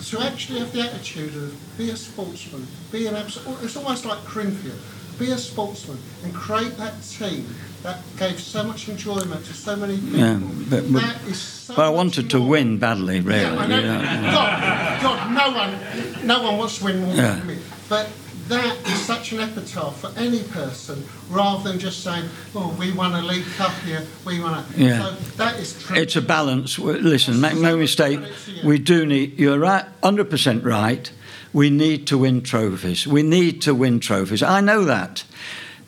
To 0.09 0.19
actually 0.19 0.59
have 0.59 0.73
the 0.73 0.81
attitude 0.81 1.33
of 1.33 1.77
be 1.77 1.91
a 1.91 1.95
sportsman, 1.95 2.67
be 2.91 3.07
an 3.07 3.15
absolute, 3.15 3.63
it's 3.63 3.77
almost 3.77 4.05
like 4.05 4.19
Corinthian, 4.25 4.77
be 5.17 5.31
a 5.31 5.37
sportsman 5.37 5.97
and 6.25 6.33
create 6.33 6.75
that 6.77 7.01
team 7.03 7.47
that 7.83 8.01
gave 8.17 8.37
so 8.37 8.63
much 8.65 8.89
enjoyment 8.89 9.45
to 9.45 9.53
so 9.53 9.77
many 9.77 9.97
people. 9.97 10.19
Yeah, 10.19 10.39
but, 10.69 10.91
but, 10.91 11.01
that 11.01 11.23
is 11.23 11.39
so 11.39 11.73
but 11.73 11.83
I 11.83 11.87
much 11.87 11.95
wanted 11.95 12.29
to 12.31 12.41
win 12.41 12.79
badly, 12.79 13.21
really. 13.21 13.39
Yeah, 13.39 13.55
I 13.59 13.67
know. 13.67 13.75
you 13.77 13.81
know. 13.83 14.31
God, 14.31 15.01
God, 15.01 15.31
no 15.31 15.57
one, 15.57 16.27
no 16.27 16.43
one 16.43 16.57
wants 16.57 16.79
to 16.79 16.83
win 16.83 17.01
more 17.01 17.15
Yeah. 17.15 17.35
than 17.35 17.47
me. 17.47 17.57
But 17.87 18.09
that 18.47 18.77
is 18.87 19.01
such 19.05 19.31
an 19.31 19.39
epitaph 19.39 19.99
for 19.99 20.11
any 20.17 20.43
person, 20.43 21.03
rather 21.29 21.63
than 21.69 21.79
just 21.79 22.03
saying, 22.03 22.29
"Oh, 22.53 22.75
we 22.79 22.91
won 22.91 23.13
a 23.13 23.21
League 23.21 23.45
Cup 23.57 23.73
here, 23.85 24.03
we 24.25 24.39
want 24.39 24.65
a." 24.65 24.81
Yeah. 24.81 25.01
So 25.01 25.15
that 25.37 25.59
is. 25.59 25.81
True. 25.81 25.97
It's 25.97 26.15
a 26.15 26.21
balance. 26.21 26.77
Listen, 26.77 27.41
make 27.41 27.57
no 27.57 27.77
mistake. 27.77 28.19
We 28.63 28.77
do 28.77 29.05
need. 29.05 29.39
You're 29.39 29.59
right, 29.59 29.85
hundred 30.03 30.29
percent 30.29 30.63
right. 30.63 31.11
We 31.53 31.69
need 31.69 32.05
to 32.07 32.17
win 32.17 32.41
trophies. 32.41 33.07
We 33.07 33.23
need 33.23 33.61
to 33.61 33.73
win 33.73 33.99
trophies. 33.99 34.43
I 34.43 34.61
know 34.61 34.83
that. 34.83 35.23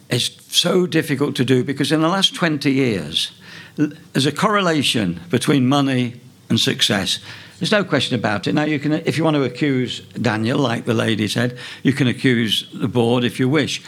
It's 0.10 0.32
so 0.56 0.88
difficult 0.88 1.36
to 1.36 1.44
do 1.44 1.64
because 1.64 1.92
in 1.92 2.02
the 2.02 2.08
last 2.08 2.34
twenty 2.34 2.72
years, 2.72 3.32
there's 3.76 4.26
a 4.26 4.32
correlation 4.32 5.20
between 5.30 5.68
money 5.68 6.22
and 6.50 6.60
success. 6.60 7.20
There's 7.60 7.72
no 7.72 7.84
question 7.84 8.20
about 8.20 8.46
it. 8.48 8.54
Now, 8.54 8.66
you 8.66 8.80
can, 8.80 8.94
if 8.94 9.18
you 9.18 9.24
want 9.24 9.36
to 9.36 9.44
accuse 9.44 10.02
Daniel, 10.22 10.60
like 10.60 10.86
the 10.86 10.94
lady 10.94 11.28
said, 11.28 11.58
you 11.82 11.92
can 11.92 12.08
accuse 12.08 12.70
the 12.74 12.88
board 12.88 13.24
if 13.24 13.40
you 13.40 13.50
wish. 13.50 13.82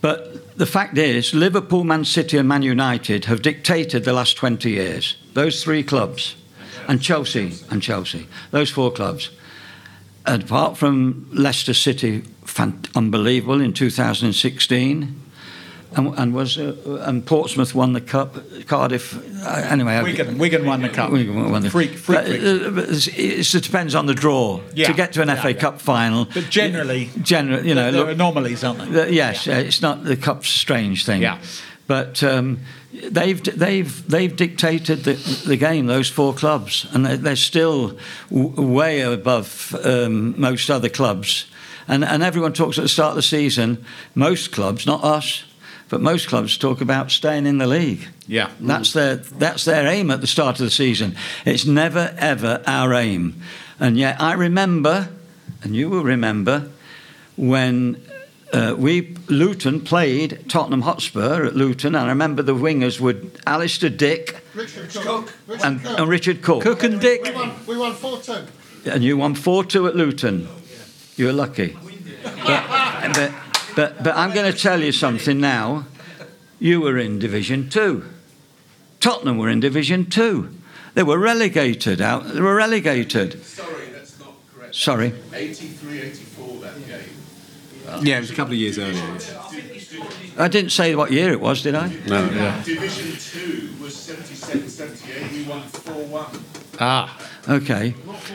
But 0.00 0.56
the 0.56 0.66
fact 0.66 0.96
is, 0.96 1.34
Liverpool, 1.34 1.84
Man 1.84 2.04
City, 2.04 2.38
and 2.38 2.48
Man 2.48 2.62
United 2.62 3.26
have 3.26 3.42
dictated 3.42 4.04
the 4.04 4.12
last 4.12 4.36
20 4.36 4.70
years. 4.70 5.16
Those 5.34 5.62
three 5.62 5.82
clubs, 5.82 6.36
and 6.86 7.02
Chelsea, 7.02 7.52
and 7.70 7.82
Chelsea, 7.82 8.26
those 8.52 8.70
four 8.70 8.90
clubs. 8.90 9.30
And 10.24 10.44
apart 10.44 10.76
from 10.76 11.28
Leicester 11.32 11.74
City, 11.74 12.22
fan- 12.44 12.80
unbelievable 12.94 13.60
in 13.60 13.72
2016. 13.72 15.20
And, 15.96 16.14
and 16.18 16.34
was 16.34 16.58
uh, 16.58 16.74
and 17.06 17.24
Portsmouth 17.24 17.74
won 17.74 17.94
the 17.94 18.00
cup. 18.02 18.36
Cardiff, 18.66 19.16
uh, 19.42 19.48
anyway. 19.70 20.02
Wigan, 20.02 20.36
Wigan 20.36 20.66
won 20.66 20.82
the 20.82 20.90
cup. 20.90 21.10
Wigan 21.10 21.50
won 21.50 21.62
the 21.62 21.70
Freak- 21.70 21.96
freak 21.96 22.26
Wigan. 22.26 22.78
uh, 22.78 22.82
it's- 22.82 23.08
it's- 23.08 23.54
it 23.54 23.62
depends 23.62 23.94
on 23.94 24.04
the 24.06 24.14
draw. 24.14 24.60
Yeah. 24.74 24.86
To 24.88 24.92
get 24.92 25.12
to 25.14 25.22
an 25.22 25.28
Yeah, 25.28 25.36
FA 25.40 25.52
yeah. 25.52 25.58
Cup 25.60 25.80
final, 25.80 26.26
But 26.26 26.50
generally, 26.50 27.08
generally, 27.22 27.68
you 27.68 27.74
know, 27.74 27.90
there 27.90 28.00
look, 28.00 28.08
are 28.08 28.12
anomalies, 28.12 28.62
aren't 28.64 28.92
there? 28.92 29.06
the- 29.06 29.14
yes, 29.14 29.46
it's 29.46 29.80
not 29.80 30.04
the 30.04 30.16
cup's 30.16 30.50
strange 30.50 31.06
thing. 31.06 31.22
Yeah. 31.22 31.38
But 31.86 32.22
um, 32.22 32.58
they've 32.92 33.42
they've 33.42 34.06
they've 34.10 34.36
dictated 34.36 35.04
the, 35.04 35.14
the 35.46 35.56
game. 35.56 35.86
Those 35.86 36.10
four 36.10 36.34
clubs, 36.34 36.86
and 36.92 37.06
they're, 37.06 37.16
they're 37.16 37.36
still 37.36 37.96
w- 38.30 38.60
way 38.60 39.00
above 39.00 39.74
um, 39.84 40.38
most 40.38 40.68
other 40.70 40.90
clubs. 40.90 41.46
And 41.88 42.04
and 42.04 42.22
everyone 42.22 42.52
talks 42.52 42.76
at 42.76 42.82
the 42.82 42.88
start 42.88 43.10
of 43.12 43.16
the 43.16 43.22
season. 43.22 43.78
Most 44.14 44.52
clubs, 44.52 44.84
not 44.84 45.02
us, 45.02 45.44
but 45.88 46.00
most 46.00 46.28
clubs 46.28 46.56
talk 46.56 46.80
about 46.80 47.10
staying 47.10 47.46
in 47.46 47.58
the 47.58 47.66
league. 47.66 48.08
Yeah. 48.26 48.50
That's 48.60 48.92
their 48.92 49.16
that's 49.16 49.64
their 49.64 49.86
aim 49.86 50.10
at 50.10 50.20
the 50.20 50.26
start 50.26 50.60
of 50.60 50.64
the 50.64 50.70
season. 50.70 51.16
It's 51.44 51.64
never 51.64 52.14
ever 52.18 52.62
our 52.66 52.94
aim. 52.94 53.42
And 53.80 53.96
yet 53.96 54.20
I 54.20 54.32
remember, 54.34 55.08
and 55.62 55.74
you 55.74 55.88
will 55.88 56.04
remember, 56.04 56.68
when 57.36 58.02
uh, 58.52 58.74
we 58.76 59.16
Luton 59.28 59.80
played 59.80 60.44
Tottenham 60.48 60.82
Hotspur 60.82 61.44
at 61.46 61.54
Luton, 61.54 61.94
and 61.94 62.06
I 62.06 62.08
remember 62.08 62.42
the 62.42 62.54
wingers 62.54 63.00
were 63.00 63.16
Alistair 63.46 63.90
Dick 63.90 64.42
Richard 64.54 64.90
Cooke. 64.90 65.32
Richard 65.46 65.66
and, 65.66 65.82
Cooke. 65.82 65.98
and 65.98 66.08
Richard 66.08 66.42
Cooke. 66.42 66.62
Cooke 66.62 66.82
and 66.82 67.00
Dick. 67.00 67.22
We 67.24 67.32
won, 67.32 67.52
we 67.66 67.76
won 67.76 67.94
4 67.94 68.18
2. 68.18 68.32
And 68.86 69.04
you 69.04 69.16
won 69.16 69.34
4 69.34 69.64
2 69.64 69.86
at 69.86 69.96
Luton. 69.96 70.48
You 71.16 71.26
were 71.26 71.32
lucky. 71.32 71.76
But, 72.22 73.12
but, 73.14 73.32
but, 73.78 74.02
but 74.02 74.16
I'm 74.16 74.34
going 74.34 74.52
to 74.52 74.58
tell 74.58 74.82
you 74.82 74.90
something 74.90 75.38
now. 75.40 75.86
You 76.58 76.80
were 76.80 76.98
in 76.98 77.20
Division 77.20 77.68
2. 77.70 78.04
Tottenham 78.98 79.38
were 79.38 79.48
in 79.48 79.60
Division 79.60 80.06
2. 80.06 80.52
They 80.94 81.04
were 81.04 81.16
relegated 81.16 82.00
out. 82.00 82.26
They 82.26 82.40
were 82.40 82.56
relegated. 82.56 83.40
Sorry, 83.44 83.86
that's 83.92 84.18
not 84.18 84.34
correct. 84.52 84.74
Sorry. 84.74 85.14
83 85.32 86.00
84 86.00 86.60
that 86.62 86.86
game. 86.88 88.04
Yeah, 88.04 88.16
it 88.16 88.22
was 88.22 88.32
a 88.32 88.34
couple 88.34 88.54
of 88.54 88.58
years 88.58 88.80
earlier. 88.80 89.16
I 90.36 90.48
didn't 90.48 90.70
say 90.70 90.96
what 90.96 91.12
year 91.12 91.30
it 91.30 91.40
was, 91.40 91.62
did 91.62 91.76
I? 91.76 91.86
No, 92.08 92.28
yeah. 92.30 92.60
Division 92.64 93.16
2 93.16 93.74
was 93.80 93.94
77 93.94 94.68
78. 94.68 95.32
We 95.34 95.44
won 95.44 95.62
4 95.62 95.94
1. 96.04 96.44
Ah. 96.80 97.16
Okay. 97.48 97.94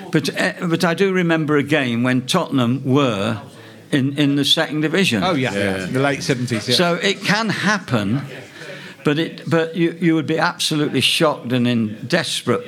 But, 0.09 0.39
uh, 0.39 0.67
but 0.67 0.85
I 0.85 0.93
do 0.93 1.11
remember 1.11 1.57
a 1.57 1.63
game 1.63 2.03
when 2.03 2.27
Tottenham 2.27 2.85
were 2.85 3.41
in, 3.93 4.17
in 4.17 4.35
the 4.35 4.45
second 4.45 4.81
division. 4.81 5.23
Oh, 5.23 5.33
yeah. 5.33 5.53
Yeah. 5.53 5.85
The 5.85 5.99
late 5.99 6.19
70s. 6.19 6.67
Yeah. 6.67 6.75
So 6.75 6.95
it 6.95 7.21
can 7.21 7.49
happen, 7.49 8.21
but 9.05 9.19
it 9.19 9.49
but 9.49 9.75
you, 9.75 9.97
you 9.99 10.15
would 10.15 10.27
be 10.27 10.39
absolutely 10.39 11.01
shocked 11.01 11.51
and 11.51 11.67
in 11.67 12.07
desperate 12.07 12.65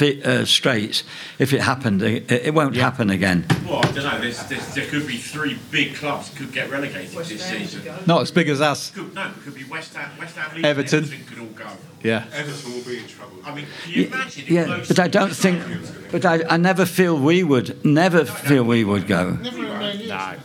fit, 0.00 0.24
uh, 0.26 0.44
straits 0.46 1.04
if 1.38 1.52
it 1.52 1.60
happened. 1.60 2.02
It, 2.02 2.30
it 2.30 2.54
won't 2.54 2.74
happen 2.76 3.10
again. 3.10 3.44
Well, 3.66 3.78
I 3.84 3.92
don't 3.92 4.04
know. 4.04 4.20
There's, 4.20 4.42
there's, 4.48 4.74
there 4.74 4.86
could 4.86 5.06
be 5.06 5.18
three 5.18 5.58
big 5.70 5.94
clubs 5.94 6.30
could 6.30 6.52
get 6.52 6.70
relegated 6.70 7.10
this 7.12 7.44
season. 7.44 7.82
Not 8.06 8.22
as 8.22 8.30
big 8.30 8.48
as 8.48 8.60
us. 8.60 8.90
Could, 8.90 9.14
no, 9.14 9.28
it 9.28 9.34
could 9.44 9.54
be 9.54 9.64
West 9.64 9.94
Ham, 9.94 10.10
West 10.18 10.36
Ham, 10.36 10.54
Leeds, 10.54 10.66
Everton. 10.66 11.04
Everton 11.04 11.24
could 11.26 11.38
all 11.38 11.46
go. 11.46 11.68
Yeah. 12.02 12.26
Everton 12.32 12.72
will 12.72 12.82
be 12.82 12.98
in 12.98 13.06
trouble. 13.06 13.36
I 13.44 13.54
mean, 13.54 13.66
can 13.84 13.92
you 13.92 14.06
imagine? 14.06 14.42
if 14.44 14.50
Yeah, 14.50 14.64
those 14.64 14.88
but 14.88 14.98
I 14.98 15.08
don't 15.08 15.34
think. 15.34 15.62
But 16.10 16.24
I, 16.24 16.42
I 16.48 16.56
never 16.56 16.86
feel 16.86 17.18
we 17.18 17.42
would. 17.42 17.84
Never 17.84 18.24
feel 18.24 18.64
we 18.64 18.84
would 18.84 19.06
go. 19.06 19.32
Never 19.32 19.58
in 19.58 19.64
a 19.64 19.78
million 19.78 20.00
years. 20.00 20.40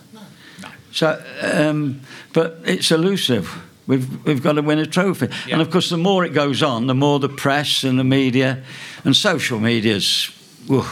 So, 0.96 1.22
um, 1.42 2.00
but 2.32 2.62
it's 2.64 2.90
elusive. 2.90 3.54
We've 3.86 4.26
we've 4.26 4.42
got 4.42 4.54
to 4.54 4.62
win 4.62 4.80
a 4.80 4.86
trophy, 4.86 5.28
and 5.52 5.62
of 5.62 5.70
course, 5.70 5.90
the 5.90 5.98
more 5.98 6.24
it 6.24 6.30
goes 6.30 6.64
on, 6.64 6.88
the 6.88 6.96
more 6.96 7.20
the 7.20 7.28
press 7.28 7.84
and 7.84 8.00
the 8.00 8.06
media, 8.06 8.64
and 9.04 9.14
social 9.14 9.60
media's, 9.60 10.32
whew, 10.68 10.86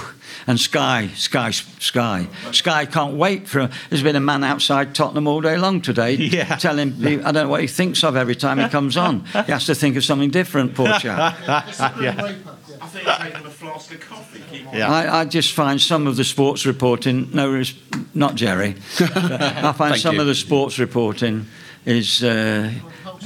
and 0.47 0.59
Sky, 0.59 1.09
Sky, 1.15 1.51
Sky, 1.51 2.27
Sky 2.51 2.85
can't 2.85 3.15
wait 3.15 3.47
for. 3.47 3.61
Him. 3.61 3.71
There's 3.89 4.03
been 4.03 4.15
a 4.15 4.19
man 4.19 4.43
outside 4.43 4.93
Tottenham 4.95 5.27
all 5.27 5.41
day 5.41 5.57
long 5.57 5.81
today, 5.81 6.13
Yeah. 6.15 6.55
telling 6.57 6.99
me 6.99 7.15
I 7.21 7.31
don't 7.31 7.43
know 7.45 7.49
what 7.49 7.61
he 7.61 7.67
thinks 7.67 8.03
of 8.03 8.15
every 8.15 8.35
time 8.35 8.59
he 8.59 8.67
comes 8.69 8.97
on. 8.97 9.25
He 9.25 9.51
has 9.51 9.65
to 9.67 9.75
think 9.75 9.95
of 9.95 10.03
something 10.03 10.29
different, 10.31 10.75
poor 10.75 10.87
chap. 10.99 11.37
yeah. 11.47 12.35
I 12.81 12.87
think 12.87 13.07
I'll 13.07 13.19
take 13.23 13.33
them 13.33 13.45
a 13.45 13.49
flask 13.49 13.93
of 13.93 14.01
coffee. 14.01 14.41
Yeah. 14.73 14.91
I, 14.91 15.19
I 15.21 15.25
just 15.25 15.53
find 15.53 15.79
some 15.81 16.07
of 16.07 16.15
the 16.15 16.23
sports 16.23 16.65
reporting, 16.65 17.29
no, 17.33 17.63
not 18.13 18.35
Gerry. 18.35 18.75
I 18.99 19.71
find 19.73 19.93
Thank 19.93 19.97
some 19.97 20.15
you. 20.15 20.21
of 20.21 20.27
the 20.27 20.35
sports 20.35 20.79
reporting 20.79 21.45
is, 21.85 22.23
uh, 22.23 22.71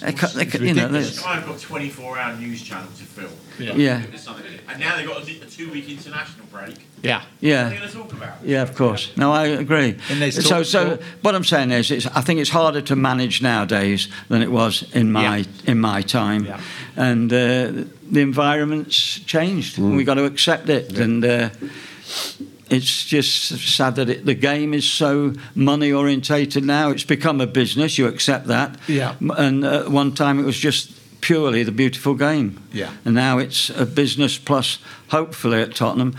they, 0.02 0.14
ca- 0.14 0.28
they, 0.28 0.45
ca- 0.45 0.60
you 0.60 0.74
know, 0.74 0.88
they- 0.88 1.00
I've 1.26 1.45
got 1.45 1.60
24 1.60 2.18
hour 2.18 2.36
news 2.38 2.62
channel 2.62 2.88
to 2.98 3.04
fill. 3.04 3.30
yeah, 3.60 4.04
And 4.70 4.80
now 4.80 4.95
they've 4.98 5.08
got 5.08 5.28
a, 5.28 5.32
a 5.41 5.45
two 5.45 5.72
week 5.72 5.89
international 5.89 6.45
break. 6.52 6.76
Yeah. 7.04 7.18
What 7.20 7.24
are 7.24 7.28
yeah. 7.39 7.70
they 7.70 7.78
going 7.78 7.89
to 7.89 7.95
talk 7.95 8.14
about? 8.14 8.43
Yeah, 8.43 8.62
of 8.64 8.76
course. 8.76 9.12
No, 9.18 9.32
I 9.32 9.45
agree. 9.48 9.95
And 10.10 10.22
there's 10.22 10.48
So, 10.48 10.64
so 10.64 10.98
what 11.22 11.36
I'm 11.36 11.43
saying 11.43 11.72
is, 11.72 11.91
it's, 11.91 12.06
I 12.08 12.22
think 12.22 12.39
it's 12.39 12.50
harder 12.50 12.82
to 12.82 12.95
manage 12.95 13.41
nowadays 13.41 14.08
than 14.30 14.41
it 14.41 14.52
was 14.52 14.84
in 14.93 15.12
my 15.12 15.38
Yeah. 15.38 15.43
in 15.72 15.80
my 15.80 16.02
time, 16.02 16.45
Yeah. 16.45 16.60
and 16.95 17.32
uh, 17.32 17.72
the 18.12 18.22
environment's 18.22 19.20
changed. 19.26 19.78
and 19.78 19.95
We've 19.95 20.06
got 20.06 20.16
to 20.16 20.26
accept 20.26 20.70
it, 20.70 20.98
and 20.98 21.24
uh, 21.26 21.50
it's 22.70 23.05
just 23.05 23.57
sad 23.59 23.95
that 23.95 24.09
it, 24.09 24.26
the 24.26 24.34
game 24.34 24.74
is 24.74 24.89
so 24.89 25.34
money 25.55 25.91
orientated 25.91 26.63
now. 26.65 26.89
It's 26.91 27.03
become 27.05 27.39
a 27.41 27.47
business. 27.47 27.97
You 27.97 28.07
accept 28.07 28.47
that. 28.47 28.78
Yeah. 28.88 29.15
And 29.38 29.63
uh, 29.63 29.82
at 29.86 29.89
one 29.91 30.13
time, 30.13 30.39
it 30.39 30.43
was 30.45 30.57
just 30.57 30.91
purely 31.22 31.63
the 31.63 31.72
beautiful 31.72 32.13
game. 32.13 32.61
Yeah. 32.74 32.91
And 33.05 33.15
now 33.15 33.38
it's 33.38 33.70
a 33.70 33.86
business 33.86 34.38
plus, 34.38 34.80
hopefully, 35.09 35.61
at 35.61 35.76
Tottenham. 35.76 36.15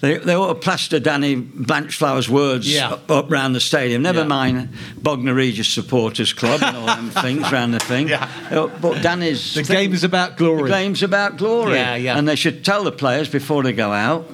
They, 0.00 0.16
they 0.18 0.34
ought 0.36 0.48
to 0.48 0.54
plaster 0.54 1.00
Danny 1.00 1.34
Blanchflower's 1.34 2.28
words 2.28 2.72
Yeah. 2.72 2.90
up, 2.92 3.10
up 3.10 3.30
round 3.32 3.56
the 3.56 3.60
stadium. 3.60 4.02
Never 4.02 4.20
Yeah. 4.20 4.26
mind 4.26 4.68
Bognor 4.96 5.34
Regis 5.34 5.66
Supporters 5.66 6.32
Club 6.32 6.62
and 6.62 6.76
all 6.76 6.86
them 6.86 7.10
things 7.22 7.50
round 7.50 7.74
the 7.74 7.80
thing. 7.80 8.06
Yeah. 8.08 8.28
Uh, 8.48 8.68
But 8.80 9.02
Danny's 9.02 9.54
The 9.54 9.64
thing- 9.64 9.76
game 9.76 9.92
is 9.94 10.04
about 10.04 10.36
glory. 10.36 10.70
the 10.70 10.76
game's 10.76 11.02
about 11.02 11.36
glory. 11.36 11.74
Yeah, 11.74 11.96
yeah. 11.96 12.16
And 12.16 12.28
they 12.28 12.36
should 12.36 12.64
tell 12.64 12.84
the 12.84 12.92
players 12.92 13.28
before 13.28 13.64
they 13.64 13.72
go 13.72 13.90
out. 13.90 14.30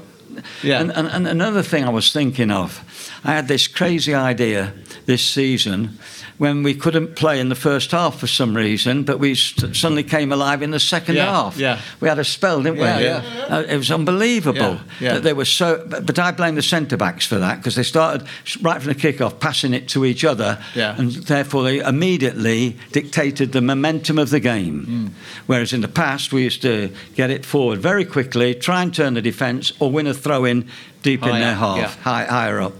Yeah. 0.62 0.80
And, 0.80 0.91
and, 0.93 1.09
and 1.09 1.26
another 1.26 1.62
thing 1.62 1.85
I 1.85 1.91
was 1.91 2.12
thinking 2.12 2.51
of, 2.51 3.03
I 3.25 3.33
had 3.33 3.49
this 3.49 3.66
crazy 3.66 4.14
idea 4.14 4.72
this 5.07 5.25
season 5.25 5.99
when 6.37 6.62
we 6.64 6.75
couldn't 6.75 7.14
play 7.14 7.39
in 7.41 7.49
the 7.49 7.55
first 7.55 7.93
half 7.93 8.18
for 8.18 8.27
some 8.27 8.57
reason, 8.57 9.05
but 9.05 9.18
we 9.20 9.35
st- 9.37 9.75
suddenly 9.77 10.03
came 10.03 10.33
alive 10.33 10.62
in 10.62 10.72
the 10.72 10.81
second 10.81 11.14
Yeah, 11.14 11.27
half. 11.27 11.57
yeah. 11.57 11.81
We 12.01 12.09
had 12.09 12.18
a 12.18 12.25
spell, 12.25 12.61
didn't 12.62 12.79
Yeah, 12.81 12.99
we? 12.99 13.05
yeah. 13.05 13.22
Uh, 13.49 13.61
it 13.62 13.77
was 13.77 13.91
unbelievable. 13.91 14.61
Yeah, 14.61 14.79
yeah. 15.01 15.12
That 15.14 15.22
they 15.22 15.33
were 15.33 15.45
so. 15.45 15.85
But, 15.89 16.07
but 16.07 16.18
I 16.18 16.33
blame 16.33 16.57
the 16.57 16.62
centre 16.62 16.97
backs 16.97 17.25
for 17.27 17.39
that 17.39 17.59
because 17.59 17.77
they 17.77 17.83
started 17.85 18.27
right 18.62 18.83
from 18.83 18.93
the 18.93 18.99
kick-off 18.99 19.39
passing 19.39 19.72
it 19.75 19.89
to 19.91 20.05
each 20.05 20.25
other, 20.25 20.59
Yeah. 20.75 20.97
and 20.99 21.12
therefore 21.12 21.62
they 21.62 21.79
immediately 21.79 22.77
dictated 22.93 23.53
the 23.53 23.61
momentum 23.61 24.18
of 24.18 24.31
the 24.31 24.41
game. 24.41 24.85
Hmm. 24.85 25.07
Whereas 25.47 25.72
in 25.72 25.81
the 25.83 25.89
past 25.89 26.33
we 26.33 26.43
used 26.43 26.62
to 26.62 26.91
get 27.14 27.31
it 27.31 27.47
forward 27.47 27.79
very 27.79 28.05
quickly, 28.05 28.55
try 28.55 28.83
and 28.83 28.93
turn 28.93 29.14
the 29.14 29.22
defence, 29.22 29.72
or 29.79 29.91
win 29.91 30.07
a 30.09 30.14
throw-in 30.14 30.68
deep 31.03 31.22
in 31.22 31.29
Higher, 31.29 31.41
their 31.41 31.55
half, 31.55 31.77
yeah. 31.79 31.89
high, 32.03 32.25
higher 32.25 32.61
up. 32.61 32.72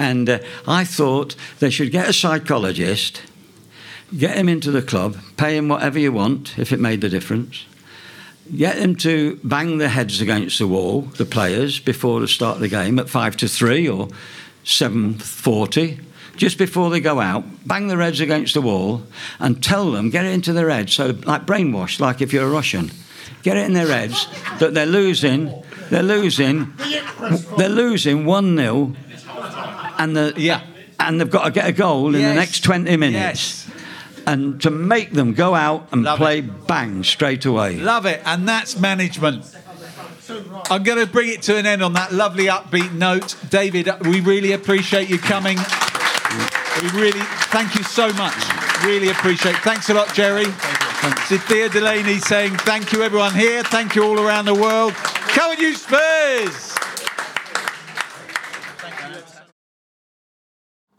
And 0.00 0.30
uh, 0.30 0.38
I 0.66 0.84
thought 0.84 1.36
they 1.58 1.68
should 1.68 1.92
get 1.92 2.08
a 2.08 2.14
psychologist, 2.14 3.20
get 4.16 4.34
him 4.34 4.48
into 4.48 4.70
the 4.70 4.80
club, 4.80 5.18
pay 5.36 5.58
him 5.58 5.68
whatever 5.68 5.98
you 5.98 6.10
want 6.10 6.58
if 6.58 6.72
it 6.72 6.80
made 6.80 7.02
the 7.02 7.10
difference. 7.10 7.66
Get 8.56 8.78
them 8.78 8.96
to 8.96 9.38
bang 9.44 9.76
their 9.76 9.90
heads 9.90 10.22
against 10.22 10.58
the 10.58 10.66
wall, 10.66 11.02
the 11.02 11.26
players, 11.26 11.78
before 11.80 12.20
the 12.20 12.28
start 12.28 12.54
of 12.54 12.60
the 12.62 12.68
game 12.68 12.98
at 12.98 13.10
five 13.10 13.36
to 13.36 13.46
three 13.46 13.86
or 13.86 14.08
seven 14.64 15.18
forty, 15.18 16.00
just 16.34 16.56
before 16.56 16.88
they 16.88 17.00
go 17.00 17.20
out. 17.20 17.44
Bang 17.66 17.88
their 17.88 18.00
heads 18.00 18.20
against 18.20 18.54
the 18.54 18.62
wall 18.62 19.02
and 19.38 19.62
tell 19.62 19.90
them, 19.90 20.08
get 20.08 20.24
it 20.24 20.32
into 20.32 20.54
their 20.54 20.70
heads, 20.70 20.94
so 20.94 21.08
like 21.26 21.44
brainwash, 21.44 22.00
like 22.00 22.22
if 22.22 22.32
you're 22.32 22.46
a 22.46 22.50
Russian, 22.50 22.90
get 23.42 23.58
it 23.58 23.66
in 23.66 23.74
their 23.74 23.86
heads 23.86 24.26
that 24.60 24.72
they're 24.72 24.86
losing, 24.86 25.62
they're 25.90 26.02
losing, 26.02 26.72
they're 27.58 27.68
losing 27.68 28.24
one 28.24 28.56
0 28.56 28.96
and 30.00 30.16
the 30.16 30.34
Yeah. 30.36 30.60
and 30.98 31.20
they've 31.20 31.30
got 31.30 31.44
to 31.44 31.50
get 31.50 31.68
a 31.68 31.72
goal 31.72 32.14
in 32.14 32.20
Yes. 32.20 32.30
the 32.30 32.34
next 32.40 32.64
twenty 32.64 32.96
minutes. 32.96 33.66
And 34.26 34.60
to 34.62 34.70
make 34.70 35.12
them 35.12 35.32
go 35.32 35.54
out 35.54 35.88
and 35.92 36.02
Love 36.04 36.18
play 36.18 36.40
bang 36.42 37.02
straight 37.04 37.44
away. 37.46 37.76
Love 37.76 38.06
it, 38.06 38.20
and 38.26 38.48
that's 38.48 38.78
management. 38.78 39.44
I'm 40.70 40.82
going 40.84 40.98
to 40.98 41.06
bring 41.06 41.28
it 41.30 41.42
to 41.42 41.56
an 41.56 41.66
end 41.66 41.82
on 41.82 41.94
that 41.94 42.12
lovely 42.12 42.46
upbeat 42.46 42.92
note. 42.92 43.34
David, 43.50 43.88
we 44.02 44.20
really 44.20 44.52
appreciate 44.52 45.08
you 45.10 45.18
coming. 45.18 45.58
We 46.82 46.88
really 46.90 47.24
thank 47.50 47.74
you 47.74 47.82
so 47.82 48.12
much. 48.12 48.36
Really 48.84 49.08
appreciate. 49.08 49.56
Thanks 49.56 49.88
a 49.90 49.94
lot, 49.94 50.14
Gerry. 50.14 50.46
Cynthia 51.26 51.68
Delaney 51.68 52.18
saying 52.18 52.56
thank 52.58 52.92
you, 52.92 53.02
everyone 53.02 53.34
here. 53.34 53.62
Thank 53.64 53.96
you 53.96 54.04
all 54.04 54.20
around 54.20 54.44
the 54.44 54.54
world. 54.54 54.92
Come 54.94 55.50
on, 55.52 55.58
you 55.58 55.74
Spurs! 55.74 56.76